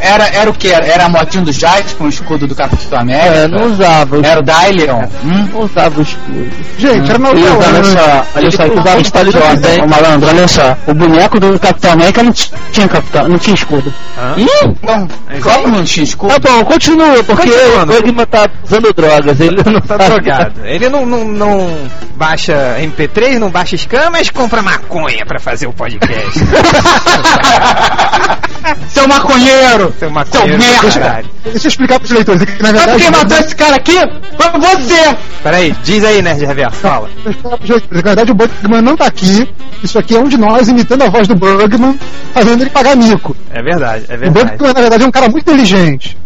era, 0.00 0.26
era 0.28 0.50
o 0.50 0.54
que? 0.54 0.68
Era, 0.68 0.86
era 0.86 1.04
a 1.04 1.08
motinho 1.08 1.44
do 1.44 1.52
Jaspion, 1.52 2.06
o 2.06 2.08
escudo 2.08 2.46
do 2.46 2.54
Capitão 2.54 3.00
América? 3.00 3.36
É, 3.36 3.48
não 3.48 3.66
usava. 3.66 4.26
Era 4.26 4.40
o 4.40 4.42
Dylion? 4.42 5.02
Hum? 5.24 5.48
Não 5.52 5.60
usava 5.60 5.98
o 5.98 6.02
escudo. 6.02 6.50
Gente, 6.78 7.10
era 7.10 7.18
Olha 7.26 7.52
outra 7.52 7.68
olha 7.68 7.84
só, 7.84 8.26
olha 8.36 8.50
só, 8.50 8.62
Ele 8.64 8.80
usava 8.80 9.10
palitos 9.10 9.60
bem. 9.60 9.82
Ô 9.82 9.86
malandro, 9.86 10.28
olha 10.28 10.48
só. 10.48 10.76
O 10.86 10.94
boneco 10.94 11.40
do 11.40 11.58
Capitão 11.58 11.92
América 11.92 12.22
não 12.22 12.32
tinha 12.32 12.88
capitão, 12.88 13.28
não 13.28 13.38
tinha 13.38 13.54
escudo. 13.54 13.92
Ih! 14.36 14.46
Não, 14.82 15.08
como 15.42 15.68
não 15.68 15.84
tinha 15.84 16.04
escudo? 16.04 16.40
Tá 16.40 16.50
bom, 16.50 16.64
continua, 16.64 17.22
porque 17.24 17.50
o 17.50 17.92
Egma 17.92 18.26
tá 18.26 18.48
usando 18.64 18.92
drogas. 18.92 19.40
Ele 19.40 19.62
não 19.64 19.80
Tá 19.80 19.96
drogado. 19.96 20.60
Ele 20.64 20.88
não, 20.88 21.06
não, 21.06 21.24
não 21.24 21.78
baixa 22.16 22.76
MP3, 22.80 23.38
não 23.38 23.50
baixa 23.50 23.76
Scam, 23.76 24.10
mas 24.10 24.30
compra 24.30 24.62
maconha 24.62 25.24
pra 25.26 25.38
fazer 25.38 25.66
o 25.66 25.72
podcast. 25.72 26.45
Seu 28.88 29.06
maconheiro! 29.08 29.94
Seu 29.98 30.10
maconheiro 30.10 30.52
Seu 30.52 30.58
do 30.58 30.82
merda! 30.82 31.00
caralho. 31.00 31.26
Deixa 31.44 31.66
eu 31.66 31.68
explicar 31.68 31.98
pros 32.00 32.10
leitores. 32.10 32.42
é 32.42 32.46
que, 32.46 32.62
na 32.62 32.68
Sabe 32.68 32.78
verdade, 32.78 32.98
quem 33.02 33.10
matou 33.10 33.38
esse 33.38 33.54
cara 33.56 33.76
aqui? 33.76 33.94
Foi 34.36 34.60
você! 34.60 35.16
Peraí, 35.42 35.74
diz 35.84 36.04
aí, 36.04 36.22
Nerd 36.22 36.44
Reverso, 36.44 36.76
fala. 36.78 37.08
Deixa 37.24 37.38
eu 37.44 37.46
explicar 37.46 37.56
pros 37.58 37.70
leitores. 37.70 38.02
Na 38.04 38.14
verdade, 38.14 38.32
o 38.32 38.34
Bugman 38.34 38.82
não 38.82 38.96
tá 38.96 39.06
aqui. 39.06 39.48
Isso 39.82 39.98
aqui 39.98 40.16
é 40.16 40.20
um 40.20 40.28
de 40.28 40.36
nós 40.36 40.68
imitando 40.68 41.02
a 41.02 41.08
voz 41.10 41.28
do 41.28 41.34
Bugman, 41.36 41.98
fazendo 42.32 42.62
ele 42.62 42.70
pagar 42.70 42.96
mico. 42.96 43.36
É 43.52 43.62
verdade, 43.62 44.06
é 44.08 44.14
O 44.14 44.18
verdade. 44.18 44.50
Bugman, 44.52 44.72
na 44.74 44.80
verdade, 44.80 45.04
é 45.04 45.06
um 45.06 45.10
cara 45.12 45.28
muito 45.28 45.42
inteligente. 45.48 46.16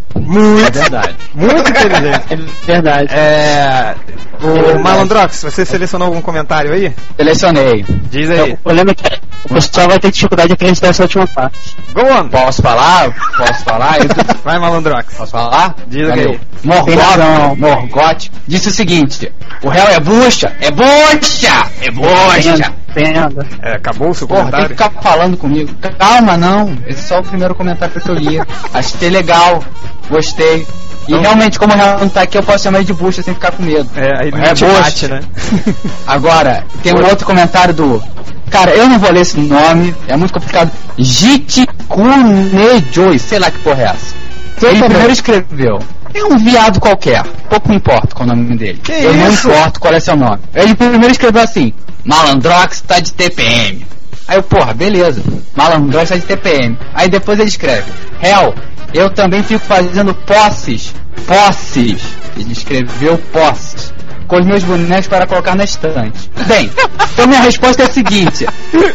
É 0.66 0.70
verdade. 0.70 1.14
Muito 1.34 1.70
inteligente. 1.70 2.24
É 2.68 2.72
verdade. 2.72 3.08
É. 3.12 3.94
O 4.42 4.78
Malandrox, 4.78 5.42
você 5.42 5.66
selecionou 5.66 6.06
algum 6.06 6.22
comentário 6.22 6.72
aí? 6.72 6.92
Selecionei. 7.16 7.84
Diz 8.10 8.30
Então, 8.30 8.44
aí. 8.44 8.52
o 8.52 8.56
problema 8.58 8.92
é 8.92 8.94
que 8.94 9.02
o 9.44 9.54
pessoal 9.54 9.88
vai 9.88 9.98
ter 9.98 10.10
dificuldade 10.10 10.48
de 10.48 10.54
acreditar 10.54 10.88
nessa 10.88 11.02
última 11.02 11.26
parte. 11.26 11.76
Go 11.94 12.00
on. 12.02 12.28
Posso 12.28 12.62
falar? 12.62 13.10
Posso 13.36 13.64
falar? 13.64 13.96
Vai, 14.44 14.58
Malandrox. 14.58 15.14
Posso 15.14 15.32
falar? 15.32 15.74
Diz 15.86 16.08
Cadê? 16.08 16.20
aí. 16.28 16.40
Morgoth, 16.62 17.56
Morgoth 17.56 18.28
disse 18.46 18.68
o 18.68 18.70
seguinte: 18.70 19.32
o 19.62 19.68
réu 19.68 19.86
é 19.88 19.98
bucha, 20.00 20.54
é 20.60 20.70
bucha, 20.70 21.66
é 21.80 21.90
bucha. 21.90 22.72
Entenda. 22.90 23.46
É, 23.62 23.76
acabou 23.76 24.10
o 24.10 24.14
seu 24.14 24.26
Porra, 24.26 24.50
tem 24.50 24.50
que 24.50 24.74
comentário? 24.74 24.92
ficar 24.92 25.02
falando 25.02 25.36
comigo. 25.36 25.72
Calma, 25.98 26.36
não. 26.36 26.76
Esse 26.86 27.00
é 27.00 27.02
só 27.06 27.20
o 27.20 27.22
primeiro 27.22 27.54
comentário 27.54 28.00
que 28.00 28.08
eu 28.10 28.14
li. 28.14 28.40
Achei 28.74 29.08
legal. 29.08 29.62
Gostei. 30.10 30.66
E 31.08 31.12
Então- 31.12 31.20
realmente, 31.22 31.58
como 31.58 31.72
o 31.72 31.76
réu 31.76 31.98
não 32.00 32.08
tá 32.08 32.22
aqui, 32.22 32.36
eu 32.36 32.42
posso 32.42 32.64
chamar 32.64 32.78
ele 32.78 32.86
de 32.86 32.92
bucha 32.92 33.22
sem 33.22 33.32
ficar 33.32 33.52
com 33.52 33.62
medo. 33.62 33.88
É, 33.96 34.22
aí 34.24 34.30
não 34.32 34.38
É 34.42 34.54
bate, 34.54 35.06
né? 35.08 35.20
Agora, 36.06 36.64
tem 36.82 36.92
um 36.94 37.04
outro 37.08 37.24
comentário 37.26 37.72
do. 37.72 38.02
Cara, 38.50 38.72
eu 38.72 38.88
não 38.88 38.98
vou 38.98 39.12
ler 39.12 39.20
esse 39.20 39.38
nome, 39.38 39.94
é 40.08 40.16
muito 40.16 40.34
complicado. 40.34 40.72
Jitikunejoi, 40.98 43.18
sei 43.18 43.38
lá 43.38 43.50
que 43.50 43.58
porra 43.60 43.82
é 43.82 43.86
essa. 43.86 44.14
Ele 44.62 44.74
também. 44.74 44.88
primeiro 44.88 45.12
escreveu. 45.12 45.78
É 46.12 46.24
um 46.24 46.36
viado 46.36 46.80
qualquer, 46.80 47.22
pouco 47.48 47.68
me 47.68 47.76
importa 47.76 48.14
qual 48.14 48.28
é 48.28 48.32
o 48.32 48.36
nome 48.36 48.56
dele. 48.56 48.80
Que 48.82 48.92
eu 48.92 49.14
não 49.14 49.30
isso? 49.30 49.48
importo 49.48 49.78
qual 49.78 49.94
é 49.94 50.00
seu 50.00 50.16
nome. 50.16 50.40
Ele 50.54 50.74
primeiro 50.74 51.12
escreveu 51.12 51.42
assim: 51.42 51.72
Malandrox 52.04 52.80
tá 52.80 52.98
de 52.98 53.12
TPM. 53.12 53.86
Aí 54.26 54.36
eu, 54.36 54.42
porra, 54.42 54.74
beleza. 54.74 55.22
Malandrox 55.54 56.08
tá 56.08 56.16
de 56.16 56.22
TPM. 56.22 56.76
Aí 56.92 57.08
depois 57.08 57.38
ele 57.38 57.48
escreve: 57.48 57.90
Hell, 58.20 58.54
eu 58.92 59.08
também 59.10 59.42
fico 59.42 59.64
fazendo 59.64 60.12
posses. 60.14 60.92
Posses. 61.26 62.02
Ele 62.36 62.52
escreveu 62.52 63.16
posses. 63.32 63.92
Com 64.30 64.36
os 64.36 64.46
meus 64.46 64.62
bonecos 64.62 65.08
para 65.08 65.26
colocar 65.26 65.56
na 65.56 65.64
estante. 65.64 66.30
Bem, 66.46 66.70
então 67.12 67.26
minha 67.26 67.40
resposta 67.40 67.82
é 67.82 67.86
a 67.86 67.90
seguinte: 67.90 68.46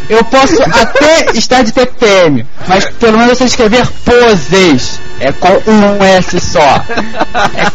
eu 0.10 0.24
posso 0.24 0.64
até 0.64 1.38
estar 1.38 1.62
de 1.62 1.74
TPM, 1.74 2.46
mas 2.66 2.86
pelo 2.92 3.18
menos 3.18 3.38
você 3.38 3.44
escrever 3.44 3.86
poses. 4.06 5.02
É 5.20 5.32
com 5.34 5.48
um 5.70 6.04
S 6.04 6.40
só. 6.40 6.82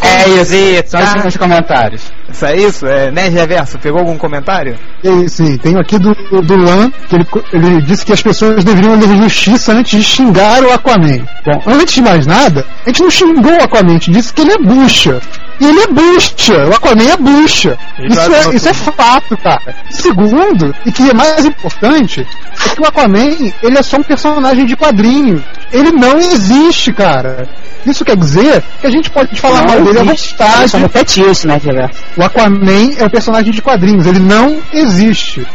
É, 0.03 0.29
isso. 0.29 0.91
São 0.91 1.01
esses 1.01 1.23
meus 1.23 1.37
comentários. 1.37 2.03
Isso 2.31 2.47
é 2.47 2.57
isso? 2.57 2.87
É, 2.87 3.11
Nerd 3.11 3.35
Reverso, 3.35 3.79
pegou 3.79 4.01
algum 4.01 4.17
comentário? 4.17 4.79
E, 5.03 5.29
sim, 5.29 5.57
tem 5.57 5.79
aqui 5.79 5.99
do, 5.99 6.15
do 6.43 6.57
Lan, 6.57 6.91
que 7.09 7.17
ele, 7.17 7.27
ele 7.53 7.83
disse 7.83 8.05
que 8.05 8.13
as 8.13 8.23
pessoas 8.23 8.65
deveriam 8.65 8.99
ler 8.99 9.23
justiça 9.23 9.73
antes 9.73 9.99
de 9.99 10.05
xingar 10.05 10.63
o 10.63 10.73
Aquaman. 10.73 11.25
Bom, 11.45 11.63
antes 11.67 11.95
de 11.95 12.03
mais 12.03 12.27
nada, 12.27 12.65
a 12.85 12.89
gente 12.89 13.03
não 13.03 13.11
xingou 13.11 13.53
o 13.53 13.63
Aquaman, 13.63 13.91
a 13.91 13.95
gente 13.95 14.11
disse 14.11 14.33
que 14.33 14.43
ele 14.43 14.53
é 14.53 14.59
bucha. 14.59 15.21
E 15.61 15.67
ele 15.67 15.81
é 15.81 15.87
bucha, 15.89 16.55
o 16.67 16.75
Aquaman 16.75 17.05
é 17.05 17.17
bucha. 17.19 17.79
Isso 17.99 18.33
é, 18.33 18.57
isso 18.57 18.69
é 18.69 18.73
fato, 18.73 19.37
cara. 19.37 19.77
Segundo, 19.91 20.75
e 20.87 20.91
que 20.91 21.11
é 21.11 21.13
mais 21.13 21.45
importante, 21.45 22.27
é 22.65 22.69
que 22.75 22.81
o 22.81 22.87
Aquaman, 22.87 23.53
ele 23.63 23.79
é 23.79 23.83
só 23.83 23.99
um 23.99 24.03
personagem 24.03 24.65
de 24.65 24.75
quadrinho. 24.75 25.45
Ele 25.71 25.93
não 25.93 26.19
existe, 26.19 26.93
cara. 26.95 27.47
Isso 27.85 28.05
quer 28.05 28.17
dizer 28.17 28.63
que 28.81 28.87
a 28.87 28.91
gente 28.91 29.11
pode 29.11 29.39
falar 29.39 29.67
mal 29.67 29.83
dele 29.83 29.99
à 29.99 30.05
vontade. 30.05 30.71
Só 30.71 30.79
repete 30.79 31.21
isso, 31.23 31.47
né, 31.47 31.61
Reverso? 31.63 32.01
O 32.17 32.23
Aquaman 32.23 32.95
é 32.97 33.05
um 33.05 33.11
personagem 33.11 33.53
de 33.53 33.61
quadrinhos, 33.61 34.07
ele 34.07 34.19
não 34.19 34.59
existe. 34.73 35.47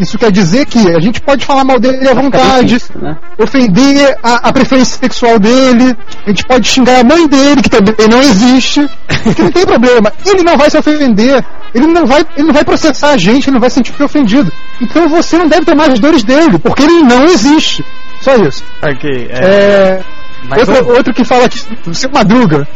Isso 0.00 0.16
quer 0.16 0.32
dizer 0.32 0.64
que 0.64 0.78
a 0.78 0.98
gente 0.98 1.20
pode 1.20 1.44
falar 1.44 1.62
mal 1.62 1.78
dele 1.78 2.08
à 2.08 2.14
vontade, 2.14 2.68
difícil, 2.68 2.94
né? 3.00 3.18
ofender 3.38 4.16
a, 4.22 4.48
a 4.48 4.52
preferência 4.52 4.98
sexual 4.98 5.38
dele, 5.38 5.94
a 6.24 6.30
gente 6.30 6.44
pode 6.46 6.66
xingar 6.66 7.00
a 7.00 7.04
mãe 7.04 7.28
dele, 7.28 7.60
que 7.60 7.68
também 7.68 7.94
não 8.08 8.18
existe, 8.20 8.88
que 9.36 9.42
não 9.42 9.50
tem 9.50 9.66
problema. 9.66 10.10
Ele 10.24 10.42
não 10.42 10.56
vai 10.56 10.70
se 10.70 10.78
ofender, 10.78 11.44
ele 11.74 11.86
não 11.86 12.06
vai, 12.06 12.24
ele 12.34 12.46
não 12.46 12.54
vai 12.54 12.64
processar 12.64 13.10
a 13.10 13.16
gente, 13.18 13.48
ele 13.48 13.54
não 13.54 13.60
vai 13.60 13.68
se 13.68 13.74
sentir 13.74 14.02
ofendido. 14.02 14.50
Então 14.80 15.06
você 15.06 15.36
não 15.36 15.46
deve 15.46 15.66
ter 15.66 15.74
mais 15.74 15.92
as 15.92 15.98
dores 15.98 16.22
dele, 16.22 16.58
porque 16.58 16.82
ele 16.82 17.02
não 17.02 17.26
existe. 17.26 17.84
Só 18.22 18.34
isso. 18.36 18.64
Ok, 18.82 19.28
é. 19.30 20.02
É, 20.50 20.58
outro, 20.58 20.96
outro 20.96 21.14
que 21.14 21.24
fala 21.24 21.48
que. 21.48 21.58
Seu 21.94 22.10
Madruga. 22.10 22.66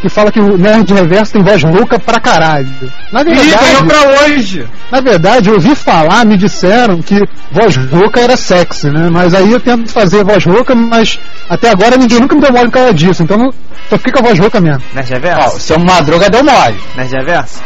Que 0.00 0.08
fala 0.08 0.32
que 0.32 0.40
o 0.40 0.56
Nerd 0.56 0.92
Reverso 0.94 1.32
tem 1.34 1.42
voz 1.42 1.62
louca 1.62 1.98
pra 1.98 2.18
caralho. 2.18 2.66
Na 3.12 3.20
Ih, 3.20 3.24
ganhou 3.24 3.44
verdade, 3.44 3.86
pra 3.86 4.24
hoje! 4.24 4.66
na 4.90 5.00
verdade, 5.00 5.48
eu 5.50 5.54
ouvi 5.56 5.74
falar, 5.74 6.24
me 6.24 6.38
disseram 6.38 7.02
que 7.02 7.18
voz 7.52 7.76
rouca 7.76 8.18
era 8.20 8.34
sexy, 8.36 8.88
né? 8.90 9.08
Mas 9.12 9.34
aí 9.34 9.52
eu 9.52 9.60
tento 9.60 9.90
fazer 9.92 10.24
voz 10.24 10.42
rouca, 10.44 10.74
mas 10.74 11.18
até 11.48 11.68
agora 11.70 11.96
ninguém 11.98 12.18
nunca 12.20 12.34
me 12.34 12.40
deu 12.40 12.50
mole 12.52 12.66
por 12.68 12.72
causa 12.74 12.94
disso. 12.94 13.22
Então 13.22 13.52
só 13.90 13.98
fica 13.98 14.12
com 14.12 14.18
a 14.20 14.28
voz 14.28 14.38
rouca 14.38 14.58
mesmo. 14.60 14.82
Nerd 14.94 15.10
Ó, 15.10 15.14
Reverso? 15.14 15.56
o 15.56 15.60
seu 15.60 15.78
Madruga 15.78 16.30
deu 16.30 16.42
mole. 16.42 16.80
Nerd 16.96 17.12
Reverso? 17.12 17.60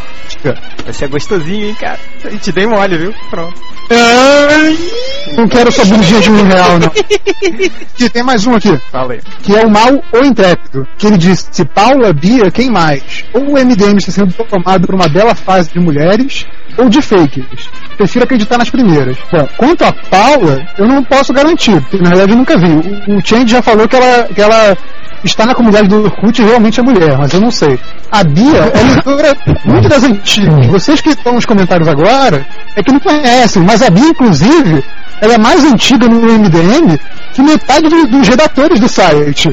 Você 0.87 1.05
é 1.05 1.09
gostosinho, 1.09 1.68
hein, 1.68 1.76
cara? 1.78 1.99
E 2.32 2.39
te 2.39 2.51
dei 2.51 2.66
mole, 2.66 2.97
viu? 2.99 3.14
Pronto. 3.30 3.55
Não 5.37 5.49
quero 5.49 5.72
sua 5.72 5.85
bundinha 5.85 6.20
de 6.20 6.31
um 6.31 6.43
real, 6.45 6.79
não. 6.79 6.91
Aqui, 7.95 8.11
tem 8.11 8.22
mais 8.22 8.47
um 8.47 8.55
aqui. 8.55 8.77
Fala 8.91 9.14
aí. 9.14 9.20
que 9.43 9.55
é 9.55 9.64
o 9.64 9.70
mal 9.70 10.03
ou 10.12 10.25
intrépido, 10.25 10.87
que 10.99 11.07
ele 11.07 11.16
diz, 11.16 11.49
se 11.51 11.64
Paula, 11.64 12.12
Bia, 12.12 12.51
quem 12.51 12.70
mais? 12.70 13.25
Ou 13.33 13.51
o 13.51 13.53
MDM 13.55 13.97
está 13.97 14.11
sendo 14.11 14.33
tomado 14.33 14.87
por 14.87 14.95
uma 14.95 15.09
bela 15.09 15.35
fase 15.35 15.72
de 15.72 15.79
mulheres, 15.79 16.45
ou 16.77 16.89
de 16.89 17.01
fakes. 17.01 17.45
Prefiro 17.97 18.25
acreditar 18.25 18.59
nas 18.59 18.70
primeiras. 18.70 19.16
Bom, 19.31 19.49
quanto 19.57 19.85
a 19.85 19.93
Paula, 19.93 20.66
eu 20.77 20.87
não 20.87 21.03
posso 21.05 21.33
garantir, 21.33 21.81
porque 21.83 22.03
na 22.03 22.11
verdade 22.11 22.33
eu 22.33 22.37
nunca 22.37 22.59
vi. 22.59 22.72
O, 23.09 23.16
o 23.16 23.25
Change 23.25 23.53
já 23.53 23.62
falou 23.62 23.89
que 23.89 23.97
ela, 23.97 24.25
que 24.25 24.43
ela 24.43 24.77
está 25.22 25.47
na 25.47 25.55
comunidade 25.55 25.89
do 25.89 26.05
Orkut 26.05 26.41
e 26.41 26.45
realmente 26.45 26.81
é 26.81 26.83
mulher, 26.83 27.16
mas 27.16 27.33
eu 27.33 27.41
não 27.41 27.51
sei. 27.51 27.79
A 28.11 28.22
Bia 28.25 28.70
é 28.75 28.83
leitora 28.83 29.37
muito 29.64 29.89
das 29.89 30.05
antigas. 30.05 30.66
Vocês 30.66 31.01
que 31.01 31.11
estão 31.11 31.35
nos 31.35 31.47
comentários 31.47 31.89
agora 31.89 32.47
é 32.77 32.83
que 32.83 32.93
não 32.93 33.01
conhecem, 33.01 33.62
mas 33.62 33.83
a 33.83 33.91
Bia, 33.91 34.09
inclusive, 34.09 34.85
ela 35.25 35.35
é 35.35 35.39
mais 35.39 35.64
antiga 35.64 36.07
no 36.07 36.20
MDM 36.20 36.99
que 37.33 37.43
metade 37.43 37.89
do- 37.89 38.07
dos 38.07 38.29
redatores 38.29 38.79
do 38.79 38.89
site. 38.89 39.49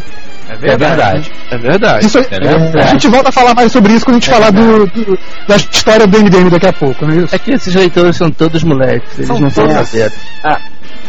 É 0.50 0.54
É 0.54 0.78
verdade. 0.78 1.32
É 1.50 1.58
verdade. 1.58 2.06
Isso, 2.06 2.20
É 2.20 2.24
verdade. 2.24 2.78
a 2.80 2.86
gente 2.88 3.08
volta 3.08 3.30
a 3.30 3.32
falar 3.32 3.54
mais 3.56 3.72
sobre 3.72 3.94
isso 3.94 4.04
quando 4.04 4.18
a 4.18 4.20
gente 4.20 4.30
falar 4.30 4.52
do, 4.52 4.86
do- 4.88 5.18
da 5.48 5.56
história 5.56 6.06
do 6.06 6.18
MDM 6.18 6.50
daqui 6.50 6.68
a 6.68 6.74
pouco, 6.74 7.06
não 7.06 7.14
é 7.14 7.18
isso? 7.24 7.34
É 7.36 7.40
que 7.40 7.52
esses 7.54 7.74
leitores 7.74 8.18
são 8.18 8.30
todos 8.30 8.62
moleques, 8.64 9.14
eles 9.18 9.28
São 9.28 9.40
não 9.40 9.50
são 9.50 9.66
todos. 9.66 9.88
saberes. 9.88 10.14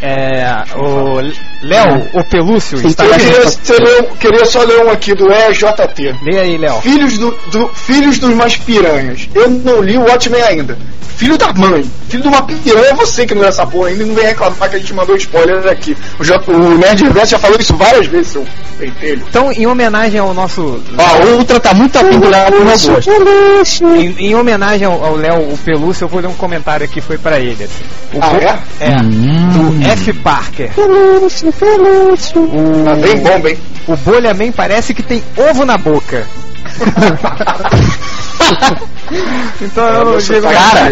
É, 0.03 0.65
o 0.77 1.21
Léo, 1.63 2.09
o 2.13 2.25
Pelúcio, 2.25 2.77
está 2.87 3.05
Eu 3.05 3.15
queria, 3.15 4.03
queria 4.19 4.45
só 4.45 4.63
ler 4.63 4.85
um 4.85 4.91
aqui 4.91 5.15
do 5.15 5.29
EJT. 5.33 6.17
Lê 6.25 6.41
aí, 6.41 6.59
Léo. 6.59 6.81
Filhos, 6.81 7.17
do, 7.19 7.31
do- 7.53 7.69
filhos 7.69 8.19
dos 8.19 8.35
mais 8.35 8.57
piranhas. 8.57 9.29
Eu 9.35 9.49
não 9.49 9.81
li 9.81 9.97
o 9.97 10.03
Watchmen 10.03 10.43
ainda. 10.43 10.77
Filho 11.17 11.39
da 11.39 11.53
mãe. 11.53 11.89
Filho 12.09 12.23
de 12.25 12.29
uma 12.29 12.43
piranha 12.43 12.87
é 12.89 12.95
você 12.95 13.25
que 13.25 13.33
não 13.35 13.43
lê 13.43 13.49
essa 13.49 13.65
porra 13.65 13.91
ainda 13.91 14.03
e 14.03 14.07
não 14.07 14.15
vem 14.15 14.25
reclamar 14.25 14.69
que 14.69 14.75
a 14.77 14.79
gente 14.79 14.93
mandou 14.93 15.15
spoiler 15.15 15.65
aqui. 15.69 15.97
O, 16.19 16.25
J, 16.25 16.51
o 16.51 16.77
Nerd 16.79 17.05
Reverso 17.05 17.31
já 17.33 17.39
falou 17.39 17.57
isso 17.61 17.77
várias 17.77 18.07
vezes, 18.07 18.29
seu 18.33 18.45
pentelho. 18.77 19.23
Então, 19.29 19.53
em 19.53 19.65
homenagem 19.67 20.19
ao 20.19 20.35
nosso. 20.35 20.83
Ó, 20.99 21.25
o 21.25 21.37
Ultra 21.39 21.61
tá 21.61 21.73
muito 21.75 21.97
afim 21.97 22.19
do 22.19 22.29
Léo 22.29 22.47
pro 22.51 22.65
meu. 22.65 23.97
Em, 24.01 24.15
em 24.31 24.35
homenagem 24.35 24.85
ao 24.87 25.15
Léo, 25.15 25.53
o 25.53 25.59
Pelúcio, 25.59 26.05
eu 26.05 26.09
vou 26.09 26.21
ler 26.21 26.27
um 26.27 26.35
comentário 26.35 26.89
que 26.89 27.01
foi 27.01 27.19
pra 27.19 27.39
ele. 27.39 27.63
Assim. 27.65 27.85
O 28.15 28.19
Ah, 28.21 28.59
é? 28.81 28.85
É, 28.91 28.97
Hum. 29.01 29.79
do 29.81 29.89
F. 29.93 30.13
Parker. 30.15 30.71
Tá 32.85 32.95
bem 32.95 33.19
bom, 33.19 33.41
bem. 33.41 33.59
O 33.87 33.97
Bolha 33.97 34.35
Man 34.35 34.53
parece 34.53 34.95
que 34.95 35.03
tem 35.03 35.23
ovo 35.37 35.65
na 35.65 35.77
boca. 35.77 36.27
então 39.61 39.89
eu 39.89 40.05
não 40.05 40.19
digo 40.19 40.43
cara, 40.43 40.91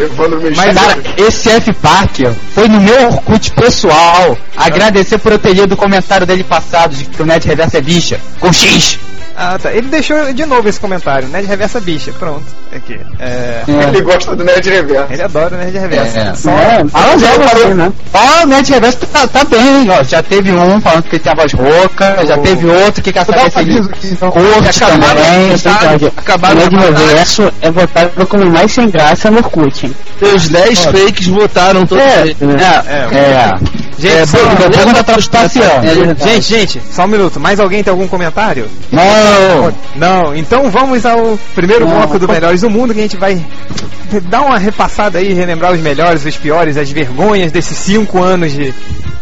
Mas, 0.56 0.74
cara, 0.74 0.98
esse 1.16 1.48
F 1.48 1.72
Parker 1.74 2.32
foi 2.54 2.68
no 2.68 2.80
meu 2.80 3.06
Orkut 3.06 3.50
pessoal 3.52 4.36
agradecer 4.56 5.18
por 5.18 5.32
eu 5.32 5.38
ter 5.38 5.54
lido 5.54 5.72
o 5.72 5.76
comentário 5.76 6.26
dele 6.26 6.44
passado 6.44 6.94
de 6.94 7.04
que 7.04 7.22
o 7.22 7.26
Net 7.26 7.46
Reverso 7.46 7.76
é 7.76 7.80
bicha. 7.80 8.20
Com 8.38 8.52
X. 8.52 8.98
Ah, 9.42 9.58
tá. 9.58 9.72
Ele 9.72 9.88
deixou 9.88 10.32
de 10.34 10.44
novo 10.44 10.68
esse 10.68 10.78
comentário, 10.78 11.26
Nerd 11.28 11.46
Reversa 11.46 11.80
Bicha. 11.80 12.12
Pronto. 12.12 12.44
Aqui. 12.76 13.00
É, 13.18 13.62
Ele 13.66 14.02
gosta 14.02 14.36
do 14.36 14.44
Nerd 14.44 14.68
Reverso. 14.68 15.12
ele 15.12 15.22
adora 15.22 15.54
o 15.54 15.58
Nerd 15.58 15.78
Reversa. 15.78 16.18
É. 16.20 16.34
Só- 16.34 16.50
É, 16.50 16.84
fala 16.88 17.14
logo 17.14 17.44
assim, 17.44 17.74
né? 17.74 17.92
Ó, 18.12 18.42
o 18.42 18.46
Net 18.46 18.70
Reverso 18.70 18.98
tá, 19.06 19.26
tá 19.26 19.44
bem, 19.44 19.88
ó. 19.90 20.02
Já 20.04 20.22
teve 20.22 20.52
um 20.52 20.78
falando 20.80 21.04
que 21.04 21.16
ele 21.16 21.22
tem 21.22 21.32
a 21.32 21.34
voz 21.34 21.52
rouca, 21.54 22.26
já 22.26 22.36
teve 22.36 22.66
outro 22.66 23.02
que 23.02 23.12
quer 23.12 23.24
saber 23.24 23.50
se 23.50 23.58
ele 23.60 23.78
então. 24.04 24.30
curte 24.30 24.78
também. 24.80 25.56
Verdade. 25.56 26.12
Acabaram 26.16 26.62
o 26.62 26.68
de 26.68 26.76
Nerd. 26.76 26.92
Reverso 27.06 27.52
é 27.62 27.70
votado 27.70 28.26
como 28.26 28.44
o 28.44 28.50
mais 28.50 28.70
sem 28.70 28.90
graça 28.90 29.30
no 29.30 29.38
Orkut. 29.38 29.86
hein? 29.86 29.96
Os 30.34 30.48
10 30.48 30.84
fakes 30.84 31.26
votaram 31.28 31.86
todos 31.86 32.04
eles. 32.04 32.36
É, 32.42 33.14
é. 33.14 33.79
Gente, 34.00 34.16
É, 34.16 34.26
só- 34.26 34.38
passeando. 35.30 35.86
É 35.86 35.94
verdade. 35.94 36.22
gente, 36.24 36.42
gente, 36.48 36.82
só 36.90 37.04
um 37.04 37.08
minuto. 37.08 37.38
Mais 37.38 37.60
alguém 37.60 37.82
tem 37.82 37.90
algum 37.90 38.08
comentário? 38.08 38.66
Não. 38.90 39.72
Não, 39.94 40.34
então 40.34 40.70
vamos 40.70 41.04
ao 41.04 41.38
primeiro 41.54 41.86
Não. 41.86 41.96
bloco 41.96 42.18
do 42.18 42.26
Melhores 42.26 42.62
do 42.62 42.70
Mundo, 42.70 42.94
que 42.94 43.00
a 43.00 43.02
gente 43.02 43.16
vai 43.16 43.44
dar 44.28 44.40
uma 44.42 44.58
repassada 44.58 45.18
aí, 45.18 45.32
relembrar 45.32 45.72
os 45.72 45.80
melhores, 45.80 46.24
os 46.24 46.36
piores, 46.36 46.76
as 46.76 46.90
vergonhas 46.90 47.52
desses 47.52 47.76
cinco 47.76 48.22
anos 48.22 48.52
de, 48.52 48.74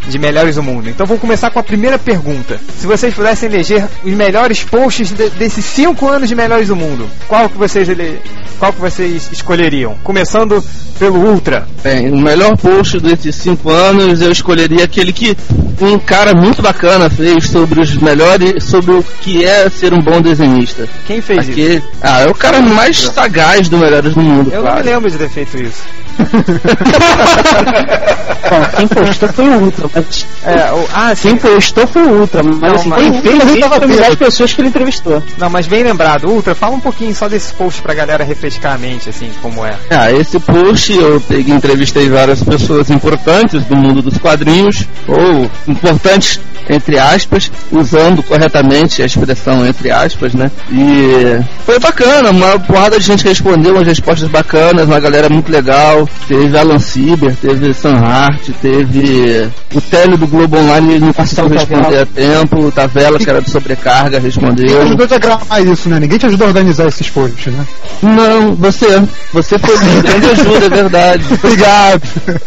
de 0.09 0.19
Melhores 0.19 0.55
do 0.57 0.63
Mundo. 0.63 0.89
Então 0.89 1.07
vamos 1.07 1.21
começar 1.21 1.51
com 1.51 1.59
a 1.59 1.63
primeira 1.63 1.99
pergunta. 1.99 2.59
Se 2.79 2.87
vocês 2.87 3.13
pudessem 3.15 3.49
eleger 3.49 3.85
os 4.05 4.13
melhores 4.13 4.63
posts 4.65 5.11
de- 5.11 5.31
desses 5.31 5.65
cinco 5.65 6.09
anos 6.09 6.29
de 6.29 6.35
Melhores 6.35 6.69
do 6.69 6.77
Mundo, 6.77 7.07
qual 7.29 7.49
que 7.49 7.57
vocês 7.59 7.89
ele, 7.89 8.21
qual 8.59 8.73
que 8.73 8.81
vocês 8.81 9.29
escolheriam? 9.33 9.95
Começando 10.03 10.63
pelo 10.99 11.19
Ultra. 11.19 11.67
Bem, 11.83 12.11
o 12.11 12.17
melhor 12.19 12.57
post 12.57 12.99
desses 12.99 13.37
5 13.37 13.71
anos 13.71 14.21
eu 14.21 14.33
escolheria 14.33 14.83
aquele 14.85 15.13
que 15.13 15.37
um 15.81 15.97
cara 15.99 16.33
muito 16.35 16.61
bacana 16.61 17.09
fez 17.09 17.49
sobre 17.51 17.81
os 17.81 17.95
melhores, 17.99 18.65
sobre 18.65 18.93
o 18.97 19.05
que 19.21 19.45
é 19.45 19.69
ser 19.71 19.95
um 19.95 20.01
bom 20.01 20.21
desenhista. 20.21 20.89
Quem 21.07 21.21
fez 21.21 21.49
isso? 21.49 21.83
Ah, 22.03 22.23
é 22.23 22.27
o 22.27 22.35
cara 22.35 22.61
mais 22.61 22.99
sagaz 22.99 23.69
do 23.69 23.79
Melhores 23.79 24.13
do 24.13 24.21
Mundo, 24.21 24.51
Eu 24.51 24.57
não 24.57 24.63
claro. 24.63 24.85
me 24.85 24.91
lembro 24.91 25.11
de 25.11 25.19
ter 25.19 25.29
feito 25.29 25.57
isso. 25.57 25.83
Bom, 28.51 28.65
quem 28.77 28.89
postou 28.89 29.29
foi 29.29 29.49
o 29.49 29.59
Ultra, 29.65 29.91
mas 29.95 30.27
É, 30.45 30.73
o, 30.73 30.87
ah, 30.95 31.15
sim. 31.15 31.29
quem 31.29 31.37
postou 31.37 31.87
foi 31.87 32.03
o 32.03 32.21
Ultra, 32.21 32.43
mas 32.43 32.59
Não, 32.61 32.71
assim, 32.73 32.89
mas- 32.89 33.03
quem 33.03 33.21
fez 33.21 33.51
ele 33.51 33.61
tava 33.61 33.81
das 33.81 33.91
bêbado. 33.91 34.17
pessoas 34.17 34.53
que 34.53 34.61
ele 34.61 34.69
entrevistou. 34.69 35.23
Não, 35.37 35.51
mas 35.51 35.67
bem 35.67 35.83
lembrado. 35.83 36.29
Ultra, 36.29 36.55
fala 36.55 36.75
um 36.77 36.81
pouquinho 36.81 37.15
só 37.15 37.29
desse 37.29 37.53
post 37.55 37.83
pra 37.83 37.95
galera 37.95 38.25
refrescar 38.25 38.75
a 38.75 38.79
mente, 38.79 39.09
assim, 39.11 39.31
como 39.43 39.65
é. 39.65 39.77
Ah, 39.91 40.11
esse 40.13 40.39
post 40.41 40.93
eu 40.93 41.21
peguei, 41.21 41.55
entrevistei 41.55 42.09
várias 42.09 42.43
pessoas 42.43 42.91
importantes 42.91 43.65
do 43.65 43.77
mundo 43.77 44.01
dos 44.03 44.17
quadrinhos, 44.19 44.87
ou 45.07 45.51
importantes 45.67 46.41
entre 46.69 46.99
aspas, 46.99 47.51
usando 47.71 48.23
corretamente 48.23 49.03
a 49.03 49.07
expressão 49.07 49.67
entre 49.67 49.91
aspas, 49.91 50.35
né? 50.35 50.51
E 50.71 51.41
foi 51.65 51.79
bacana, 51.79 52.31
uma 52.31 52.59
porrada 52.59 52.99
de 52.99 53.05
gente 53.05 53.23
que 53.23 53.29
respondeu 53.29 53.75
umas 53.75 53.87
respostas 53.87 54.29
bacanas, 54.29 54.87
uma 54.87 55.01
galera 55.01 55.29
muito 55.29 55.51
legal. 55.51 56.09
Teve 56.27 56.57
Alan 56.59 56.79
Sieber, 56.79 57.35
teve 57.37 57.73
Sam 57.75 57.97
Hart, 57.99 58.49
teve 58.61 59.49
o 59.75 59.81
Télio 59.81 60.17
do 60.17 60.27
Globo 60.27 60.57
Online, 60.59 60.95
ele 60.95 61.05
não 61.07 61.13
conseguiu 61.13 61.49
responder 61.49 61.99
a 62.01 62.07
tempo, 62.07 62.59
o 62.59 62.73
Tavela, 62.73 63.19
que 63.19 63.29
era 63.29 63.41
de 63.41 63.51
sobrecarga, 63.51 64.19
Ninguém 64.19 64.31
te 64.31 64.41
respondeu. 64.41 64.83
ajudou 64.83 65.07
a 65.11 65.19
gravar 65.19 65.61
isso, 65.61 65.89
né? 65.89 66.01
Ninguém 66.01 66.19
te 66.19 66.27
ajudou 66.27 66.47
a 66.47 66.49
organizar 66.49 66.87
esses 66.87 67.09
posts, 67.11 67.53
né? 67.53 67.67
Não, 68.03 68.55
você, 68.55 69.03
você 69.33 69.59
foi 69.59 69.77
de 69.79 70.03
grande 70.03 70.27
ajuda, 70.27 70.67
é 70.67 70.69
verdade. 70.69 71.25
Obrigado. 71.33 72.03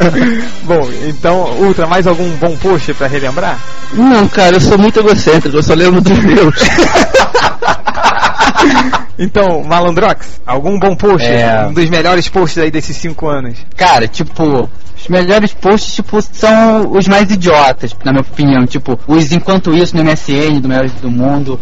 Bom, 0.63 0.89
então, 1.07 1.51
Ultra, 1.59 1.87
mais 1.87 2.07
algum 2.07 2.29
bom 2.37 2.55
post 2.57 2.93
pra 2.93 3.07
relembrar? 3.07 3.59
Não, 4.11 4.27
cara, 4.27 4.57
eu 4.57 4.61
sou 4.61 4.77
muito 4.77 4.99
egocêntrico, 4.99 5.55
eu 5.55 5.63
só 5.63 5.73
lembro 5.73 6.01
dos 6.01 6.19
meus. 6.19 6.55
Então, 9.17 9.63
Malandrox, 9.63 10.41
algum 10.47 10.79
bom 10.79 10.95
post? 10.95 11.27
É. 11.27 11.67
Um 11.67 11.73
dos 11.73 11.87
melhores 11.91 12.27
posts 12.27 12.57
aí 12.57 12.71
desses 12.71 12.97
cinco 12.97 13.27
anos. 13.27 13.55
Cara, 13.77 14.07
tipo, 14.07 14.67
os 14.97 15.07
melhores 15.07 15.53
posts, 15.53 15.93
tipo, 15.93 16.19
são 16.23 16.91
os 16.91 17.07
mais 17.07 17.29
idiotas, 17.29 17.95
na 18.03 18.11
minha 18.11 18.21
opinião. 18.21 18.65
Tipo, 18.65 18.99
os 19.07 19.31
Enquanto 19.31 19.75
Isso 19.75 19.95
no 19.95 20.03
MSN, 20.03 20.59
do 20.59 20.67
Melhores 20.67 20.93
do 20.93 21.11
Mundo. 21.11 21.59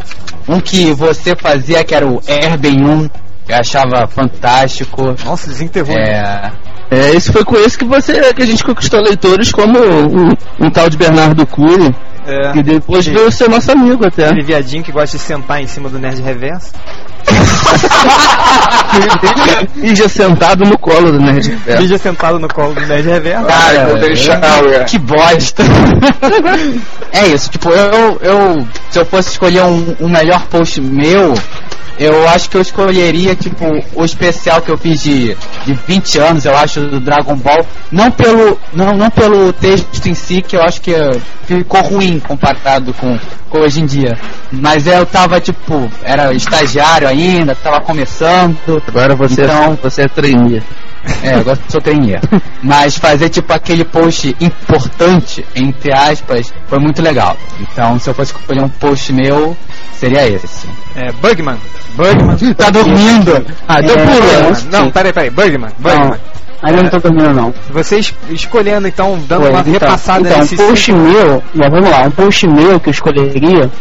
Um 0.47 0.61
que 0.61 0.93
você 0.93 1.35
fazia, 1.35 1.83
que 1.83 1.93
era 1.93 2.07
o 2.07 2.21
Airben 2.27 2.81
1, 2.81 3.09
que 3.45 3.51
eu 3.51 3.57
achava 3.57 4.07
fantástico. 4.07 5.13
Nossa, 5.25 5.49
desenterrou. 5.49 5.97
É. 5.97 6.51
É, 6.89 7.11
esse 7.11 7.31
foi 7.31 7.43
com 7.43 7.55
esse 7.55 7.77
que 7.77 7.85
você 7.85 8.33
que 8.33 8.41
a 8.41 8.45
gente 8.45 8.63
conquistou 8.63 8.99
leitores 9.01 9.51
como 9.51 9.77
um, 9.77 10.29
um 10.59 10.71
tal 10.71 10.89
de 10.89 10.97
Bernardo 10.97 11.45
Cury, 11.45 11.93
É. 12.29 12.51
que 12.53 12.61
depois 12.61 13.05
Sim. 13.05 13.13
veio 13.13 13.31
ser 13.31 13.49
nosso 13.49 13.71
amigo 13.71 14.05
até. 14.05 14.25
Aquele 14.25 14.43
viadinho 14.43 14.83
que 14.83 14.91
gosta 14.91 15.17
de 15.17 15.23
sentar 15.23 15.61
em 15.61 15.67
cima 15.67 15.89
do 15.89 15.97
Nerd 15.97 16.21
Reverso. 16.21 16.71
já 19.95 20.09
sentado 20.09 20.65
no 20.65 20.77
colo 20.77 21.11
do 21.11 21.19
Nerd 21.19 21.49
Reverso. 21.49 21.81
Mídia 21.81 21.97
sentado 21.97 22.39
no 22.39 22.47
colo 22.47 22.73
do 22.73 22.81
Nerd 22.81 23.07
Reverso. 23.07 23.45
Cara, 23.45 23.85
Golden 23.85 24.15
Shower. 24.15 24.85
que 24.85 24.99
bosta. 24.99 25.63
é 27.11 27.27
isso, 27.27 27.49
tipo, 27.49 27.69
eu, 27.69 28.19
eu 28.21 28.67
se 28.89 28.99
eu 28.99 29.05
fosse 29.05 29.29
escolher 29.31 29.63
um, 29.63 29.95
um 29.99 30.09
melhor 30.09 30.41
post 30.47 30.81
meu, 30.81 31.35
eu 31.99 32.27
acho 32.29 32.49
que 32.49 32.55
eu 32.55 32.61
escolheria, 32.61 33.35
tipo, 33.35 33.65
o 33.93 34.05
especial 34.05 34.61
que 34.61 34.69
eu 34.69 34.77
fiz 34.77 35.03
de, 35.03 35.35
de 35.65 35.73
20 35.85 36.17
anos, 36.19 36.45
eu 36.45 36.55
acho, 36.55 36.79
do 36.79 36.99
Dragon 36.99 37.35
Ball. 37.35 37.65
Não 37.91 38.09
pelo, 38.09 38.57
não, 38.71 38.95
não 38.95 39.09
pelo 39.11 39.51
texto 39.51 40.07
em 40.07 40.13
si, 40.13 40.41
que 40.41 40.55
eu 40.55 40.61
acho 40.61 40.79
que 40.79 40.93
eh, 40.93 41.19
ficou 41.45 41.81
ruim 41.81 42.17
comparado 42.21 42.93
com, 42.93 43.19
com 43.49 43.59
hoje 43.59 43.81
em 43.81 43.85
dia. 43.85 44.17
Mas 44.49 44.87
eu 44.87 45.05
tava, 45.05 45.41
tipo, 45.41 45.91
era 46.01 46.33
estagiário 46.33 47.05
ainda, 47.05 47.53
tava 47.53 47.81
começando. 47.81 48.78
Agora 48.87 49.15
você, 49.15 49.43
Então- 49.43 49.77
você 49.81 50.03
é 50.03 50.07
trainee. 50.07 50.61
É, 51.23 51.35
agora 51.35 51.57
sou 51.69 51.79
trainee. 51.81 52.19
Mas 52.61 52.97
fazer 52.97 53.29
tipo 53.29 53.51
aquele 53.53 53.85
post 53.85 54.35
importante, 54.39 55.45
entre 55.55 55.91
aspas, 55.93 56.53
foi 56.67 56.79
muito 56.79 57.01
legal. 57.01 57.37
Então, 57.59 57.97
se 57.99 58.09
eu 58.09 58.13
fosse 58.13 58.33
escolher 58.33 58.61
um 58.63 58.69
post 58.69 59.11
meu, 59.13 59.55
seria 59.93 60.27
esse. 60.27 60.67
É, 60.95 61.11
Bugman. 61.13 61.57
Bugman. 61.95 62.37
Tá 62.55 62.69
dormindo! 62.69 63.45
Ah, 63.67 63.81
deu 63.81 63.95
É, 63.95 64.05
pula. 64.05 64.25
é. 64.25 64.51
Não, 64.71 64.91
peraí, 64.91 65.13
peraí. 65.13 65.29
Bugman. 65.29 65.69
Bugman. 65.79 66.19
Ainda 66.61 66.83
não 66.83 66.89
tô 66.89 66.99
dormindo 66.99 67.33
não. 67.33 67.53
Você 67.71 67.99
es- 67.99 68.13
escolhendo, 68.29 68.85
então, 68.85 69.17
dando 69.29 69.43
Pois, 69.43 69.51
uma 69.53 69.61
então, 69.61 69.71
repassada 69.73 70.27
então, 70.27 70.39
um 70.41 70.67
post 70.69 70.85
cinco- 70.91 70.97
meu, 70.99 71.43
mas 71.55 71.69
vamos 71.71 71.89
lá, 71.89 72.01
um 72.01 72.11
post 72.11 72.45
meu 72.47 72.77
que 72.81 72.89
eu 72.89 72.91
escolheria 72.91 73.71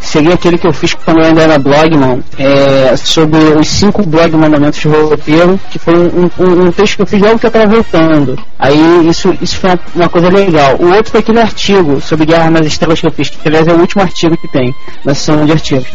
seria 0.00 0.34
aquele 0.34 0.58
que 0.58 0.66
eu 0.66 0.72
fiz 0.72 0.94
quando 0.94 1.20
eu 1.20 1.26
ainda 1.26 1.42
era 1.42 1.58
blogman, 1.58 2.22
é, 2.38 2.96
sobre 2.96 3.38
os 3.38 3.68
cinco 3.68 4.04
blog 4.06 4.32
mandamentos 4.36 4.80
de 4.80 4.88
roteiro, 4.88 5.58
que 5.70 5.78
foi 5.78 5.94
um, 5.94 6.30
um, 6.38 6.66
um 6.66 6.72
texto 6.72 6.96
que 6.96 7.02
eu 7.02 7.06
fiz 7.06 7.20
logo 7.20 7.38
que 7.38 7.46
eu 7.46 7.50
tava 7.50 7.66
voltando. 7.66 8.38
Aí 8.58 9.08
isso, 9.08 9.36
isso 9.40 9.58
foi 9.58 9.70
uma, 9.70 9.80
uma 9.94 10.08
coisa 10.08 10.28
legal. 10.28 10.76
O 10.78 10.92
outro 10.94 11.10
foi 11.10 11.20
aquele 11.20 11.40
artigo 11.40 12.00
sobre 12.00 12.26
Guerra 12.26 12.50
nas 12.50 12.66
Estrelas 12.66 13.00
que 13.00 13.06
eu 13.06 13.12
fiz, 13.12 13.30
que 13.30 13.48
aliás 13.48 13.66
é 13.66 13.72
o 13.72 13.78
último 13.78 14.02
artigo 14.02 14.36
que 14.36 14.48
tem 14.48 14.74
na 15.04 15.14
sessão 15.14 15.44
de 15.44 15.52
artigos. 15.52 15.86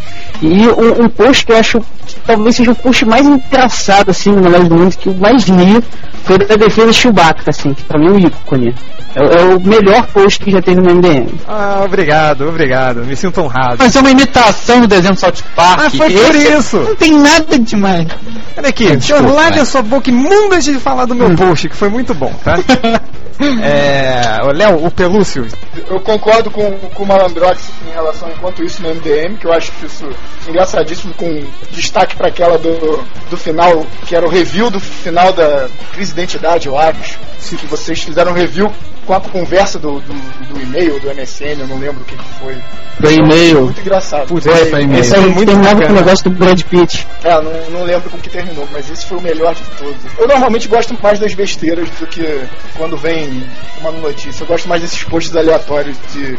E 0.41 0.67
um, 0.67 1.05
um 1.05 1.09
post 1.09 1.45
que 1.45 1.51
eu 1.51 1.57
acho 1.57 1.81
talvez 2.25 2.55
seja 2.55 2.71
o 2.71 2.75
post 2.75 3.05
mais 3.05 3.25
engraçado 3.25 4.11
assim 4.11 4.31
no 4.31 4.41
Melhores 4.41 4.67
do 4.67 4.75
Mundo, 4.75 4.95
que 4.97 5.07
eu 5.07 5.15
mais 5.15 5.43
li, 5.45 5.83
foi 6.23 6.37
da 6.37 6.55
defesa 6.55 6.87
de 6.87 6.93
Chewbacca, 6.93 7.43
assim, 7.49 7.73
que 7.73 7.83
pra 7.83 7.99
mim 7.99 8.07
é 8.07 8.11
um 8.11 8.19
ícone. 8.19 8.75
É, 9.15 9.41
é 9.41 9.43
o 9.55 9.59
melhor 9.59 10.05
post 10.07 10.39
que 10.39 10.51
já 10.51 10.61
teve 10.61 10.79
no 10.79 10.93
MDM. 10.93 11.29
Ah, 11.47 11.81
obrigado, 11.83 12.47
obrigado. 12.47 13.03
Me 13.03 13.15
sinto 13.15 13.41
honrado. 13.41 13.77
Mas 13.79 13.95
é 13.95 13.99
uma 13.99 14.11
imitação 14.11 14.81
do 14.81 14.87
desenho 14.87 15.15
do 15.15 15.19
South 15.19 15.43
Park. 15.55 15.81
Ah, 15.85 15.89
foi 15.89 16.11
por 16.11 16.35
Esse 16.35 16.53
isso. 16.53 16.77
Não 16.77 16.95
tem 16.95 17.11
nada 17.13 17.57
demais. 17.57 18.07
Olha 18.55 18.69
aqui, 18.69 18.95
Desculpa, 18.95 19.23
senhor, 19.23 19.33
largue 19.35 19.53
vai. 19.53 19.61
a 19.61 19.65
sua 19.65 19.81
boca 19.81 20.09
imunda 20.11 20.59
de 20.61 20.73
falar 20.75 21.05
do 21.05 21.15
meu 21.15 21.35
post, 21.35 21.67
que 21.67 21.75
foi 21.75 21.89
muito 21.89 22.13
bom, 22.13 22.31
tá? 22.43 22.59
é. 23.63 24.19
Léo, 24.53 24.85
o 24.85 24.91
Pelúcio. 24.91 25.47
Eu 25.87 25.99
concordo 25.99 26.51
com, 26.51 26.71
com 26.71 27.03
o 27.03 27.05
Malandrox 27.05 27.69
em 27.87 27.91
relação 27.93 28.29
enquanto 28.29 28.63
isso 28.63 28.81
no 28.81 28.89
MDM, 28.89 29.37
que 29.37 29.45
eu 29.45 29.53
acho 29.53 29.71
isso 29.83 30.09
engraçadíssimo, 30.47 31.13
com 31.13 31.45
destaque 31.71 32.15
para 32.15 32.27
aquela 32.27 32.57
do, 32.57 33.03
do 33.29 33.37
final, 33.37 33.85
que 34.05 34.15
era 34.15 34.25
o 34.25 34.29
review 34.29 34.69
do 34.69 34.79
final 34.79 35.31
da 35.31 35.69
crise 35.93 36.13
de 36.13 36.19
identidade, 36.19 36.67
eu 36.67 36.77
acho. 36.77 37.19
Que 37.49 37.65
vocês 37.65 38.01
fizeram 38.03 38.31
um 38.31 38.35
review 38.35 38.71
com 39.09 39.15
a 39.15 39.21
conversa 39.21 39.79
do, 39.79 39.99
do, 40.01 40.13
do 40.53 40.61
e-mail, 40.61 40.99
do 40.99 41.07
MSN, 41.09 41.61
eu 41.61 41.67
não 41.67 41.79
lembro 41.79 42.01
o 42.01 42.05
que, 42.05 42.15
que 42.15 42.23
foi. 42.39 42.55
Do 42.99 43.09
e-mail. 43.11 43.61
Muito 43.63 43.81
engraçado. 43.81 44.27
Putz, 44.27 44.45
Foi, 44.45 44.53
esse- 44.61 44.69
foi 44.69 44.79
mesmo. 44.85 44.97
esse 44.99 45.15
é 45.15 45.17
aí 45.17 45.25
muito 45.29 45.47
terminava 45.47 45.81
com 45.81 45.91
o 45.91 45.95
negócio 45.95 46.29
do 46.29 46.35
Brad 46.37 46.61
Pitt. 46.61 47.07
É, 47.23 47.33
não, 47.41 47.69
não 47.71 47.83
lembro 47.85 48.07
como 48.07 48.21
que 48.21 48.29
terminou, 48.29 48.67
mas 48.71 48.87
esse 48.87 49.07
foi 49.07 49.17
o 49.17 49.21
melhor 49.21 49.55
de 49.55 49.63
todos. 49.79 49.95
Eu 50.15 50.27
normalmente 50.27 50.67
gosto 50.67 50.95
mais 51.01 51.17
das 51.17 51.33
besteiras 51.33 51.89
do 51.89 52.05
que 52.05 52.43
quando 52.77 52.95
vem 52.97 53.43
uma 53.81 53.91
notícia. 53.93 54.43
Eu 54.43 54.47
gosto 54.47 54.69
mais 54.69 54.81
desses 54.83 55.03
posts 55.05 55.35
aleatórios 55.35 55.97
de, 56.13 56.37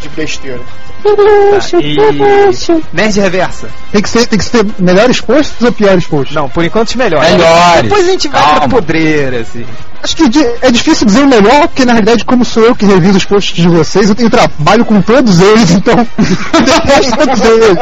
de 0.00 0.08
besteira. 0.14 0.60
Tá, 1.02 1.78
e... 1.80 1.96
Nerd 2.92 3.18
Reversa. 3.20 3.68
Tem 3.90 4.00
que 4.00 4.08
ser, 4.08 4.26
tem 4.28 4.38
que 4.38 4.44
ser 4.44 4.64
melhores 4.78 5.20
posts 5.20 5.60
ou 5.60 5.72
piores 5.72 6.06
posts? 6.06 6.36
Não, 6.36 6.48
por 6.48 6.62
enquanto 6.64 6.86
os 6.88 6.94
melhores. 6.94 7.30
Melhores. 7.32 7.82
Depois 7.82 8.06
a 8.06 8.10
gente 8.12 8.28
vai 8.28 8.40
pra 8.42 8.50
Calma. 8.60 8.68
podreira, 8.68 9.40
assim. 9.40 9.66
Acho 10.02 10.16
que 10.16 10.24
é 10.60 10.70
difícil 10.70 11.06
dizer 11.06 11.22
o 11.22 11.28
melhor, 11.28 11.68
porque 11.68 11.84
na 11.84 11.92
realidade, 11.92 12.24
como 12.24 12.44
sou 12.44 12.64
eu 12.64 12.74
que 12.74 12.84
reviso 12.84 13.18
os 13.18 13.24
posts 13.24 13.54
de 13.54 13.68
vocês, 13.68 14.08
eu 14.08 14.14
tenho 14.14 14.28
trabalho 14.28 14.84
com 14.84 15.00
todos 15.00 15.40
eles, 15.40 15.70
então 15.70 15.94
detesto 16.18 17.16
todos 17.16 17.40
eles. 17.40 17.78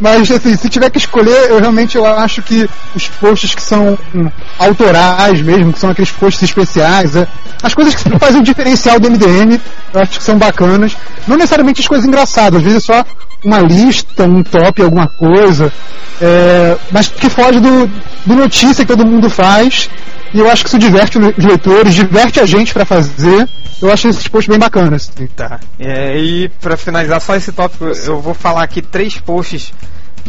Mas 0.00 0.30
assim, 0.30 0.56
se 0.56 0.68
tiver 0.70 0.88
que 0.88 0.96
escolher, 0.96 1.50
eu 1.50 1.60
realmente 1.60 1.98
eu 1.98 2.06
acho 2.06 2.40
que 2.40 2.66
os 2.94 3.06
posts 3.08 3.54
que 3.54 3.62
são 3.62 3.98
hum, 4.14 4.30
autorais 4.58 5.42
mesmo, 5.42 5.74
que 5.74 5.78
são 5.78 5.90
aqueles 5.90 6.10
posts 6.10 6.42
especiais, 6.42 7.14
é, 7.14 7.28
as 7.62 7.74
coisas 7.74 7.94
que 7.94 8.18
fazem 8.18 8.40
o 8.40 8.44
diferencial 8.44 8.98
do 8.98 9.10
MDM, 9.10 9.60
eu 9.92 10.00
acho 10.00 10.18
que 10.18 10.24
são 10.24 10.38
bacanas. 10.38 10.96
Não 11.28 11.36
necessariamente 11.36 11.82
as 11.82 11.86
coisas 11.86 12.06
engraçadas, 12.06 12.60
às 12.60 12.64
vezes 12.64 12.78
é 12.78 12.94
só 12.94 13.04
uma 13.44 13.60
lista, 13.60 14.24
um 14.24 14.42
top, 14.42 14.82
alguma 14.82 15.08
coisa, 15.08 15.72
é, 16.20 16.76
mas 16.90 17.08
que 17.08 17.28
foge 17.30 17.60
do, 17.60 17.86
do 18.26 18.34
notícia 18.34 18.84
que 18.84 18.92
todo 18.92 19.06
mundo 19.06 19.30
faz. 19.30 19.90
E 20.32 20.38
eu 20.38 20.48
acho 20.48 20.62
que 20.62 20.68
isso 20.68 20.78
diverte 20.78 21.18
os 21.18 21.44
leitores, 21.44 21.94
diverte 21.94 22.38
a 22.38 22.46
gente 22.46 22.72
pra 22.72 22.84
fazer. 22.84 23.48
Eu 23.82 23.90
acho 23.90 24.08
esses 24.08 24.28
posts 24.28 24.48
bem 24.48 24.58
bacanas. 24.58 25.10
Tá. 25.34 25.58
É, 25.78 26.16
e 26.18 26.48
pra 26.60 26.76
finalizar 26.76 27.20
só 27.20 27.34
esse 27.34 27.50
tópico, 27.50 27.86
eu 27.86 28.20
vou 28.20 28.34
falar 28.34 28.62
aqui 28.62 28.82
três 28.82 29.18
posts 29.18 29.72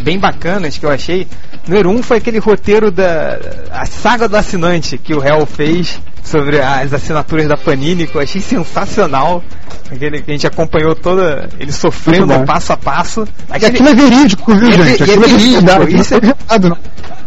bem 0.01 0.19
bacanas 0.19 0.77
que 0.77 0.85
eu 0.85 0.89
achei. 0.89 1.27
Número 1.67 1.89
um 1.89 2.01
foi 2.01 2.17
aquele 2.17 2.39
roteiro 2.39 2.91
da 2.91 3.39
a 3.71 3.85
saga 3.85 4.27
do 4.27 4.35
assinante 4.35 4.97
que 4.97 5.13
o 5.13 5.23
Hell 5.23 5.45
fez 5.45 5.99
sobre 6.23 6.59
as 6.61 6.93
assinaturas 6.93 7.47
da 7.47 7.57
Panini, 7.57 8.07
que 8.07 8.15
eu 8.15 8.21
achei 8.21 8.41
sensacional. 8.41 9.43
Aquele 9.91 10.21
que 10.21 10.31
a 10.31 10.33
gente 10.33 10.47
acompanhou 10.47 10.95
toda 10.95 11.49
ele 11.59 11.71
sofrendo 11.71 12.33
passo 12.45 12.71
a 12.73 12.77
passo. 12.77 13.27
E 13.49 13.55
Aquele- 13.55 13.65
aquilo 13.71 13.89
é 13.89 13.93
verídico, 13.93 14.55
viu, 14.55 14.69
É 14.69 14.71
gente? 14.71 15.01
é 15.01 15.03
Aquilo 15.03 15.21
verídico, 15.27 15.51
verdade, 15.65 15.95
isso 15.95 16.13
é- 16.15 16.59
não. 16.69 16.77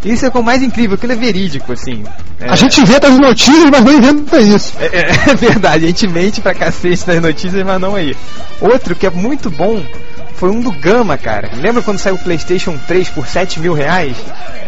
Isso 0.05 0.27
é 0.27 0.29
o 0.35 0.43
mais 0.43 0.63
incrível, 0.63 0.97
aquilo 0.97 1.13
é 1.13 1.17
verídico, 1.17 1.73
assim. 1.73 2.05
É, 2.39 2.51
A 2.51 2.57
gente 2.57 2.79
inventa 2.81 3.09
as 3.09 3.19
notícias, 3.19 3.71
mas 3.71 3.83
não 3.85 3.93
inventa 3.93 4.39
isso. 4.39 4.73
É, 4.79 4.85
é- 4.87 5.11
é 5.31 5.35
verdade, 5.35 5.85
a 5.85 5.89
gente 5.89 6.07
mente 6.07 6.41
pra 6.43 6.55
cacete 6.55 7.07
nas 7.07 7.21
notícias, 7.23 7.63
mas 7.65 7.81
não 7.81 7.95
aí. 7.95 8.15
Outro 8.61 8.95
que 8.95 9.07
é 9.07 9.11
muito 9.11 9.49
bom 9.51 9.83
foi 10.37 10.51
um 10.51 10.61
do 10.61 10.73
Gama, 10.73 11.17
cara. 11.17 11.51
Lembra 11.55 11.83
quando 11.83 11.99
saiu 11.99 12.17
o 12.17 12.19
PlayStation 12.19 12.79
3 12.87 13.09
por 13.11 13.27
7 13.27 13.61
mil 13.61 13.73
reais? 13.73 14.17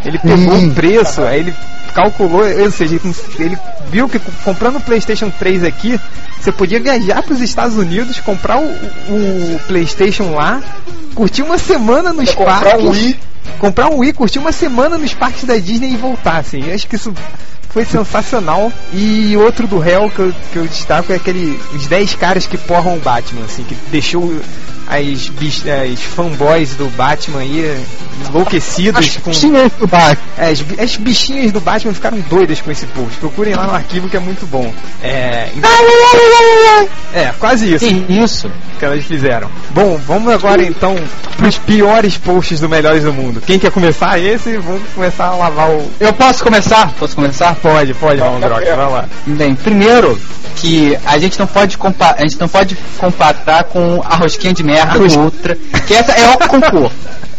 Ele 0.04 0.18
pegou 0.18 0.56
o 0.56 0.74
preço, 0.74 1.22
aí 1.22 1.40
ele 1.40 1.54
calculou, 1.94 2.42
ou 2.42 2.70
seja, 2.70 3.00
ele 3.38 3.58
viu 3.90 4.08
que 4.08 4.18
comprando 4.44 4.76
o 4.76 4.80
PlayStation 4.80 5.30
3 5.30 5.64
aqui, 5.64 5.98
você 6.40 6.52
podia 6.52 6.80
viajar 6.80 7.22
para 7.22 7.32
os 7.32 7.40
Estados 7.40 7.76
Unidos, 7.76 8.20
comprar 8.20 8.58
o, 8.58 8.66
o 8.66 9.60
PlayStation 9.66 10.34
lá, 10.34 10.62
curtir 11.14 11.42
uma 11.42 11.58
semana 11.58 12.12
nos 12.12 12.34
Pra 12.34 12.44
comprar 12.44 12.60
parques 12.60 12.84
um 12.84 12.90
Wii. 12.90 13.18
comprar 13.58 13.88
um 13.88 13.98
Wii, 13.98 14.12
curtir 14.12 14.38
uma 14.38 14.52
semana 14.52 14.98
nos 14.98 15.14
parques 15.14 15.44
da 15.44 15.56
Disney 15.56 15.92
e 15.92 15.96
voltar, 15.96 16.36
assim. 16.38 16.62
Eu 16.68 16.74
acho 16.74 16.86
que 16.86 16.96
isso 16.96 17.12
foi 17.70 17.84
sensacional. 17.84 18.72
E 18.92 19.36
outro 19.36 19.66
do 19.66 19.82
Hell 19.82 20.10
que 20.10 20.18
eu, 20.18 20.34
que 20.52 20.56
eu 20.58 20.66
destaco 20.66 21.12
é 21.12 21.16
aquele. 21.16 21.60
Os 21.74 21.86
10 21.86 22.14
caras 22.14 22.46
que 22.46 22.56
porram 22.56 22.96
o 22.96 23.00
Batman, 23.00 23.44
assim, 23.44 23.64
que 23.64 23.74
deixou 23.90 24.32
as, 24.86 25.30
as 25.92 26.00
fanboys 26.00 26.74
do 26.74 26.88
Batman 26.90 27.40
aí 27.40 27.84
enlouquecidas 28.28 29.16
com. 29.18 29.32
Sim, 29.32 29.56
é 29.56 29.68
do 29.68 29.86
Batman. 29.86 30.22
É, 30.38 30.50
as, 30.50 30.64
as 30.78 30.96
bichinhas 30.96 31.52
do 31.52 31.60
Batman 31.60 31.92
ficaram 31.92 32.18
doidas 32.28 32.60
com 32.60 32.70
esse 32.70 32.86
post. 32.86 33.18
Procurem 33.18 33.54
lá 33.54 33.66
no 33.66 33.74
arquivo 33.74 34.08
que 34.08 34.16
é 34.16 34.20
muito 34.20 34.46
bom. 34.46 34.72
É. 35.02 35.50
É, 37.14 37.32
quase 37.38 37.74
isso 37.74 37.84
Que 37.84 38.12
isso? 38.12 38.50
que 38.78 38.84
elas 38.84 39.04
fizeram. 39.04 39.50
Bom, 39.70 39.96
vamos 39.96 40.32
agora 40.32 40.62
então 40.62 40.94
pros 41.36 41.56
piores 41.58 42.16
posts 42.18 42.60
do 42.60 42.68
Melhores 42.68 43.04
do 43.04 43.12
Mundo. 43.12 43.42
Quem 43.44 43.58
quer 43.58 43.70
começar 43.70 44.18
esse, 44.18 44.58
vamos 44.58 44.82
começar 44.94 45.26
a 45.26 45.36
lavar 45.36 45.70
o. 45.70 45.90
Eu 45.98 46.12
posso 46.12 46.44
começar? 46.44 46.92
Posso 46.98 47.14
começar? 47.16 47.54
Pode, 47.56 47.94
pode, 47.94 48.20
Malandrox, 48.20 48.66
vai 48.66 48.76
lá. 48.76 49.04
Bem, 49.26 49.54
primeiro 49.54 50.18
que 50.56 50.98
a 51.04 51.18
gente 51.18 51.38
não 51.38 51.46
pode 51.46 51.76
compa 51.76 52.14
a 52.16 52.22
gente 52.22 52.40
não 52.40 52.48
pode 52.48 52.76
comparar 52.98 53.64
com 53.64 54.02
a 54.04 54.16
rosquinha 54.16 54.54
de 54.54 54.62
merda 54.62 54.75
Arros- 54.82 55.14
do 55.14 55.20
Ultra, 55.20 55.56
que 55.86 55.94
essa 55.94 56.12
é 56.12 56.28
o 56.28 56.38
concurso. 56.48 56.92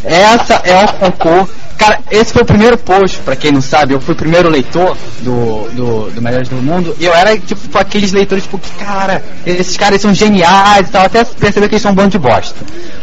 Essa 0.04 0.62
é 0.64 0.86
o 0.86 0.94
concurso. 0.94 1.54
Cara, 1.78 2.00
esse 2.10 2.34
foi 2.34 2.42
o 2.42 2.46
primeiro 2.46 2.78
post, 2.78 3.20
pra 3.20 3.36
quem 3.36 3.52
não 3.52 3.62
sabe, 3.62 3.94
eu 3.94 4.02
fui 4.02 4.14
o 4.14 4.18
primeiro 4.18 4.50
leitor 4.50 4.98
do, 5.20 5.70
do, 5.74 6.12
do 6.12 6.22
Melhores 6.22 6.50
do 6.50 6.56
Mundo, 6.56 6.96
e 7.00 7.06
eu 7.06 7.14
era, 7.14 7.38
tipo, 7.38 7.78
aqueles 7.78 8.12
leitores, 8.12 8.44
tipo, 8.46 8.58
que, 8.58 8.72
cara, 8.84 9.24
esses 9.46 9.78
caras 9.78 10.02
são 10.02 10.14
geniais 10.14 10.88
e 10.88 10.92
tal, 10.92 11.06
até 11.06 11.24
perceber 11.24 11.68
que 11.70 11.76
eles 11.76 11.82
são 11.84 11.92
um 11.92 11.96
bando 11.96 12.10
de 12.10 12.18
bosta. 12.20 12.56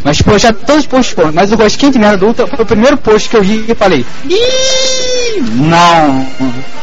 Mas, 0.03 0.17
tipo, 0.17 0.37
já 0.39 0.53
todos 0.53 0.83
os 0.83 0.87
posts 0.89 1.15
foram, 1.15 1.33
mas 1.33 1.53
o 1.53 1.57
Rosquinha 1.57 1.93
de 1.93 1.99
Merda 1.99 2.17
do 2.19 2.27
Ultra 2.27 2.47
foi 2.49 2.65
o 2.65 2.67
primeiro 2.67 2.97
post 2.99 3.29
que 3.29 3.37
eu 3.37 3.43
li 3.43 3.65
e 3.69 3.75
falei, 3.75 4.05
Ih, 4.29 5.41
não, 5.41 6.27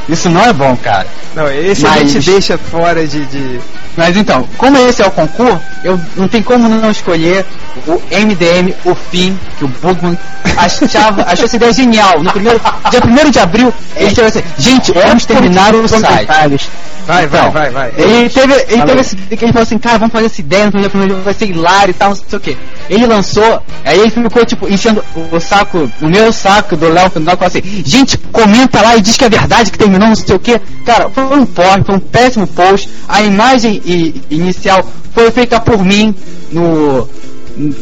isso 0.07 0.29
não 0.29 0.41
é 0.43 0.53
bom, 0.53 0.75
cara. 0.77 1.07
Não, 1.35 1.49
esse 1.51 1.85
a 1.85 1.89
Mas- 1.91 2.11
gente 2.11 2.25
deixa 2.25 2.57
fora 2.57 3.05
de. 3.07 3.25
de... 3.25 3.59
Mas 3.95 4.15
então, 4.15 4.47
como 4.57 4.77
esse 4.77 5.01
é 5.01 5.05
o 5.07 5.11
concurso, 5.11 5.59
eu 5.83 5.99
não 6.15 6.27
tem 6.27 6.41
como 6.41 6.67
não 6.69 6.89
escolher 6.91 7.45
o 7.87 8.01
MDM, 8.09 8.73
o 8.85 8.95
fim, 8.95 9.37
que 9.57 9.65
o 9.65 9.67
Bugman 9.67 10.17
achava, 10.57 11.23
achou 11.23 11.45
essa 11.45 11.55
ideia 11.55 11.71
genial. 11.81 12.23
No 12.23 12.31
primeiro, 12.31 12.59
dia 12.89 13.27
1 13.27 13.29
de 13.31 13.39
abril, 13.39 13.73
ele 13.95 14.13
teve 14.13 14.27
assim, 14.27 14.43
gente, 14.57 14.91
vamos 14.91 15.25
terminar 15.25 15.73
o 15.75 15.87
site. 15.87 16.69
Vai, 17.07 17.25
vai, 17.27 17.39
Então, 17.39 17.51
vai, 17.51 17.69
vai. 17.71 17.93
Ele 17.97 18.29
teve, 18.29 18.53
ele 18.69 18.83
teve 18.83 19.01
esse, 19.01 19.17
ele 19.29 19.51
falou 19.51 19.63
assim, 19.63 19.77
cara, 19.77 19.97
vamos 19.97 20.13
fazer 20.13 20.27
essa 20.27 20.39
ideia 20.39 20.65
no 20.65 20.71
primeiro 20.71 20.91
primeiro 20.91 21.21
vai 21.23 21.33
ser 21.33 21.49
hilário 21.49 21.91
e 21.91 21.93
tal, 21.93 22.09
não 22.09 22.15
sei 22.15 22.37
o 22.37 22.41
que. 22.41 22.57
Ele 22.89 23.05
lançou, 23.07 23.61
aí 23.83 23.99
ele 23.99 24.09
ficou, 24.11 24.45
tipo, 24.45 24.67
enchendo 24.69 25.03
o 25.31 25.39
saco, 25.39 25.89
o 26.01 26.07
meu 26.07 26.31
saco 26.31 26.75
do 26.75 26.87
Léo 26.89 27.09
final, 27.09 27.35
falou 27.35 27.47
assim, 27.47 27.83
gente, 27.83 28.17
comenta 28.17 28.81
lá 28.81 28.95
e 28.95 29.01
diz 29.01 29.17
que 29.17 29.25
é 29.25 29.29
verdade 29.29 29.71
que 29.71 29.77
terminou, 29.77 30.07
não 30.07 30.15
sei 30.15 30.35
o 30.35 30.39
que. 30.39 30.59
Cara, 30.85 31.09
foi 31.09 31.23
um 31.23 31.45
post, 31.45 31.83
foi 31.85 31.95
um 31.95 31.99
péssimo 31.99 32.47
post. 32.47 32.89
A 33.07 33.21
imagem 33.21 33.81
inicial 34.29 34.85
foi 35.13 35.31
feita 35.31 35.59
por 35.59 35.83
mim 35.83 36.15
no, 36.51 37.07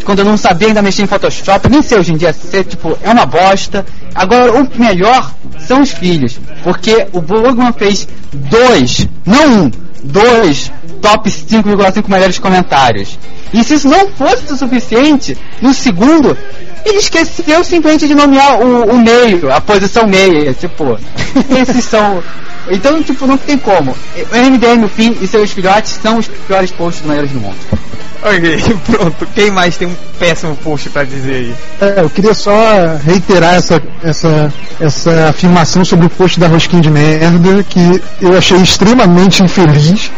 quando 0.04 0.20
eu 0.20 0.26
não 0.26 0.38
sabia 0.38 0.70
ainda 0.70 0.82
mexer 0.82 1.04
em 1.04 1.08
Photoshop, 1.08 1.70
nem 1.70 1.82
sei 1.82 2.00
hoje 2.00 2.14
em 2.14 2.18
dia 2.18 2.34
ser, 2.34 2.64
tipo, 2.64 2.98
é 3.02 3.10
uma 3.12 3.26
bosta. 3.26 3.86
Agora, 4.14 4.54
o 4.54 4.68
melhor 4.80 5.32
são 5.60 5.82
os 5.82 5.92
filhos, 5.92 6.40
porque 6.64 7.08
o 7.14 7.22
Bugman 7.22 7.74
fez 7.74 8.08
dois, 8.34 9.08
não 9.26 9.66
um, 9.66 9.72
dois 10.04 10.72
top 11.02 11.30
5,5 11.30 12.10
melhores 12.10 12.40
comentários. 12.40 13.18
E 13.54 13.64
se 13.64 13.76
isso 13.76 13.88
não 13.88 14.10
fosse 14.10 14.52
o 14.52 14.58
suficiente, 14.58 15.38
no 15.62 15.74
segundo, 15.74 16.38
ele 16.86 16.98
esqueceu 16.98 17.64
simplesmente 17.64 18.08
de 18.08 18.16
nomear 18.16 18.62
o, 18.62 18.92
o 18.92 18.98
meio, 18.98 19.52
a 19.52 19.62
posição 19.62 20.08
meia, 20.08 20.54
tipo, 20.54 20.98
esses 21.60 21.86
são... 21.86 22.22
Então, 22.70 23.02
tipo, 23.02 23.26
não 23.26 23.38
tem 23.38 23.58
como. 23.58 23.92
O 23.92 24.52
MDM, 24.52 24.84
o 24.84 24.90
fim 24.90 25.18
e 25.22 25.26
seus 25.26 25.52
filhotes 25.52 25.98
são 26.04 26.18
os 26.18 26.28
piores 26.28 26.70
posts 26.72 27.02
do 27.02 27.10
Melhores 27.10 27.32
do 27.32 27.40
Mundo. 27.40 27.58
Ok, 28.22 28.60
pronto. 28.86 29.28
Quem 29.34 29.50
mais 29.50 29.78
tem 29.78 29.88
um 29.88 29.96
péssimo 30.20 30.56
post 30.58 30.90
pra 30.90 31.04
dizer 31.04 31.36
aí? 31.36 31.56
É, 31.80 32.02
eu 32.02 32.10
queria 32.10 32.34
só 32.34 32.52
reiterar 33.04 33.56
essa, 33.56 33.82
essa, 34.04 34.54
essa 34.80 35.30
afirmação 35.30 35.86
sobre 35.86 36.06
o 36.06 36.10
post 36.10 36.40
da 36.40 36.48
Rosquinha 36.48 36.82
de 36.82 36.90
Merda, 36.90 37.64
que 37.64 38.02
eu 38.22 38.38
achei 38.38 38.58
extremamente 38.58 39.42
infeliz, 39.42 40.12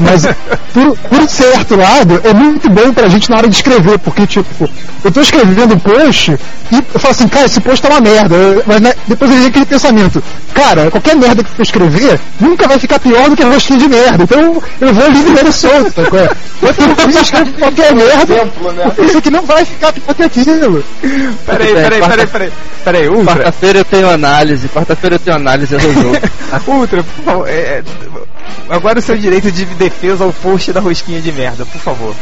mas 0.00 0.26
por, 0.72 0.96
por 0.96 1.28
certo 1.28 1.76
lado, 1.76 2.20
é 2.24 2.34
muito 2.34 2.68
bom 2.68 2.92
pra 2.92 3.08
gente 3.08 3.30
na 3.30 3.36
hora 3.36 3.48
de 3.48 3.54
escrever, 3.54 3.98
porque, 4.00 4.26
tipo, 4.26 4.68
eu 5.04 5.12
tô 5.12 5.20
escrevendo 5.20 5.74
um 5.74 5.78
post 5.78 6.32
e 6.72 6.76
eu 6.76 7.00
falo 7.00 7.12
assim, 7.12 7.28
cara, 7.28 7.46
esse 7.46 7.60
post 7.60 7.80
tá 7.80 7.88
uma 7.90 8.00
merda, 8.00 8.34
mas 8.66 8.80
né, 8.80 8.94
depois 9.06 9.30
eu 9.30 9.36
vi 9.36 9.46
aquele 9.46 9.66
pensamento, 9.66 10.22
cara, 10.52 10.90
qualquer 10.90 11.14
merda 11.14 11.44
que 11.44 11.50
eu 11.56 11.62
escrever 11.62 12.18
nunca 12.40 12.66
vai 12.66 12.78
ficar 12.78 12.98
pior 12.98 13.30
do 13.30 13.36
que 13.36 13.42
a 13.42 13.48
Rosquinha 13.48 13.78
de 13.78 13.88
Merda, 13.88 14.24
então 14.24 14.62
eu 14.80 14.94
vou 14.94 15.08
livre 15.08 15.48
e 15.48 15.52
solto, 15.52 15.92
sacou? 15.94 16.18
Eu 16.18 16.74
prefiro 16.74 17.20
escrever 17.20 17.43
qualquer 17.52 17.94
merda, 17.94 18.34
Exemplo, 18.34 18.72
né? 18.72 18.92
eu 18.96 19.08
sei 19.08 19.20
que 19.20 19.30
não 19.30 19.44
vai 19.44 19.64
ficar 19.64 19.92
pior 19.92 20.14
que 20.14 20.22
aquilo. 20.22 20.84
Peraí, 21.46 21.74
peraí, 21.74 22.00
peraí, 22.00 22.26
peraí. 22.26 22.52
Peraí, 22.84 23.08
Ultra. 23.08 23.34
Quarta-feira 23.36 23.78
eu 23.78 23.84
tenho 23.84 24.10
análise, 24.10 24.68
quarta-feira 24.68 25.16
eu 25.16 25.20
tenho 25.20 25.36
análise, 25.36 25.72
eu 25.72 25.80
resolvo. 25.80 26.18
Ultra, 26.68 27.02
por 27.02 27.24
favor, 27.24 27.48
é, 27.48 27.52
é, 27.52 27.84
agora 28.68 28.98
o 28.98 29.02
seu 29.02 29.16
direito 29.16 29.50
de 29.50 29.64
defesa 29.64 30.24
ao 30.24 30.32
post 30.32 30.72
da 30.72 30.80
rosquinha 30.80 31.20
de 31.20 31.32
merda, 31.32 31.64
por 31.64 31.80
favor. 31.80 32.14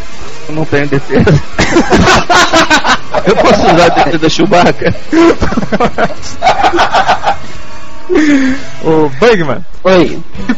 Eu 0.49 0.55
não 0.55 0.64
tenho 0.64 0.87
defesa. 0.89 1.25
eu 3.27 3.37
posso 3.37 3.66
usar 3.66 3.87
a 3.87 3.89
defesa 3.89 4.18
da 4.18 4.29
Chewbacca? 4.29 4.95
Ô, 8.85 9.09
Bugman, 9.19 9.65
Oi, 9.85 10.19
o 10.49 10.55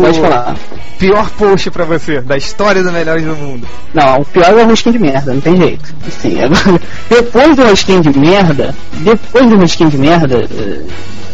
pode 0.00 0.20
falar. 0.20 0.56
pior 0.98 1.28
post 1.30 1.70
pra 1.70 1.84
você 1.84 2.20
da 2.20 2.36
história 2.36 2.82
do 2.82 2.92
Melhores 2.92 3.24
do 3.24 3.34
Mundo. 3.36 3.66
Não, 3.92 4.20
o 4.20 4.24
pior 4.24 4.58
é 4.58 4.64
o 4.64 4.66
rosquinho 4.66 4.94
de 4.94 4.98
merda, 4.98 5.34
não 5.34 5.40
tem 5.40 5.56
jeito. 5.56 5.94
Assim, 6.06 6.40
agora, 6.42 6.80
depois 7.10 7.56
do 7.56 7.64
rosquinho 7.64 8.00
de 8.00 8.18
merda, 8.18 8.74
depois 8.92 9.46
do 9.48 9.56
rosquinho 9.56 9.90
de 9.90 9.98
merda, 9.98 10.48
eh, 10.50 10.80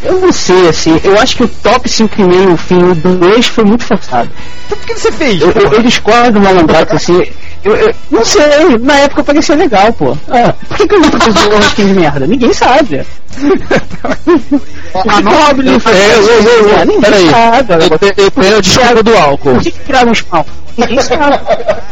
eu 0.02 0.20
não 0.20 0.32
sei, 0.32 0.68
assim, 0.68 0.98
eu 1.04 1.18
acho 1.20 1.36
que 1.36 1.44
o 1.44 1.48
top 1.48 1.88
5,5, 1.88 2.52
o 2.52 2.56
fim 2.56 2.78
do 2.78 3.18
2 3.18 3.46
foi 3.46 3.64
muito 3.64 3.84
forçado. 3.84 4.30
Então 4.66 4.78
por 4.78 4.86
que 4.86 4.94
você 4.94 5.12
fez? 5.12 5.40
Eu, 5.40 5.50
eu, 5.50 5.72
eu 5.74 5.82
discordo 5.82 6.32
do 6.32 6.40
Malandrato, 6.40 6.96
assim, 6.96 7.22
eu, 7.62 7.76
eu 7.76 7.94
não 8.10 8.24
sei, 8.24 8.42
na 8.80 8.96
época 9.00 9.22
parecia 9.22 9.54
legal, 9.54 9.92
pô. 9.92 10.16
Ah, 10.28 10.54
por 10.66 10.78
que, 10.78 10.88
que 10.88 10.94
eu 10.94 11.00
nunca 11.00 11.20
fiz 11.20 11.34
o 11.36 11.50
rosquinho 11.50 11.88
de 11.88 12.00
merda? 12.00 12.26
Ninguém 12.26 12.52
sabe. 12.54 13.04
A 15.08 15.20
nobre 15.20 15.68
É, 15.68 16.14
eu, 16.14 16.22
eu, 16.22 16.42
eu, 16.42 16.68
eu, 16.94 17.00
peraí. 17.00 17.26
Eu, 17.26 18.24
eu 18.24 18.30
tenho 18.30 18.56
a 18.56 18.60
desculpa 18.60 19.02
do 19.02 19.16
álcool. 19.16 19.54
Por 19.54 19.62
que, 19.62 19.70
que 19.70 19.78
criaram 19.80 20.12
os 20.12 20.22
pau? 20.22 20.46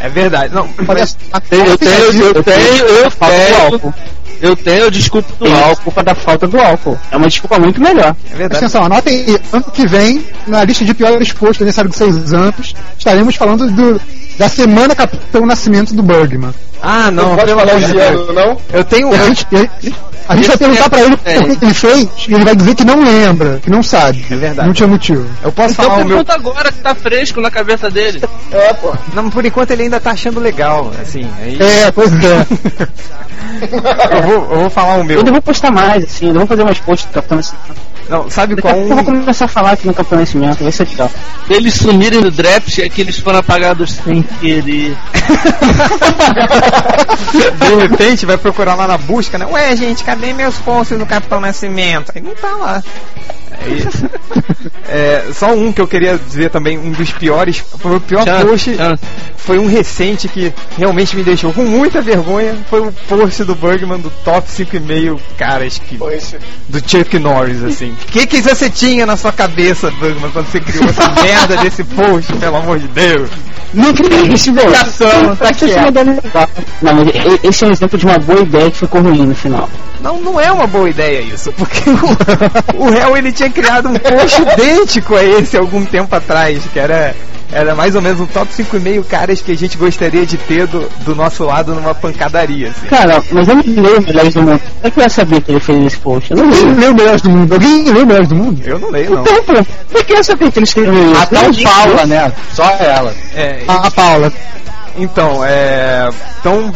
É 0.00 0.08
verdade. 0.08 0.54
Não, 0.54 0.68
mas 0.86 1.16
Eu 1.32 1.40
tenho, 1.40 1.66
eu 1.66 1.78
tenho, 1.78 2.24
eu 2.24 2.44
tenho, 2.44 2.84
eu 2.84 3.10
Falta 3.10 3.36
do 3.36 3.40
tenho, 3.44 3.64
álcool. 3.64 3.94
Eu 4.40 4.56
tenho 4.56 4.86
a 4.86 4.90
desculpa 4.90 5.28
do 5.38 5.44
Tem 5.44 5.52
a 5.52 5.56
álcool. 5.58 5.74
desculpa 5.74 6.02
da 6.02 6.14
falta 6.14 6.46
do 6.46 6.58
álcool. 6.60 6.98
É 7.10 7.16
uma 7.16 7.26
desculpa 7.28 7.58
muito 7.58 7.80
melhor. 7.80 8.14
é 8.32 8.36
verdade. 8.36 8.56
atenção, 8.56 8.84
anotem 8.84 9.24
aí, 9.26 9.38
ano 9.52 9.64
que 9.72 9.86
vem, 9.86 10.24
na 10.46 10.64
lista 10.64 10.84
de 10.84 10.94
piores 10.94 11.32
posts 11.32 11.58
do 11.58 11.62
aniversário 11.62 11.90
de 11.90 11.96
seis 11.96 12.32
anos, 12.32 12.74
estaremos 12.96 13.34
falando 13.36 13.70
do, 13.70 14.00
da 14.38 14.48
semana 14.48 14.94
Capitão 14.94 15.44
Nascimento 15.46 15.94
do 15.94 16.02
Bugman. 16.02 16.54
Ah, 16.80 17.10
não. 17.10 17.30
Não 17.30 17.36
pode 17.36 17.52
falar 17.54 17.74
esse 17.80 17.98
ano, 17.98 18.32
não? 18.32 18.56
Eu 18.72 18.84
tenho. 18.84 19.12
A 19.12 19.16
gente, 19.26 19.44
a- 20.28 20.36
gente 20.36 20.46
vai 20.46 20.56
perguntar 20.58 20.88
pra 20.90 21.00
ele 21.00 21.16
por 21.16 21.24
que 21.24 21.56
que 21.56 21.64
ele 21.64 21.74
fez, 21.74 22.08
e 22.28 22.34
ele 22.34 22.44
vai 22.44 22.54
dizer 22.54 22.74
que 22.76 22.84
não 22.84 23.02
lembra, 23.02 23.58
que 23.60 23.68
não 23.68 23.82
sabe. 23.82 24.24
É 24.30 24.36
verdade. 24.36 24.68
Não 24.68 24.72
tinha 24.74 24.86
motivo. 24.86 25.26
Eu 25.42 25.50
posso 25.50 25.72
Então 25.72 25.84
falar 25.86 25.94
o 25.96 25.98
meu. 25.98 26.08
pergunta 26.08 26.34
agora 26.34 26.70
que 26.70 26.78
tá 26.78 26.94
fresco 26.94 27.40
na 27.40 27.50
cabeça 27.50 27.90
dele. 27.90 28.22
É, 28.52 28.72
pô. 28.74 28.94
Não, 29.12 29.28
por 29.28 29.44
enquanto 29.44 29.72
ele 29.72 29.82
ainda 29.84 29.98
tá 29.98 30.12
achando 30.12 30.38
legal, 30.38 30.92
assim. 31.02 31.28
Aí... 31.40 31.58
É, 31.60 31.90
pois 31.90 32.12
é. 32.12 32.46
eu, 33.60 34.22
vou, 34.22 34.52
eu 34.52 34.60
vou 34.60 34.70
falar 34.70 34.96
o 34.96 35.04
meu. 35.04 35.18
Eu 35.18 35.22
devo 35.24 35.42
postar 35.42 35.70
mais, 35.70 36.04
assim, 36.04 36.28
eu 36.28 36.32
devo 36.32 36.46
fazer 36.46 36.64
mais 36.64 36.78
posts 36.78 37.08
do 37.08 37.14
Capitão 37.14 37.36
Nascimento. 37.36 37.88
Não, 38.08 38.30
sabe 38.30 38.54
Daqui 38.54 38.66
qual 38.68 38.72
a 38.72 38.76
pouco 38.76 38.92
eu 38.92 39.04
vou 39.04 39.14
um. 39.14 39.20
começar 39.20 39.44
a 39.44 39.48
falar 39.48 39.72
aqui 39.72 39.86
no 39.86 39.92
Capitão 39.92 40.18
Nascimento, 40.18 40.62
vai 40.62 40.72
ser 40.72 40.88
legal. 40.88 41.10
Eles 41.50 41.74
sumirem 41.74 42.20
do 42.22 42.30
draft 42.30 42.78
é 42.78 42.88
que 42.88 43.02
eles 43.02 43.18
foram 43.18 43.40
apagados 43.40 43.92
sem 43.92 44.22
querer. 44.22 44.96
De 47.58 47.74
repente 47.86 48.24
vai 48.24 48.38
procurar 48.38 48.74
lá 48.74 48.86
na 48.86 48.96
busca, 48.96 49.36
né? 49.36 49.46
Ué, 49.46 49.76
gente, 49.76 50.02
cadê 50.04 50.32
meus 50.32 50.56
posts 50.56 50.98
do 50.98 51.04
Capitão 51.04 51.38
Nascimento? 51.40 52.10
Aí 52.14 52.22
não 52.22 52.34
tá 52.34 52.50
lá. 52.56 52.82
É 53.64 53.70
isso. 53.70 54.08
É, 54.88 55.30
só 55.34 55.52
um 55.52 55.72
que 55.72 55.80
eu 55.80 55.86
queria 55.88 56.16
dizer 56.18 56.50
também, 56.50 56.78
um 56.78 56.90
dos 56.92 57.10
piores. 57.10 57.58
Foi 57.78 57.96
o 57.96 58.00
pior 58.00 58.24
Chance, 58.24 58.44
post. 58.46 58.76
chance. 58.76 59.02
Foi 59.36 59.58
um 59.58 59.66
recente 59.66 60.28
que 60.28 60.52
realmente 60.76 61.16
me 61.16 61.22
deixou 61.22 61.52
com 61.52 61.62
muita 61.62 62.00
vergonha. 62.00 62.56
Foi 62.70 62.80
o 62.80 62.92
post 63.08 63.44
do 63.44 63.54
Bugman 63.54 63.98
do 63.98 64.10
top 64.24 64.48
5,5 64.48 65.18
caras 65.36 65.78
que. 65.78 65.96
Do 66.68 66.78
Chuck 66.86 67.18
Norris, 67.18 67.62
assim. 67.62 67.90
O 67.92 68.06
que, 68.06 68.26
que 68.26 68.40
você 68.40 68.70
tinha 68.70 69.04
na 69.06 69.16
sua 69.16 69.32
cabeça, 69.32 69.90
Bugman, 69.90 70.30
quando 70.32 70.46
você 70.46 70.60
criou 70.60 70.84
essa 70.88 71.08
merda 71.22 71.56
desse 71.58 71.84
post, 71.84 72.32
pelo 72.34 72.56
amor 72.56 72.78
de 72.78 72.88
Deus? 72.88 73.28
Não 73.74 73.92
criei 73.92 74.32
esse 74.32 74.50
velho. 74.50 74.72
Tá 74.72 74.80
Essa 74.80 75.04
é 75.04 75.16
uma 75.18 75.36
quieto. 75.36 75.88
ideia 75.88 76.04
legal. 76.22 76.48
Não, 76.80 76.94
mas 76.94 77.08
esse 77.42 77.64
é 77.64 77.66
um 77.68 77.70
exemplo 77.70 77.98
de 77.98 78.06
uma 78.06 78.18
boa 78.18 78.40
ideia 78.40 78.70
que 78.70 78.78
ficou 78.78 79.02
ruim 79.02 79.26
no 79.26 79.34
final. 79.34 79.68
Não, 80.00 80.20
não 80.20 80.40
é 80.40 80.50
uma 80.50 80.66
boa 80.66 80.88
ideia 80.88 81.20
isso, 81.20 81.52
porque 81.52 81.90
o, 81.90 82.84
o 82.86 82.90
réu 82.90 83.16
ele 83.16 83.32
tinha 83.32 83.47
criado 83.50 83.88
um 83.88 83.94
post 83.94 84.40
idêntico 84.42 85.14
a 85.16 85.24
esse 85.24 85.56
algum 85.56 85.84
tempo 85.84 86.14
atrás, 86.14 86.62
que 86.72 86.78
era, 86.78 87.14
era 87.52 87.74
mais 87.74 87.94
ou 87.94 88.02
menos 88.02 88.20
um 88.20 88.26
top 88.26 88.50
5,5 88.52 89.04
caras 89.04 89.40
que 89.40 89.52
a 89.52 89.56
gente 89.56 89.76
gostaria 89.76 90.24
de 90.26 90.36
ter 90.36 90.66
do, 90.66 90.88
do 91.04 91.14
nosso 91.14 91.44
lado 91.44 91.74
numa 91.74 91.94
pancadaria, 91.94 92.70
assim. 92.70 92.86
Cara, 92.86 93.22
mas 93.30 93.48
eu 93.48 93.54
não 93.56 93.62
leio 93.66 94.02
Melhores 94.02 94.34
do 94.34 94.42
Mundo. 94.42 94.60
Como 94.60 94.86
é 94.86 94.90
que 94.90 94.98
eu 95.00 95.02
ia 95.04 95.08
saber 95.10 95.40
que 95.40 95.50
ele 95.52 95.60
fez 95.60 95.84
esse 95.86 95.96
post? 95.98 96.30
Eu 96.30 96.36
não 96.36 96.50
leio. 96.50 96.74
Melhores 96.94 97.22
do 97.22 97.30
Mundo? 97.30 97.52
Alguém 97.54 97.84
leu 97.90 98.06
Melhores 98.06 98.28
do 98.28 98.34
Mundo? 98.36 98.62
Eu 98.64 98.78
não 98.78 98.90
leio, 98.90 99.10
não. 99.10 99.22
Então, 99.22 99.42
pô, 99.44 99.64
por 99.92 100.04
que 100.04 100.12
eu 100.12 100.16
ia 100.16 100.22
saber 100.22 100.50
que 100.52 100.58
ele 100.58 100.64
escreveu 100.64 101.12
isso? 101.12 101.22
Até 101.22 101.48
o 101.48 101.62
Paula, 101.62 102.06
né? 102.06 102.32
Só 102.52 102.64
ela. 102.78 103.14
É, 103.34 103.62
A, 103.66 103.86
a 103.86 103.90
Paula. 103.90 104.32
então, 104.96 105.44
é. 105.44 106.08
Então, 106.48 106.72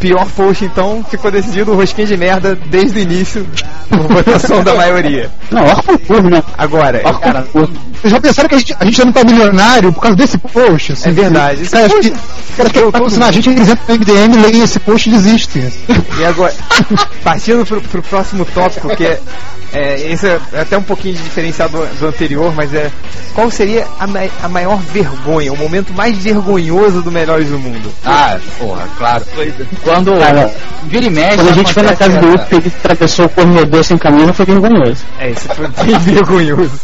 pior 0.00 0.26
post 0.36 0.64
então 0.64 1.04
ficou 1.08 1.30
decidido 1.30 1.70
o 1.70 1.76
rosquinho 1.76 2.08
de 2.08 2.16
merda 2.16 2.58
desde 2.66 2.98
o 2.98 3.02
início, 3.02 3.46
por 3.88 4.08
votação 4.08 4.62
da 4.64 4.74
maioria. 4.74 5.30
Não, 5.52 5.64
ó 5.64 5.74
concurso, 5.82 6.22
né? 6.28 6.42
Agora, 6.58 6.98
cara. 7.20 7.46
Vocês 7.52 8.12
já 8.12 8.20
pensaram 8.20 8.48
que 8.48 8.54
a 8.56 8.58
gente, 8.58 8.76
a 8.80 8.84
gente 8.84 8.96
já 8.96 9.04
não 9.04 9.12
tá 9.12 9.22
milionário 9.24 9.92
por 9.92 10.00
causa 10.00 10.16
desse 10.16 10.36
post? 10.38 10.92
Assim, 10.94 11.10
É 11.10 11.12
verdade. 11.12 11.56
que- 11.58 11.62
Esse 11.62 11.70
Cara, 11.72 11.86
acho 11.86 11.94
post 11.94 12.10
que, 12.10 12.56
cara, 12.56 12.70
que 12.70 12.80
tá 12.80 12.90
patrocinar 12.90 13.28
a 13.28 13.32
gente, 13.32 13.50
eles 13.50 13.68
entram 13.68 13.84
no 13.88 13.94
MDM, 13.94 14.36
leem 14.42 14.62
esse 14.64 14.80
post 14.80 15.08
e 15.08 15.12
desistem. 15.12 15.72
E 16.18 16.24
agora, 16.24 16.52
partindo 17.22 17.64
pro, 17.64 17.80
pro 17.80 18.02
próximo 18.02 18.44
tópico, 18.44 18.94
que 18.96 19.04
é, 19.06 19.20
é, 19.72 20.12
esse 20.12 20.26
é 20.26 20.40
até 20.60 20.76
um 20.78 20.82
pouquinho 20.82 21.14
de 21.14 21.22
diferenciado 21.22 21.76
do, 21.78 21.86
do 22.00 22.06
anterior, 22.08 22.52
mas 22.54 22.72
é 22.74 22.90
qual 23.34 23.50
seria 23.50 23.86
a, 24.00 24.06
mai- 24.06 24.30
a 24.42 24.48
maior 24.48 24.78
vergonha, 24.80 25.52
o 25.52 25.56
momento 25.56 25.92
mais 25.92 26.16
vergonhoso 26.18 27.02
do 27.02 27.10
Melhores 27.12 27.48
do 27.48 27.58
Mundo? 27.58 27.92
Ah, 28.04 28.38
porra, 28.58 28.87
claro. 28.96 29.24
Quando 29.82 30.18
Cara, 30.18 30.52
vira 30.84 31.06
e 31.06 31.10
mexe, 31.10 31.36
Quando 31.36 31.50
a 31.50 31.52
gente 31.52 31.74
foi 31.74 31.82
na 31.82 31.96
casa 31.96 32.18
do 32.18 32.28
outro, 32.28 32.56
ele 32.56 32.72
atravessou 32.78 33.26
o 33.26 33.28
corredor 33.28 33.84
sem 33.84 33.98
camisa, 33.98 34.32
foi 34.32 34.46
vergonhoso. 34.46 35.04
É, 35.18 35.30
isso 35.30 35.48
foi 35.48 35.68
bem 35.68 35.98
vergonhoso. 36.00 36.80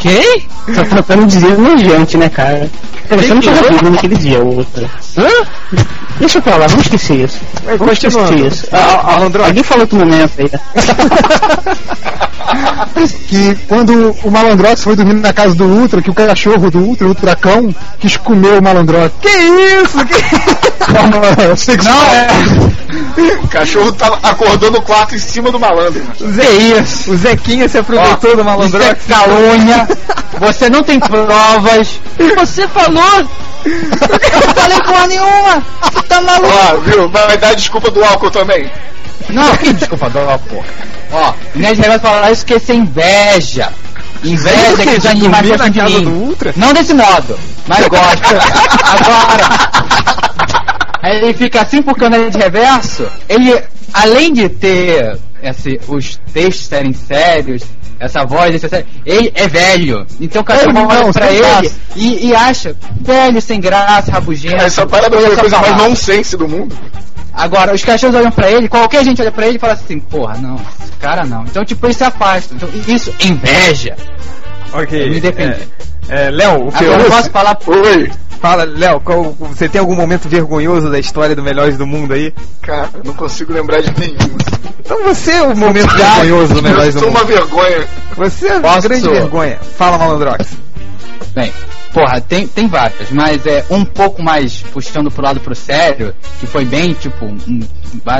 Quem? 0.00 0.46
Só 0.74 0.82
tratando 0.84 1.26
de 1.26 1.38
dizer 1.38 1.58
nojante, 1.58 2.16
né, 2.16 2.28
cara? 2.28 2.70
Cara, 3.08 3.22
você 3.22 3.34
não 3.34 3.42
tava 3.42 3.68
vivo 3.68 3.90
naquele 3.90 4.16
dia, 4.16 4.40
o 4.40 4.56
outro. 4.56 4.90
Hã? 5.16 5.28
Deixa 6.18 6.40
pra 6.40 6.56
lá, 6.56 6.66
vamos 6.66 6.86
esquecer 6.86 7.24
isso. 7.24 7.40
Vamos 7.78 7.92
esquecer 7.92 8.18
continuando. 8.18 8.46
isso. 8.46 8.66
Ah, 8.72 9.02
ah, 9.04 9.46
alguém 9.46 9.62
falou 9.62 9.82
outro 9.82 9.98
momento 9.98 10.32
aí. 10.38 10.50
que 13.28 13.54
quando 13.68 14.14
o 14.22 14.30
Malandrox 14.30 14.84
foi 14.84 14.96
dormir 14.96 15.14
na 15.14 15.32
casa 15.32 15.54
do 15.54 15.64
Ultra, 15.64 16.00
que 16.00 16.10
o 16.10 16.14
cachorro 16.14 16.70
do 16.70 16.78
Ultra, 16.78 17.06
o 17.06 17.10
Ultracão, 17.10 17.74
quis 17.98 18.16
comer 18.16 18.58
o 18.58 18.62
Malandrox. 18.62 19.12
Que 19.20 19.28
isso? 19.28 20.04
Que... 20.06 20.14
Forma 20.84 21.56
sexual. 21.56 21.96
O 23.42 23.48
cachorro 23.48 23.92
tava 23.92 24.18
acordou 24.22 24.70
no 24.70 24.82
quarto 24.82 25.14
em 25.14 25.18
cima 25.18 25.50
do 25.50 25.58
malandro. 25.58 26.02
O, 26.20 26.30
Ze... 26.30 27.10
o 27.10 27.16
Zequinha 27.16 27.68
se 27.68 27.78
aproveitou 27.78 28.36
do 28.36 28.44
malandrox. 28.44 29.02
Isso 29.02 29.12
é 29.12 29.14
calúnia. 29.14 29.88
Você 30.38 30.68
não 30.68 30.82
tem 30.82 30.98
provas. 31.00 32.00
Você 32.38 32.66
falou! 32.68 33.28
Não 33.64 34.54
falei 34.54 34.80
porra 34.82 35.06
nenhuma. 35.06 35.62
Você 35.82 36.02
tá 36.02 36.20
maluco? 36.20 36.52
Ó, 36.52 36.76
viu? 36.80 37.08
Vai 37.08 37.36
dar 37.38 37.54
desculpa 37.54 37.90
do 37.90 38.04
álcool 38.04 38.30
também. 38.30 38.70
Não, 39.30 39.56
que 39.56 39.72
desculpa, 39.72 40.10
dó, 40.10 40.38
porra. 40.48 40.66
Ó, 41.12 41.32
Ned 41.54 41.80
Reverso 41.80 42.00
falar 42.00 42.30
isso 42.30 42.44
que 42.44 42.54
é 42.54 42.74
inveja. 42.74 43.72
Inveja 44.22 44.76
que 44.76 44.96
os 44.96 45.06
animais 45.06 45.48
gostam 45.48 45.68
de 45.70 45.82
mim. 45.82 46.04
do 46.04 46.10
Ultra? 46.10 46.52
Não 46.56 46.72
desse 46.72 46.94
modo, 46.94 47.38
mas 47.66 47.86
gosta. 47.88 48.38
Agora, 48.84 50.13
aí 51.04 51.18
ele 51.18 51.34
fica 51.34 51.60
assim 51.60 51.82
porque 51.82 52.04
o 52.04 52.08
Ned 52.08 52.36
Reverso, 52.36 53.06
ele, 53.28 53.62
além 53.92 54.32
de 54.32 54.48
ter 54.48 55.18
esse, 55.42 55.78
os 55.86 56.18
textos 56.32 56.66
serem 56.66 56.92
sérios, 56.92 57.62
essa 58.00 58.24
voz, 58.24 58.54
esse, 58.54 58.86
ele 59.04 59.30
é 59.34 59.46
velho. 59.46 60.06
Então 60.20 60.42
o 60.42 60.44
cachorro 60.44 60.72
Velho, 60.72 60.88
olha 60.88 61.12
pra 61.12 61.30
ele 61.30 61.72
e, 61.94 62.28
e 62.28 62.34
acha 62.34 62.74
velho, 63.00 63.40
sem 63.40 63.60
graça, 63.60 64.10
rabugento. 64.10 64.56
Essa 64.56 64.86
parada 64.86 65.16
foi 65.16 65.26
a 65.26 65.32
essa 65.32 65.40
coisa 65.40 65.58
mais 65.60 65.76
nonsense 65.76 66.36
do 66.36 66.48
mundo. 66.48 66.76
Agora, 67.32 67.74
os 67.74 67.82
cachorros 67.82 68.14
olham 68.14 68.30
pra 68.30 68.50
ele, 68.50 68.68
qualquer 68.68 69.04
gente 69.04 69.20
olha 69.20 69.32
pra 69.32 69.46
ele 69.46 69.56
e 69.56 69.60
fala 69.60 69.72
assim, 69.72 69.98
porra, 69.98 70.38
não, 70.38 70.54
esse 70.54 70.92
cara 71.00 71.24
não. 71.24 71.42
Então, 71.42 71.64
tipo, 71.64 71.84
eles 71.86 71.96
se 71.96 72.04
afastam. 72.04 72.56
Então, 72.56 72.68
isso, 72.86 73.12
inveja. 73.20 73.96
Ok. 74.72 75.10
Me 75.10 75.20
defendi. 75.20 75.68
É, 76.08 76.26
é, 76.26 76.30
Léo, 76.30 76.68
o 76.68 76.72
que 76.72 76.84
Agora 76.84 77.02
eu 77.02 77.06
eu 77.06 77.10
posso 77.10 77.30
falar 77.30 77.58
Oi. 77.66 78.10
Fala, 78.44 78.64
Léo, 78.64 79.00
qual- 79.00 79.32
você 79.40 79.70
tem 79.70 79.80
algum 79.80 79.94
momento 79.96 80.28
vergonhoso 80.28 80.90
da 80.90 80.98
história 80.98 81.34
do 81.34 81.42
Melhores 81.42 81.78
do 81.78 81.86
Mundo 81.86 82.12
aí? 82.12 82.30
Cara, 82.60 82.90
não 83.02 83.14
consigo 83.14 83.50
lembrar 83.54 83.80
de 83.80 83.90
nenhum. 83.98 84.36
Então 84.80 85.02
você 85.02 85.30
é 85.30 85.42
o 85.42 85.56
momento 85.56 85.88
vergonhoso 85.96 86.52
do 86.52 86.62
Melhores 86.62 86.94
Eu 86.94 87.00
do 87.00 87.00
sou 87.00 87.08
Mundo. 87.08 87.20
uma 87.20 87.24
vergonha. 87.24 87.88
Você 88.18 88.48
é 88.48 88.56
uma 88.58 88.80
grande 88.82 89.08
vergonha. 89.08 89.58
Fala, 89.78 89.96
Malandrox. 89.96 90.58
Bem, 91.34 91.50
porra, 91.94 92.20
tem, 92.20 92.48
tem 92.48 92.66
várias, 92.66 93.12
mas 93.12 93.46
é 93.46 93.64
um 93.70 93.84
pouco 93.84 94.20
mais 94.20 94.60
puxando 94.60 95.12
pro 95.12 95.22
lado 95.22 95.38
pro 95.38 95.54
sério, 95.54 96.12
que 96.40 96.46
foi 96.46 96.64
bem, 96.64 96.92
tipo, 96.92 97.24
um, 97.24 97.60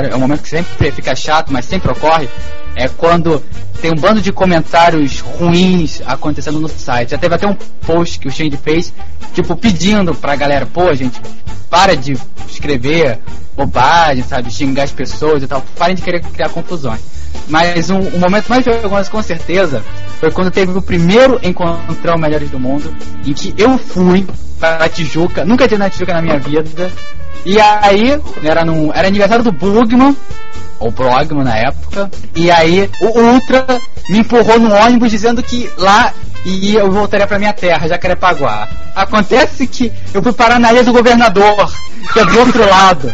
é 0.09 0.15
um 0.15 0.19
momento 0.19 0.43
que 0.43 0.47
sempre 0.47 0.89
fica 0.91 1.13
chato, 1.13 1.51
mas 1.51 1.65
sempre 1.65 1.91
ocorre, 1.91 2.29
é 2.73 2.87
quando 2.87 3.43
tem 3.81 3.91
um 3.91 3.95
bando 3.95 4.21
de 4.21 4.31
comentários 4.31 5.19
ruins 5.19 6.01
acontecendo 6.05 6.59
no 6.59 6.69
site. 6.69 7.11
Já 7.11 7.17
teve 7.17 7.35
até 7.35 7.45
um 7.45 7.55
post 7.85 8.17
que 8.17 8.29
o 8.29 8.31
Shane 8.31 8.55
fez, 8.55 8.93
tipo, 9.33 9.53
pedindo 9.57 10.15
pra 10.15 10.37
galera, 10.37 10.65
pô, 10.65 10.93
gente, 10.95 11.21
para 11.69 11.97
de 11.97 12.17
escrever 12.47 13.19
bobagem, 13.57 14.23
sabe, 14.23 14.49
xingar 14.51 14.83
as 14.83 14.91
pessoas 14.93 15.43
e 15.43 15.47
tal, 15.47 15.61
parem 15.77 15.95
de 15.95 16.01
querer 16.01 16.21
criar 16.21 16.47
confusões. 16.49 17.14
Mas 17.47 17.89
um, 17.89 17.99
o 17.99 18.19
momento 18.19 18.47
mais 18.47 18.65
vergonhoso, 18.65 19.11
com 19.11 19.21
certeza, 19.21 19.83
foi 20.19 20.31
quando 20.31 20.51
teve 20.51 20.71
o 20.71 20.81
primeiro 20.81 21.39
encontrar 21.43 22.15
o 22.15 22.19
Melhores 22.19 22.49
do 22.49 22.59
Mundo, 22.59 22.93
em 23.25 23.33
que 23.33 23.53
eu 23.57 23.77
fui 23.77 24.25
para 24.59 24.85
a 24.85 24.89
Tijuca, 24.89 25.45
nunca 25.45 25.67
tinha 25.67 25.77
na 25.77 25.89
Tijuca 25.89 26.13
na 26.13 26.21
minha 26.21 26.39
vida, 26.39 26.91
e 27.45 27.59
aí, 27.59 28.19
era, 28.43 28.65
num, 28.65 28.91
era 28.93 29.07
aniversário 29.07 29.43
do 29.43 29.51
Bugman, 29.51 30.15
ou 30.79 30.91
Brogman 30.91 31.43
na 31.43 31.55
época, 31.57 32.09
e 32.35 32.49
aí 32.49 32.89
o 33.01 33.19
Ultra 33.19 33.79
me 34.09 34.19
empurrou 34.19 34.59
no 34.59 34.73
ônibus 34.73 35.11
dizendo 35.11 35.41
que 35.41 35.69
lá 35.77 36.13
e 36.45 36.75
eu 36.75 36.91
voltaria 36.91 37.25
pra 37.25 37.39
minha 37.39 37.53
terra, 37.53 37.87
Jacarepaguá. 37.87 38.67
Acontece 38.95 39.65
que 39.65 39.91
eu 40.13 40.21
fui 40.21 40.31
parar 40.31 40.59
na 40.59 40.71
ilha 40.71 40.83
do 40.83 40.93
governador, 40.93 41.73
que 42.13 42.19
é 42.19 42.25
do 42.25 42.39
outro 42.39 42.69
lado. 42.69 43.11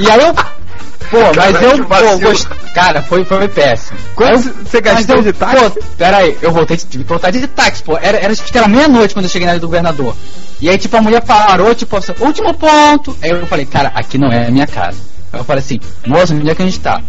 E 0.00 0.10
aí 0.10 0.20
eu. 0.20 0.34
Pô, 0.34 1.18
mas 1.36 1.62
eu. 1.62 1.84
Pô, 1.84 2.18
gost... 2.18 2.48
Cara, 2.76 3.00
foi, 3.00 3.24
foi 3.24 3.48
péssimo. 3.48 3.98
Quanto 4.14 4.52
você 4.52 4.82
gastou 4.82 5.16
eu- 5.16 5.22
de 5.22 5.32
táxi? 5.32 5.56
Pô, 5.56 5.82
pera 5.96 6.18
aí, 6.18 6.36
eu 6.42 6.52
voltei, 6.52 6.76
que 6.76 6.98
voltar 6.98 7.30
de 7.30 7.46
táxi, 7.46 7.82
pô. 7.82 7.96
Era, 7.96 8.18
era, 8.18 8.30
acho 8.30 8.44
que 8.44 8.58
era 8.58 8.68
meia-noite 8.68 9.14
quando 9.14 9.24
eu 9.24 9.30
cheguei 9.30 9.46
na 9.46 9.54
ilha 9.54 9.60
do 9.60 9.66
governador. 9.66 10.14
E 10.60 10.68
aí, 10.68 10.76
tipo, 10.76 10.94
a 10.94 11.00
mulher 11.00 11.22
parou, 11.22 11.74
tipo, 11.74 11.96
assim, 11.96 12.12
último 12.20 12.52
ponto. 12.52 13.16
Aí 13.22 13.30
eu 13.30 13.46
falei, 13.46 13.64
cara, 13.64 13.90
aqui 13.94 14.18
não 14.18 14.30
é 14.30 14.48
a 14.48 14.50
minha 14.50 14.66
casa. 14.66 14.98
Eu 15.38 15.44
falei 15.44 15.60
assim, 15.60 15.80
moça, 16.06 16.34
onde 16.34 16.50
é 16.50 16.54
que 16.54 16.62
a 16.62 16.66
gente 16.66 16.80
tá? 16.80 17.00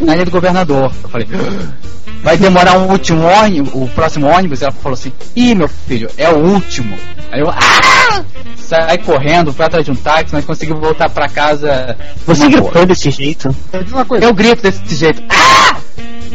Na 0.00 0.14
ilha 0.14 0.24
do 0.24 0.30
governador. 0.30 0.92
Eu 1.02 1.08
falei, 1.08 1.26
vai 2.22 2.36
demorar 2.36 2.78
um 2.78 2.90
último 2.90 3.22
ônibus, 3.24 3.72
o 3.74 3.86
próximo 3.88 4.26
ônibus? 4.26 4.62
Ela 4.62 4.72
falou 4.72 4.94
assim, 4.94 5.12
ih, 5.34 5.54
meu 5.54 5.68
filho, 5.68 6.08
é 6.16 6.28
o 6.28 6.36
último. 6.36 6.96
Aí 7.30 7.40
eu, 7.40 7.50
ah! 7.50 8.24
Saí 8.56 8.98
correndo, 8.98 9.52
fui 9.52 9.64
atrás 9.64 9.84
de 9.84 9.92
um 9.92 9.94
táxi, 9.94 10.34
mas 10.34 10.44
consegui 10.44 10.72
voltar 10.72 11.08
pra 11.08 11.28
casa. 11.28 11.96
Você 12.26 12.48
gritou 12.48 12.84
desse 12.84 13.10
jeito? 13.10 13.54
Eu 14.20 14.34
grito 14.34 14.62
desse 14.62 14.96
jeito. 14.96 15.22
Ah! 15.28 15.76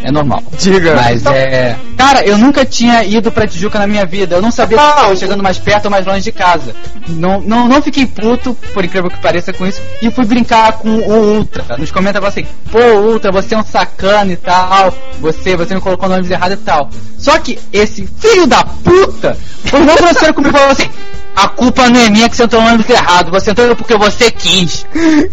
É 0.03 0.11
normal. 0.11 0.43
Diga. 0.57 0.95
Mas 0.95 1.25
é. 1.25 1.77
Cara, 1.97 2.25
eu 2.25 2.37
nunca 2.37 2.65
tinha 2.65 3.03
ido 3.03 3.31
pra 3.31 3.47
Tijuca 3.47 3.79
na 3.79 3.87
minha 3.87 4.05
vida. 4.05 4.35
Eu 4.35 4.41
não 4.41 4.51
sabia 4.51 4.77
se 4.77 4.83
estava 4.83 5.15
chegando 5.15 5.43
mais 5.43 5.57
perto 5.57 5.85
ou 5.85 5.91
mais 5.91 6.05
longe 6.05 6.21
de 6.21 6.31
casa. 6.31 6.75
Não, 7.07 7.39
não, 7.41 7.67
não 7.67 7.81
fiquei 7.81 8.05
puto, 8.05 8.55
por 8.73 8.83
incrível 8.83 9.09
que 9.09 9.19
pareça, 9.19 9.53
com 9.53 9.65
isso. 9.65 9.81
E 10.01 10.09
fui 10.09 10.25
brincar 10.25 10.73
com 10.73 10.89
o 10.89 11.37
Ultra. 11.37 11.77
Nos 11.77 11.91
comentários 11.91 12.29
assim, 12.29 12.45
pô, 12.71 12.79
Ultra, 12.79 13.31
você 13.31 13.53
é 13.53 13.57
um 13.57 13.63
sacana 13.63 14.31
e 14.31 14.37
tal. 14.37 14.93
Você, 15.19 15.55
você 15.55 15.75
me 15.75 15.81
colocou 15.81 16.07
no 16.09 16.15
ônibus 16.15 16.31
errado 16.31 16.53
e 16.53 16.57
tal. 16.57 16.89
Só 17.17 17.37
que 17.37 17.59
esse 17.71 18.07
filho 18.19 18.47
da 18.47 18.63
puta 18.63 19.37
foi 19.65 19.79
mó 19.81 19.95
grosseiro 19.95 20.33
comigo 20.33 20.55
e 20.55 20.59
falou 20.59 20.71
assim. 20.73 20.89
A 21.33 21.47
culpa 21.47 21.89
não 21.89 21.99
é 21.99 22.09
minha 22.09 22.29
que 22.29 22.35
você 22.35 22.43
entrou 22.43 22.61
no 22.61 22.67
ônibus 22.67 22.89
errado. 22.89 23.31
Você 23.31 23.51
entrou 23.51 23.75
porque 23.75 23.95
você 23.95 24.29
quis. 24.29 24.85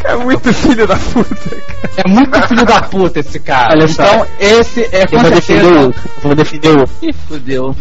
É 0.04 0.14
muito 0.14 0.52
filho 0.54 0.86
da 0.86 0.96
puta, 0.96 1.34
cara. 1.34 1.77
É 1.96 2.08
muito 2.08 2.42
filho 2.48 2.64
da 2.64 2.80
puta 2.82 3.20
esse 3.20 3.38
cara. 3.40 3.74
Olha 3.74 3.88
só. 3.88 4.02
então, 4.02 4.26
esse 4.40 4.88
é 4.92 5.06
com 5.06 5.16
Eu 5.16 5.20
vou 5.20 5.30
defender 5.30 5.60
o 5.60 5.64
certeza. 5.64 5.86
outro. 5.86 6.02
Eu 6.16 6.22
vou 6.22 6.34
defender 6.34 6.68
o 6.68 6.80
outro. 6.80 6.94
Ih, 7.02 7.12
fudeu. 7.28 7.76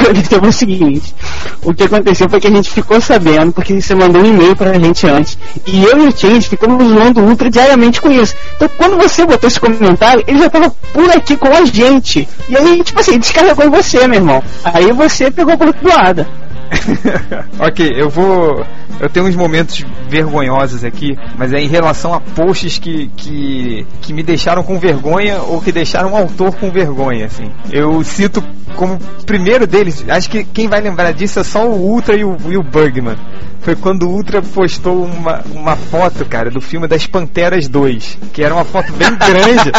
aconteceu 0.00 0.40
foi 0.40 0.48
o 0.48 0.52
seguinte: 0.52 1.14
o 1.62 1.74
que 1.74 1.84
aconteceu 1.84 2.28
foi 2.28 2.40
que 2.40 2.46
a 2.46 2.50
gente 2.50 2.70
ficou 2.70 3.00
sabendo, 3.00 3.52
porque 3.52 3.80
você 3.80 3.94
mandou 3.94 4.22
um 4.22 4.26
e-mail 4.26 4.56
pra 4.56 4.72
gente 4.78 5.06
antes, 5.06 5.38
e 5.66 5.84
eu 5.84 6.04
e 6.04 6.08
o 6.08 6.16
Change 6.16 6.48
ficamos 6.48 6.86
zoando 6.86 7.20
o 7.20 7.28
Ultra 7.28 7.50
diariamente 7.50 8.00
com 8.00 8.10
isso. 8.10 8.34
Então, 8.56 8.68
quando 8.76 8.96
você 8.96 9.24
botou 9.24 9.48
esse 9.48 9.60
comentário, 9.60 10.24
ele 10.26 10.38
já 10.38 10.50
tava 10.50 10.70
por 10.92 11.10
aqui 11.10 11.36
com 11.36 11.48
a 11.48 11.64
gente. 11.64 12.28
E 12.48 12.56
aí, 12.56 12.82
tipo 12.82 13.00
assim, 13.00 13.18
descarregou 13.18 13.64
em 13.64 13.70
você, 13.70 14.06
meu 14.06 14.20
irmão. 14.20 14.42
Aí 14.64 14.92
você 14.92 15.30
pegou 15.30 15.56
por 15.56 15.68
outro 15.68 15.88
lado. 15.88 16.26
ok, 17.58 17.90
eu 17.96 18.08
vou. 18.08 18.64
Eu 19.00 19.08
tenho 19.08 19.26
uns 19.26 19.34
momentos 19.34 19.84
vergonhosos 20.08 20.84
aqui, 20.84 21.16
mas 21.36 21.52
é 21.52 21.58
em 21.58 21.68
relação 21.68 22.12
a 22.12 22.20
posts 22.20 22.78
que, 22.78 23.08
que, 23.16 23.86
que 24.02 24.12
me 24.12 24.22
deixaram 24.22 24.62
com 24.62 24.78
vergonha 24.78 25.40
ou 25.40 25.60
que 25.60 25.72
deixaram 25.72 26.12
o 26.12 26.16
autor 26.16 26.54
com 26.56 26.70
vergonha, 26.70 27.26
assim. 27.26 27.50
Eu 27.72 28.02
cito 28.04 28.42
como 28.76 28.98
primeiro 29.26 29.66
deles, 29.66 30.04
acho 30.08 30.30
que 30.30 30.44
quem 30.44 30.68
vai 30.68 30.80
lembrar 30.80 31.12
disso 31.12 31.40
é 31.40 31.44
só 31.44 31.66
o 31.66 31.74
Ultra 31.74 32.16
e 32.16 32.24
o, 32.24 32.36
e 32.48 32.56
o 32.56 32.62
Bugman. 32.62 33.16
Foi 33.60 33.76
quando 33.76 34.08
o 34.08 34.10
Ultra 34.10 34.40
postou 34.40 35.04
uma, 35.04 35.42
uma 35.52 35.76
foto, 35.76 36.24
cara, 36.24 36.50
do 36.50 36.60
filme 36.60 36.88
das 36.88 37.06
Panteras 37.06 37.68
2, 37.68 38.18
que 38.32 38.42
era 38.42 38.54
uma 38.54 38.64
foto 38.64 38.92
bem 38.92 39.10
grande. 39.16 39.72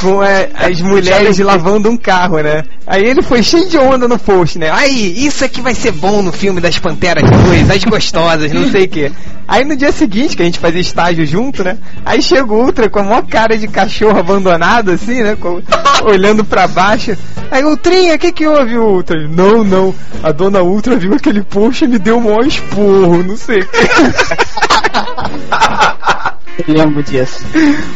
Com 0.00 0.22
é, 0.22 0.48
as 0.54 0.80
mulheres 0.80 1.38
lavando 1.38 1.90
um 1.90 1.96
carro, 1.96 2.38
né? 2.40 2.64
Aí 2.86 3.04
ele 3.04 3.22
foi 3.22 3.42
cheio 3.42 3.68
de 3.68 3.76
onda 3.78 4.06
no 4.06 4.18
post, 4.18 4.58
né? 4.58 4.70
Aí, 4.70 5.26
isso 5.26 5.44
aqui 5.44 5.60
vai 5.60 5.74
ser 5.74 5.92
bom 5.92 6.22
no 6.22 6.32
filme 6.32 6.60
das 6.60 6.78
Panteras 6.78 7.28
2, 7.28 7.70
as 7.70 7.84
gostosas, 7.84 8.52
não 8.52 8.70
sei 8.70 8.84
o 8.84 8.88
quê. 8.88 9.12
Aí 9.46 9.64
no 9.64 9.76
dia 9.76 9.90
seguinte, 9.92 10.36
que 10.36 10.42
a 10.42 10.44
gente 10.44 10.58
fazia 10.58 10.80
estágio 10.80 11.24
junto, 11.26 11.64
né? 11.64 11.78
Aí 12.04 12.20
chega 12.22 12.52
o 12.52 12.64
Ultra 12.64 12.88
com 12.90 12.98
a 13.00 13.02
maior 13.02 13.26
cara 13.26 13.56
de 13.56 13.66
cachorro 13.66 14.18
abandonado, 14.18 14.90
assim, 14.90 15.22
né? 15.22 15.36
com- 15.40 15.62
olhando 16.04 16.44
pra 16.44 16.68
baixo. 16.68 17.16
Aí, 17.50 17.64
Ultrinha, 17.64 18.14
o 18.14 18.18
que 18.18 18.30
que 18.30 18.46
houve, 18.46 18.76
Ultra? 18.76 19.26
Não, 19.26 19.64
não. 19.64 19.94
A 20.22 20.30
dona 20.32 20.62
Ultra 20.62 20.96
viu 20.96 21.14
aquele 21.14 21.42
post 21.42 21.84
e 21.84 21.88
me 21.88 21.98
deu 21.98 22.18
um 22.18 22.20
maior 22.20 22.46
esporro, 22.46 23.22
não 23.24 23.36
sei 23.36 23.60
o 23.60 23.66
quê. 23.66 23.88
Eu 26.66 26.74
lembro 26.74 27.02
disso. 27.02 27.44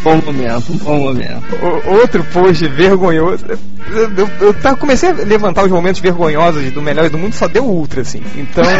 Bom 0.03 0.17
momento, 0.25 0.73
bom 0.85 0.99
momento. 0.99 1.43
O- 1.63 1.91
outro 2.01 2.23
post 2.25 2.67
vergonhoso. 2.69 3.45
Eu, 3.91 4.11
eu, 4.17 4.31
eu 4.41 4.55
tava- 4.55 4.77
comecei 4.77 5.11
a 5.11 5.13
levantar 5.13 5.65
os 5.65 5.71
momentos 5.71 6.01
vergonhosos 6.01 6.71
do 6.71 6.81
Melhores 6.81 7.11
do 7.11 7.19
Mundo, 7.19 7.35
só 7.35 7.49
deu 7.49 7.65
ultra, 7.65 8.03
assim. 8.03 8.23
Então. 8.37 8.63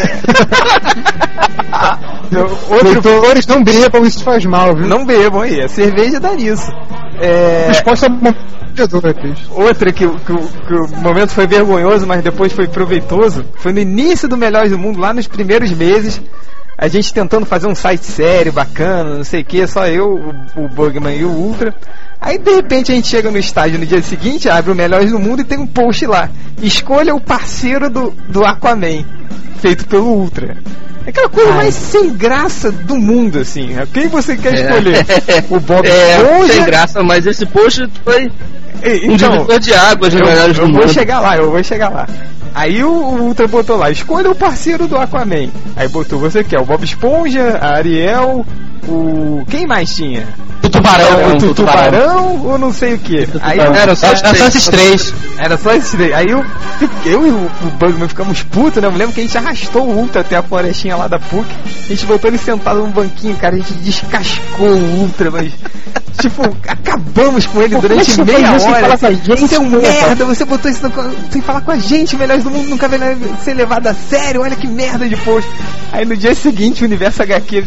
Outro 2.71 2.89
Leitores 2.93 3.47
não 3.47 3.63
bebam, 3.63 4.05
isso 4.07 4.23
faz 4.25 4.45
mal, 4.47 4.75
viu? 4.75 4.87
não 4.87 5.05
bebam 5.05 5.43
aí, 5.43 5.61
a 5.61 5.69
cerveja 5.69 6.19
dá 6.21 6.33
nisso. 6.33 6.71
É, 7.21 7.67
Resposta 7.69 8.07
outra 9.51 9.93
que, 9.93 10.07
o- 10.07 10.15
que, 10.19 10.33
que 10.35 10.75
o 10.75 10.89
momento 11.01 11.31
foi 11.31 11.47
vergonhoso, 11.47 12.07
mas 12.07 12.23
depois 12.23 12.53
foi 12.53 12.67
proveitoso, 12.67 13.45
foi 13.57 13.73
no 13.73 13.81
início 13.81 14.27
do 14.29 14.37
Melhores 14.37 14.71
do 14.71 14.79
Mundo, 14.79 14.99
lá 14.99 15.13
nos 15.13 15.27
primeiros 15.27 15.71
meses. 15.73 16.21
A 16.83 16.89
gente 16.89 17.15
tentando 17.15 17.47
fazer 17.47 17.69
um 17.69 17.77
site 17.77 18.05
sério, 18.05 18.53
bacana, 18.53 19.15
não 19.19 19.25
sei 19.25 19.43
o 19.43 19.45
que, 19.45 19.65
só 19.69 19.87
eu, 19.87 20.35
o, 20.57 20.65
o 20.65 20.69
Bugman 20.69 21.17
e 21.17 21.25
o 21.25 21.29
Ultra. 21.29 21.73
Aí 22.21 22.39
de 22.39 22.51
repente 22.57 22.91
a 22.91 22.95
gente 22.97 23.07
chega 23.07 23.31
no 23.31 23.39
estádio 23.39 23.79
no 23.79 23.87
dia 23.87 24.03
seguinte, 24.03 24.49
abre 24.49 24.73
o 24.73 24.75
Melhores 24.75 25.13
do 25.13 25.19
Mundo 25.21 25.43
e 25.43 25.45
tem 25.45 25.59
um 25.61 25.67
post 25.67 26.05
lá. 26.07 26.29
Escolha 26.61 27.15
o 27.15 27.21
parceiro 27.21 27.89
do, 27.89 28.11
do 28.29 28.45
Aquaman, 28.45 29.05
feito 29.61 29.87
pelo 29.87 30.07
Ultra. 30.09 30.57
É 31.07 31.11
aquela 31.11 31.29
coisa 31.29 31.53
mais 31.53 31.73
sem 31.75 32.13
graça 32.15 32.73
do 32.73 32.97
mundo, 32.97 33.39
assim. 33.39 33.71
Quem 33.93 34.09
você 34.09 34.37
quer 34.37 34.55
escolher? 34.55 35.07
O 35.51 35.61
Bob 35.61 35.87
É, 35.87 36.17
Esponja? 36.17 36.53
sem 36.53 36.65
graça, 36.65 37.03
mas 37.05 37.27
esse 37.27 37.47
post 37.47 37.89
foi 38.05 38.31
E- 38.83 39.09
um 39.09 39.15
Então, 39.15 39.31
divisor 39.33 39.61
de 39.61 39.73
águas 39.73 40.15
eu, 40.15 40.21
melhores 40.27 40.59
eu 40.59 40.67
do 40.67 40.73
vou 40.73 40.83
mundo. 40.83 40.93
chegar 40.93 41.21
lá, 41.21 41.37
eu 41.37 41.49
vou 41.51 41.63
chegar 41.63 41.89
lá. 41.91 42.09
Aí 42.55 42.85
o, 42.85 42.91
o 42.91 43.23
Ultra 43.23 43.49
botou 43.49 43.77
lá, 43.77 43.91
escolha 43.91 44.31
o 44.31 44.35
parceiro 44.35 44.87
do 44.87 44.97
Aquaman. 44.97 45.49
Aí 45.77 45.89
botou, 45.89 46.19
você 46.19 46.45
quer 46.45 46.61
o 46.61 46.65
Bob 46.65 46.85
Esponja, 46.85 47.59
a 47.59 47.77
Ariel, 47.77 48.45
o... 48.87 49.45
Quem 49.49 49.67
mais 49.67 49.95
tinha? 49.95 50.27
Tubarão, 50.73 51.29
o 51.35 51.39
tu- 51.39 51.47
o 51.51 51.55
tubarão. 51.55 51.85
tubarão 51.93 52.47
ou 52.47 52.59
não 52.59 52.73
sei 52.73 52.95
o 52.95 52.99
que. 52.99 53.29
Aí 53.41 53.59
Era 53.59 53.95
só 53.95 54.07
Era 54.09 54.35
só 54.35 54.47
esses 54.47 54.67
três. 54.67 55.15
era 55.39 55.57
só 55.57 55.73
esses 55.75 55.91
três. 55.91 56.13
Aí 56.15 56.27
eu, 56.31 56.45
eu 57.05 57.27
e 57.27 57.31
o, 57.31 57.51
o 57.67 57.71
Bugman 57.79 58.09
ficamos 58.09 58.43
putos, 58.43 58.81
né? 58.81 58.89
Eu 58.89 58.93
me 58.93 58.99
lembro 58.99 59.15
que 59.15 59.21
a 59.21 59.25
gente 59.25 59.37
arrastou 59.39 59.87
o 59.87 59.97
Ultra 59.99 60.23
até 60.23 60.37
a 60.37 60.43
florestinha 60.43 60.97
lá 60.97 61.07
da 61.09 61.19
PUC. 61.19 61.47
A 61.67 61.89
gente 61.89 62.07
botou 62.07 62.29
ele 62.31 62.39
sentado 62.39 62.81
num 62.81 62.91
banquinho, 62.91 63.37
cara. 63.37 63.55
A 63.55 63.59
gente 63.59 63.73
descascou 63.75 64.69
o 64.69 65.01
Ultra, 65.01 65.31
mas 65.31 65.53
tipo, 66.21 66.43
acabamos 66.69 67.47
com 67.47 67.61
ele 67.63 67.75
é 67.75 67.79
durante 67.81 68.23
meia 68.25 68.51
hora. 68.53 68.61
falar 68.61 68.99
com 68.99 69.07
a 69.07 69.13
gente, 69.13 69.41
Você 69.41 69.55
é 69.57 69.59
um 69.61 69.69
merda, 69.69 70.25
você 70.25 70.45
botou 70.45 70.71
isso 70.71 70.83
no- 70.89 71.15
sem 71.31 71.43
falar 71.43 71.61
com 71.63 71.71
a 71.73 71.79
gente, 71.79 72.17
melhores 72.17 72.45
do 72.45 72.51
mundo 72.51 72.69
nunca 72.69 72.87
vai 72.89 72.99
ser 73.43 73.55
levado 73.55 73.87
a 73.89 73.95
sério, 73.95 74.43
olha 74.43 74.55
que 74.57 74.67
merda 74.67 75.09
de 75.09 75.17
post. 75.17 75.49
Aí 75.91 76.05
no 76.05 76.17
dia 76.17 76.35
seguinte 76.35 76.83
o 76.83 76.87
Universo 76.87 77.23
HQ 77.23 77.65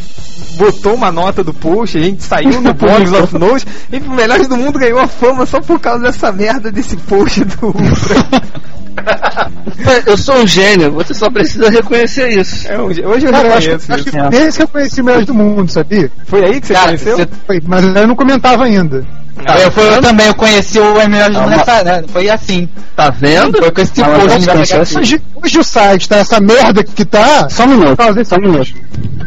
botou 0.58 0.94
uma 0.94 1.12
nota 1.12 1.44
do 1.44 1.54
post, 1.54 1.98
a 1.98 2.02
gente 2.02 2.24
saiu 2.24 2.62
no 2.62 2.74
Blogs 3.04 3.34
of 3.34 3.66
e 3.92 3.98
o 3.98 4.12
Melhores 4.12 4.48
do 4.48 4.58
Mundo 4.58 4.80
ganhou 4.80 5.00
a 5.00 5.08
fama 5.08 5.46
só 5.46 5.60
por 5.62 5.80
causa 5.80 6.04
dessa 6.04 6.32
merda 6.32 6.72
desse 6.72 6.98
post 6.98 7.44
do 7.44 7.68
Ultra. 7.68 8.46
Eu 10.06 10.18
sou 10.18 10.36
um 10.38 10.48
gênio, 10.48 10.92
você 10.92 11.14
só 11.14 11.30
precisa 11.30 11.70
reconhecer 11.70 12.30
isso. 12.40 12.68
É, 12.68 12.80
hoje 12.80 13.06
hoje 13.06 13.26
eu 13.26 13.32
Cara, 13.32 13.50
eu 13.50 13.54
acho, 13.54 13.70
reconheço 13.70 13.94
acho 13.94 14.04
que 14.04 14.10
isso. 14.10 14.44
esse 14.48 14.58
que 14.58 14.64
eu 14.64 14.68
conheci 14.68 15.02
o 15.02 15.04
melhores 15.04 15.28
do 15.28 15.34
mundo, 15.34 15.70
sabia? 15.70 16.10
Foi 16.26 16.44
aí 16.46 16.62
que 16.62 16.68
você 16.68 16.74
Cara, 16.74 16.86
conheceu? 16.88 17.18
você- 17.18 17.28
Foi, 17.46 17.62
mas 17.68 17.84
eu 17.84 18.08
não 18.08 18.16
comentava 18.16 18.64
ainda. 18.64 19.06
Eu, 19.64 19.72
foi, 19.72 19.88
eu 19.96 20.02
também, 20.02 20.28
eu 20.28 20.36
conheci 20.36 20.80
o 20.80 21.00
ML 21.02 21.36
uma- 21.36 21.48
nessa, 21.48 21.84
né? 21.84 22.04
Foi 22.08 22.30
assim. 22.30 22.70
Tá 22.96 23.10
vendo? 23.10 23.58
Foi 23.58 23.72
com 23.72 23.82
esse 23.82 23.94
conheço 23.94 24.52
HQ. 24.52 24.98
Hoje, 25.00 25.22
hoje 25.44 25.60
o 25.60 25.64
site 25.64 26.08
tá 26.10 26.18
essa 26.18 26.40
merda 26.40 26.84
que 26.84 27.04
tá. 27.04 27.50
Só 27.50 27.64
um 27.64 27.68
minuto, 27.68 27.98
só 28.26 28.36
um 28.36 28.42
minuto. 28.42 28.74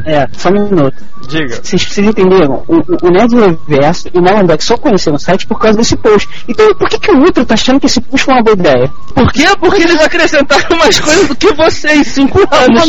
É, 0.07 0.27
só 0.37 0.49
um 0.49 0.53
minuto. 0.53 1.09
Diga. 1.29 1.61
Vocês, 1.63 1.99
entenderam? 1.99 2.63
O, 2.67 3.07
o, 3.07 3.11
Nerd 3.11 3.35
Reverso 3.69 4.09
e 4.15 4.19
o 4.19 4.23
Malandex 4.23 4.65
só 4.65 4.79
conheceram 4.79 5.17
o 5.17 5.19
site 5.21 5.47
por 5.47 5.59
causa 5.59 5.77
desse 5.77 5.95
post. 5.97 6.27
Então 6.49 6.75
por 6.75 6.89
que, 6.89 6.99
que 6.99 7.11
o 7.11 7.19
Ultra 7.19 7.45
tá 7.45 7.53
achando 7.55 7.79
que 7.79 7.87
esse 7.87 8.01
post 8.01 8.25
foi 8.25 8.35
uma 8.35 8.43
boa 8.43 8.57
ideia? 8.57 8.91
Por 9.15 9.31
quê? 9.31 9.45
Porque 9.61 9.83
eles 9.83 10.01
acrescentaram 10.01 10.79
mais 10.79 10.99
coisas 10.99 11.29
do 11.29 11.37
que 11.37 11.53
vocês, 11.53 12.07
cinco 12.07 12.39
anos. 12.51 12.85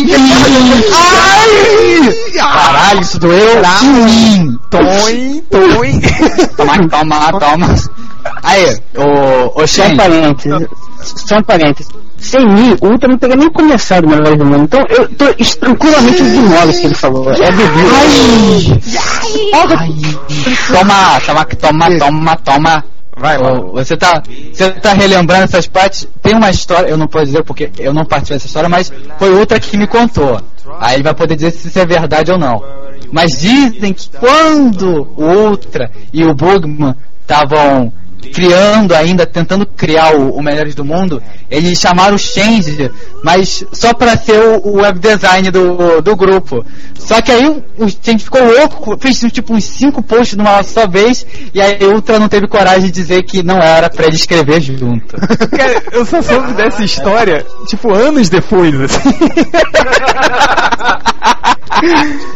Caralho, 2.37 3.01
isso 3.01 3.19
doeu 3.19 3.61
mim. 4.05 4.57
Toim, 4.69 5.43
toim. 5.49 6.01
Toma, 6.55 6.87
toma, 6.87 7.08
toma. 7.39 7.75
Aí, 8.43 8.77
Só 8.93 9.61
um 9.63 9.67
Shen, 9.67 9.97
parênteses. 9.97 10.67
Só 11.01 11.37
um 11.37 11.43
parênteses. 11.43 11.91
Sem 12.17 12.45
mim, 12.45 12.75
o 12.81 12.87
Ultra 12.87 13.07
não 13.07 13.17
teria 13.17 13.35
nem 13.35 13.49
começado 13.49 14.05
o 14.05 14.09
melhor 14.09 14.35
do 14.35 14.45
mundo. 14.45 14.63
Então 14.63 14.85
eu 14.89 15.07
tô 15.09 15.25
tranquilamente 15.59 16.21
ignoro 16.21 16.69
o 16.69 16.73
que 16.73 16.85
ele 16.85 16.95
falou. 16.95 17.31
É 17.31 17.51
bebida. 17.51 17.89
toma, 20.67 21.21
toma, 21.25 21.45
toma, 21.45 21.97
toma, 21.97 22.35
toma. 22.37 22.85
Vai, 23.17 23.37
mano. 23.37 23.71
Você 23.73 23.97
tá, 23.97 24.21
você 24.53 24.71
tá 24.71 24.93
relembrando 24.93 25.43
essas 25.43 25.67
partes? 25.67 26.07
Tem 26.21 26.33
uma 26.33 26.49
história, 26.49 26.87
eu 26.89 26.97
não 26.97 27.07
posso 27.07 27.25
dizer 27.25 27.43
porque 27.43 27.69
eu 27.77 27.93
não 27.93 28.05
participei 28.05 28.37
dessa 28.37 28.47
história, 28.47 28.69
mas 28.69 28.91
foi 29.17 29.33
outra 29.33 29.59
que 29.59 29.77
me 29.77 29.87
contou. 29.87 30.41
Aí 30.79 30.95
ele 30.95 31.03
vai 31.03 31.13
poder 31.13 31.35
dizer 31.35 31.51
se 31.51 31.67
isso 31.67 31.79
é 31.79 31.85
verdade 31.85 32.31
ou 32.31 32.37
não. 32.37 32.63
Mas 33.11 33.39
dizem 33.39 33.93
que 33.93 34.09
quando 34.09 35.07
o 35.15 35.49
Ultra 35.49 35.91
e 36.13 36.23
o 36.23 36.33
Bugman 36.33 36.95
estavam 37.21 37.91
criando 38.33 38.93
ainda, 38.93 39.25
tentando 39.25 39.65
criar 39.65 40.15
o, 40.15 40.35
o 40.35 40.43
Melhores 40.43 40.75
do 40.75 40.85
Mundo, 40.85 41.21
eles 41.49 41.79
chamaram 41.79 42.15
o 42.15 42.19
Change, 42.19 42.91
mas 43.23 43.63
só 43.71 43.93
para 43.93 44.17
ser 44.17 44.39
o, 44.39 44.67
o 44.67 44.81
web 44.81 44.99
design 44.99 45.49
do, 45.49 46.01
do 46.01 46.15
grupo. 46.15 46.65
Só 46.97 47.21
que 47.21 47.31
aí 47.31 47.47
o, 47.47 47.63
o 47.77 47.89
Change 47.89 48.23
ficou 48.23 48.43
louco, 48.43 48.97
fez 48.99 49.19
tipo 49.31 49.53
uns 49.53 49.63
cinco 49.63 50.03
posts 50.03 50.37
numa 50.37 50.61
só 50.63 50.87
vez, 50.87 51.25
e 51.53 51.61
aí 51.61 51.77
o 51.81 51.93
Ultra 51.93 52.19
não 52.19 52.27
teve 52.27 52.47
coragem 52.47 52.85
de 52.85 52.91
dizer 52.91 53.23
que 53.23 53.41
não 53.41 53.57
era 53.57 53.89
pra 53.89 54.05
ele 54.05 54.15
escrever 54.15 54.61
junto. 54.61 55.15
Cara, 55.55 55.81
eu 55.91 56.05
só 56.05 56.21
soube 56.21 56.53
dessa 56.53 56.83
história, 56.83 57.45
tipo, 57.67 57.93
anos 57.93 58.29
depois, 58.29 58.79
assim. 58.81 59.09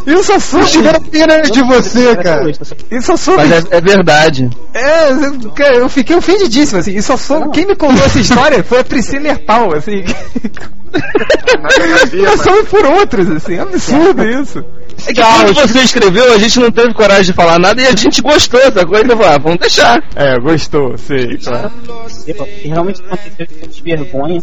eu 0.06 0.24
só 0.24 0.40
soube. 0.40 0.68
Pena 1.12 1.42
de 1.42 1.62
você, 1.64 2.16
cara. 2.16 2.52
Eu 2.90 3.02
só 3.02 3.18
soube. 3.18 3.46
Mas 3.48 3.66
é, 3.66 3.78
é 3.78 3.82
verdade. 3.82 4.50
É, 4.74 5.12
eu- 5.12 5.52
cara, 5.74 5.78
eu 5.78 5.90
fiquei 5.90 6.16
ofendidíssimo, 6.16 6.80
assim. 6.80 6.96
E 6.96 7.02
só 7.02 7.18
soube. 7.18 7.52
Quem 7.52 7.66
me 7.66 7.76
contou 7.76 8.06
essa 8.06 8.20
história 8.20 8.64
foi 8.64 8.80
a 8.80 8.84
Priscila 8.84 9.30
Erpal, 9.30 9.74
assim. 9.76 10.04
Eu 12.14 12.38
soube 12.38 12.64
por 12.70 12.86
outros, 12.86 13.30
assim. 13.30 13.58
Absurdo 13.58 14.24
isso. 14.24 14.64
É 15.08 15.14
que 15.14 15.22
quando 15.22 15.54
você 15.56 15.80
escreveu, 15.80 16.34
a 16.34 16.38
gente 16.38 16.60
não 16.60 16.72
teve 16.72 16.94
coragem 16.94 17.26
de 17.26 17.34
falar 17.34 17.60
nada 17.60 17.82
e 17.82 17.86
a 17.88 17.96
gente 17.96 18.22
gostou 18.22 18.72
da 18.72 18.86
coisa. 18.86 19.04
Então, 19.06 19.20
ah, 19.24 19.38
vamos 19.38 19.60
deixar. 19.60 20.02
É, 20.16 20.39
gostou, 20.39 20.98
sei. 20.98 21.38
Eu- 22.28 22.48
realmente 22.64 23.02
aconteceu 23.02 23.46
que 23.48 23.68
de 23.68 23.82
vergonha 23.82 24.41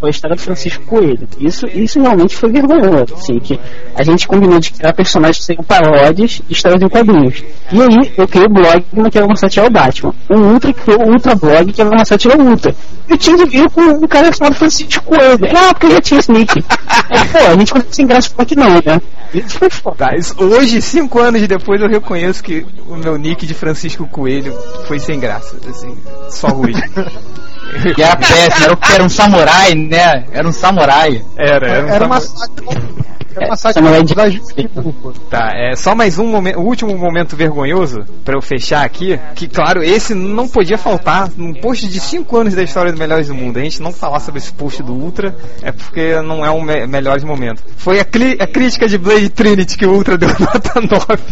foi 0.00 0.08
a 0.08 0.10
história 0.10 0.34
do 0.36 0.42
Francisco 0.42 0.82
Coelho. 0.84 1.28
Isso, 1.38 1.66
isso 1.74 2.00
realmente 2.00 2.34
foi 2.34 2.50
vergonhoso. 2.50 3.14
Assim, 3.14 3.38
que 3.38 3.60
a 3.94 4.02
gente 4.02 4.26
combinou 4.26 4.58
de 4.58 4.72
criar 4.72 4.92
personagens 4.94 5.38
que 5.38 5.44
seriam 5.44 5.62
paródias 5.64 6.40
de 6.46 6.52
histórias 6.52 6.80
em 6.82 6.88
quadrinhos. 6.88 7.44
E 7.70 7.80
aí 7.82 8.12
eu 8.16 8.26
criei 8.26 8.46
o 8.46 8.50
blog 8.50 8.82
que 9.10 9.18
era 9.18 9.26
uma 9.26 9.36
sátira 9.36 9.66
ao 9.66 9.70
Batman. 9.70 10.14
O 10.28 10.34
Ultra 10.38 10.72
criou 10.72 11.02
o 11.02 11.12
Ultra 11.12 11.34
Blog 11.34 11.72
que 11.72 11.80
era 11.80 11.90
uma 11.90 12.04
sátira 12.04 12.34
ao 12.34 12.40
Ultra. 12.40 12.74
Eu 13.08 13.18
tinha 13.18 13.36
de 13.36 13.44
vir 13.44 13.70
com 13.70 13.82
um 13.82 14.06
cara 14.08 14.32
chamado 14.32 14.54
Francisco 14.54 15.04
Coelho. 15.04 15.38
Ah, 15.54 15.74
porque 15.74 15.86
eu 15.86 15.90
já 15.92 16.00
tinha 16.00 16.20
esse 16.20 16.32
nick. 16.32 16.62
Pô, 16.64 17.38
a 17.46 17.52
gente 17.58 17.66
ficou 17.66 17.82
sem 17.90 18.06
graça 18.06 18.30
porque 18.34 18.54
não, 18.56 18.70
né? 18.70 19.00
Isso 19.34 19.58
foi 19.58 19.70
foda. 19.70 19.89
Tá, 19.96 20.10
hoje, 20.38 20.80
cinco 20.80 21.18
anos 21.18 21.46
depois, 21.46 21.80
eu 21.80 21.88
reconheço 21.88 22.42
que 22.42 22.66
o 22.86 22.96
meu 22.96 23.16
nick 23.16 23.46
de 23.46 23.54
Francisco 23.54 24.06
Coelho 24.06 24.52
foi 24.86 24.98
sem 24.98 25.18
graça, 25.18 25.56
assim, 25.68 25.96
só 26.30 26.48
ruim. 26.48 26.74
Que 27.94 28.02
era 28.02 28.16
péssimo, 28.16 28.64
era, 28.64 28.78
era 28.94 29.04
um 29.04 29.08
samurai, 29.08 29.74
né? 29.76 30.24
Era 30.32 30.48
um 30.48 30.50
samurai. 30.50 31.24
Era, 31.36 31.68
era, 31.68 31.86
um 31.86 31.88
Era 31.88 32.06
uma 32.06 32.20
tabu- 32.20 32.74
Era 33.36 33.46
uma 33.46 33.56
sátira 33.56 34.02
de- 34.02 34.14
da 34.14 34.28
desculpa. 34.28 35.12
Tá, 35.30 35.50
é 35.54 35.76
só 35.76 35.94
mais 35.94 36.18
um 36.18 36.26
momento, 36.26 36.58
o 36.58 36.62
último 36.62 36.96
momento 36.96 37.36
vergonhoso 37.36 38.04
pra 38.24 38.36
eu 38.36 38.42
fechar 38.42 38.84
aqui, 38.84 39.18
que 39.34 39.46
claro, 39.48 39.82
esse 39.82 40.14
não 40.14 40.48
podia 40.48 40.76
faltar 40.76 41.30
num 41.36 41.52
post 41.54 41.86
de 41.88 42.00
5 42.00 42.36
anos 42.36 42.54
da 42.54 42.62
história 42.62 42.92
do 42.92 42.98
Melhores 42.98 43.28
do 43.28 43.34
Mundo. 43.34 43.58
A 43.58 43.62
gente 43.62 43.80
não 43.80 43.92
falar 43.92 44.20
sobre 44.20 44.38
esse 44.38 44.52
post 44.52 44.82
do 44.82 44.92
Ultra 44.92 45.34
é 45.62 45.70
porque 45.72 46.20
não 46.22 46.44
é 46.44 46.50
um 46.50 46.62
me 46.62 46.86
melhores 46.86 47.24
momento. 47.24 47.62
Foi 47.76 47.98
a, 48.00 48.02
a 48.02 48.46
crítica 48.46 48.88
de 48.88 48.98
Blade 48.98 49.28
Trinity 49.28 49.76
que 49.76 49.86
o 49.86 49.92
Ultra 49.92 50.16
deu 50.18 50.28
nota 50.28 50.80
9. 50.80 51.22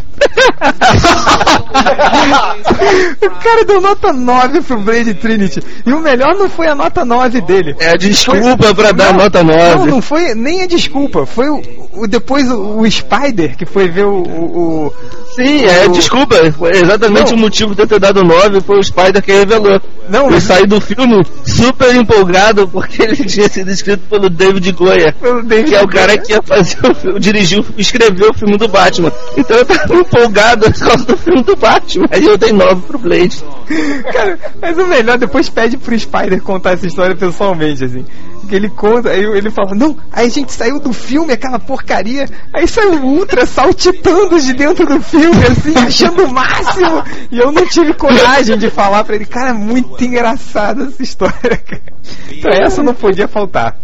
o 3.23 3.31
cara 3.43 3.65
deu 3.65 3.81
nota 3.81 4.13
9 4.13 4.61
pro 4.63 4.81
Blade 4.81 5.15
Trinity. 5.15 5.63
E 5.85 5.93
o 5.93 6.01
melhor 6.01 6.35
não 6.35 6.49
foi 6.49 6.67
a 6.69 6.75
nota 6.75 7.05
9 7.05 7.41
dele. 7.41 7.75
É 7.81 7.91
a 7.91 7.97
desculpa 7.97 8.75
pra 8.75 8.93
dar 8.93 9.13
nota 9.15 9.43
9. 9.43 9.75
Não, 9.77 9.87
não 9.87 10.03
foi 10.03 10.35
nem 10.35 10.63
a 10.63 10.67
desculpa. 10.67 11.27
Foi 11.27 11.49
o, 11.49 11.63
o- 11.93 12.07
depois 12.07 12.51
o, 12.51 12.78
o 12.80 12.91
Spider 12.91 13.57
que 13.57 13.66
foi 13.66 13.89
ver 13.89 14.05
o. 14.05 14.22
o- 14.22 14.93
Sim, 15.34 15.64
é 15.64 15.89
desculpa. 15.89 16.34
Exatamente 16.74 17.30
Não. 17.30 17.36
o 17.39 17.41
motivo 17.41 17.74
de 17.74 17.82
eu 17.82 17.86
ter 17.86 18.01
dado 18.01 18.24
9 18.24 18.61
foi 18.61 18.78
o 18.78 18.82
Spider 18.82 19.22
que 19.22 19.32
revelou. 19.32 19.80
Não, 20.09 20.30
Eu 20.30 20.41
saí 20.41 20.66
do 20.66 20.80
filme 20.80 21.22
super 21.45 21.95
empolgado 21.95 22.66
porque 22.66 23.03
ele 23.03 23.14
tinha 23.24 23.49
sido 23.49 23.70
escrito 23.70 24.03
pelo 24.09 24.28
David 24.30 24.72
Goya. 24.72 25.14
Pelo 25.20 25.43
David 25.43 25.68
que 25.68 25.74
é 25.76 25.82
o 25.82 25.86
Goya. 25.86 26.01
cara 26.01 26.18
que 26.18 26.32
ia 26.32 26.43
fazer 26.43 26.78
o 26.91 26.95
filme, 26.95 27.20
dirigiu, 27.20 27.64
escreveu 27.76 28.30
o 28.30 28.34
filme 28.34 28.57
do 28.57 28.66
Batman. 28.66 29.12
Então 29.36 29.57
eu 29.59 29.64
tava 29.66 29.95
empolgado 29.95 30.72
por 30.72 30.78
causa 30.80 31.05
do 31.05 31.16
filme 31.16 31.43
do 31.43 31.55
Batman. 31.57 32.07
Aí 32.11 32.24
eu 32.24 32.36
dei 32.39 32.53
9 32.53 32.82
pro 32.86 32.99
Blade. 32.99 33.45
Cara, 34.12 34.39
mas 34.61 34.76
o 34.78 34.86
melhor, 34.86 35.18
depois 35.18 35.49
pede 35.49 35.76
pro 35.76 35.97
Spider 35.99 36.41
contar 36.43 36.72
essa 36.72 36.86
história 36.86 37.14
pessoalmente, 37.14 37.84
assim. 37.84 38.05
Que 38.49 38.55
ele 38.55 38.71
conta, 38.71 39.11
aí 39.11 39.23
ele 39.23 39.51
fala, 39.51 39.75
não, 39.75 39.97
aí 40.11 40.27
a 40.27 40.31
gente 40.31 40.53
saiu 40.53 40.81
do 40.81 40.91
filme, 40.93 41.35
aquela 41.35 41.59
porcaria, 41.59 42.27
aí 42.55 42.67
saiu 42.67 42.95
o 42.95 43.05
Ultra 43.05 43.45
saltitando 43.45 44.41
de 44.41 44.55
dentro 44.55 44.87
do 44.87 45.03
filme, 45.03 45.45
assim, 45.47 45.77
achando 45.77 46.25
o 46.25 46.33
máximo. 46.33 47.05
E 47.31 47.39
eu 47.39 47.53
não 47.53 47.67
tive 47.67 47.93
coragem 47.93 48.57
de 48.57 48.71
falar 48.71 49.05
pra 49.05 49.15
ele, 49.17 49.27
cara, 49.27 49.51
é 49.51 49.53
muito 49.53 50.03
engraçada 50.03 50.85
essa 50.85 51.03
história, 51.03 51.57
cara. 51.61 51.83
Então 52.31 52.51
essa 52.51 52.83
não 52.83 52.95
podia 52.95 53.29
faltar. 53.29 53.77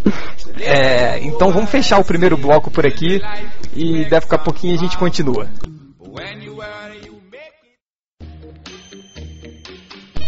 É, 0.59 1.19
então 1.19 1.51
vamos 1.51 1.69
fechar 1.69 1.99
o 1.99 2.03
primeiro 2.03 2.35
bloco 2.35 2.71
por 2.71 2.87
aqui 2.87 3.21
e 3.75 4.05
daqui 4.05 4.33
a 4.33 4.37
pouquinho 4.39 4.73
a 4.73 4.79
gente 4.79 4.97
continua. 4.97 5.47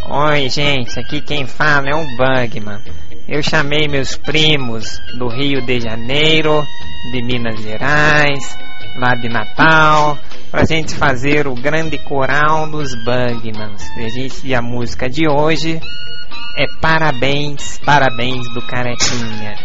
Oi, 0.10 0.50
gente, 0.50 1.00
aqui 1.00 1.22
quem 1.22 1.46
fala 1.46 1.90
é 1.90 1.96
o 1.96 2.06
Bugman. 2.16 2.82
Eu 3.28 3.43
chamei 3.43 3.89
meus 3.89 4.15
primos 4.15 5.01
do 5.17 5.28
Rio 5.28 5.61
de 5.65 5.82
Janeiro, 5.82 6.63
de 7.11 7.21
Minas 7.21 7.61
Gerais, 7.61 8.57
lá 8.95 9.15
de 9.15 9.28
Natal, 9.28 10.17
pra 10.49 10.63
gente 10.63 10.95
fazer 10.95 11.45
o 11.45 11.53
grande 11.53 11.97
coral 11.97 12.71
dos 12.71 12.95
Bugmans. 13.03 13.84
E 13.97 14.05
a, 14.05 14.07
gente, 14.07 14.47
e 14.47 14.55
a 14.55 14.61
música 14.61 15.09
de 15.09 15.28
hoje 15.28 15.78
é 16.57 16.65
Parabéns, 16.80 17.78
Parabéns 17.80 18.43
do 18.53 18.65
Carequinha. 18.65 19.55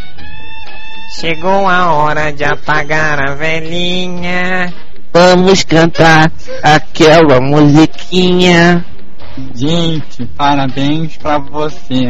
Chegou 1.20 1.68
a 1.68 1.92
hora 1.92 2.32
de 2.32 2.42
apagar 2.42 3.30
a 3.30 3.34
velhinha. 3.36 4.74
Vamos 5.12 5.62
cantar 5.62 6.32
aquela 6.64 7.40
musiquinha. 7.40 8.84
Gente, 9.54 10.26
parabéns 10.36 11.16
pra 11.16 11.38
você. 11.38 12.08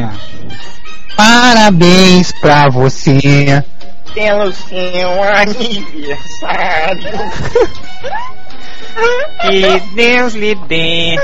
Parabéns 1.15 2.31
pra 2.41 2.69
você. 2.69 3.63
Pelo 4.13 4.51
seu 4.51 5.23
aniversário. 5.23 7.01
Que 9.41 9.79
Deus 9.95 10.33
lhe 10.35 10.55
dê 10.67 11.15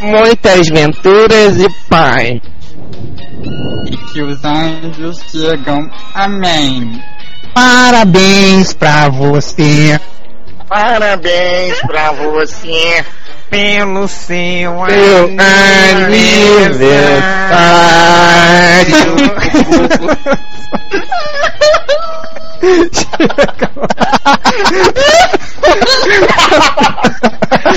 muitas 0.00 0.68
venturas 0.68 1.56
e 1.60 1.68
paz. 1.88 2.40
E 3.86 3.96
que 4.12 4.22
os 4.22 4.44
anjos 4.44 5.20
chegam. 5.30 5.78
Amém. 6.14 7.00
Parabéns 7.54 8.72
pra 8.72 9.08
você. 9.08 10.00
Parabéns 10.68 11.78
pra 11.82 12.12
você. 12.12 13.04
Pelo 13.50 14.06
seu 14.06 14.38
Meu 14.86 15.36
aniversário. 15.38 16.90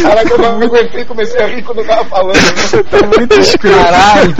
Caraca, 0.03 0.29
eu 0.29 0.37
não 0.37 0.61
aguentei, 0.61 1.05
comecei 1.05 1.41
a 1.41 1.47
rir 1.47 1.63
quando 1.63 1.79
eu 1.79 1.87
tava 1.87 2.05
falando. 2.05 2.33
Tá 2.89 3.07
muito 3.17 3.39
escuro. 3.39 3.73
Caralho. 3.75 4.35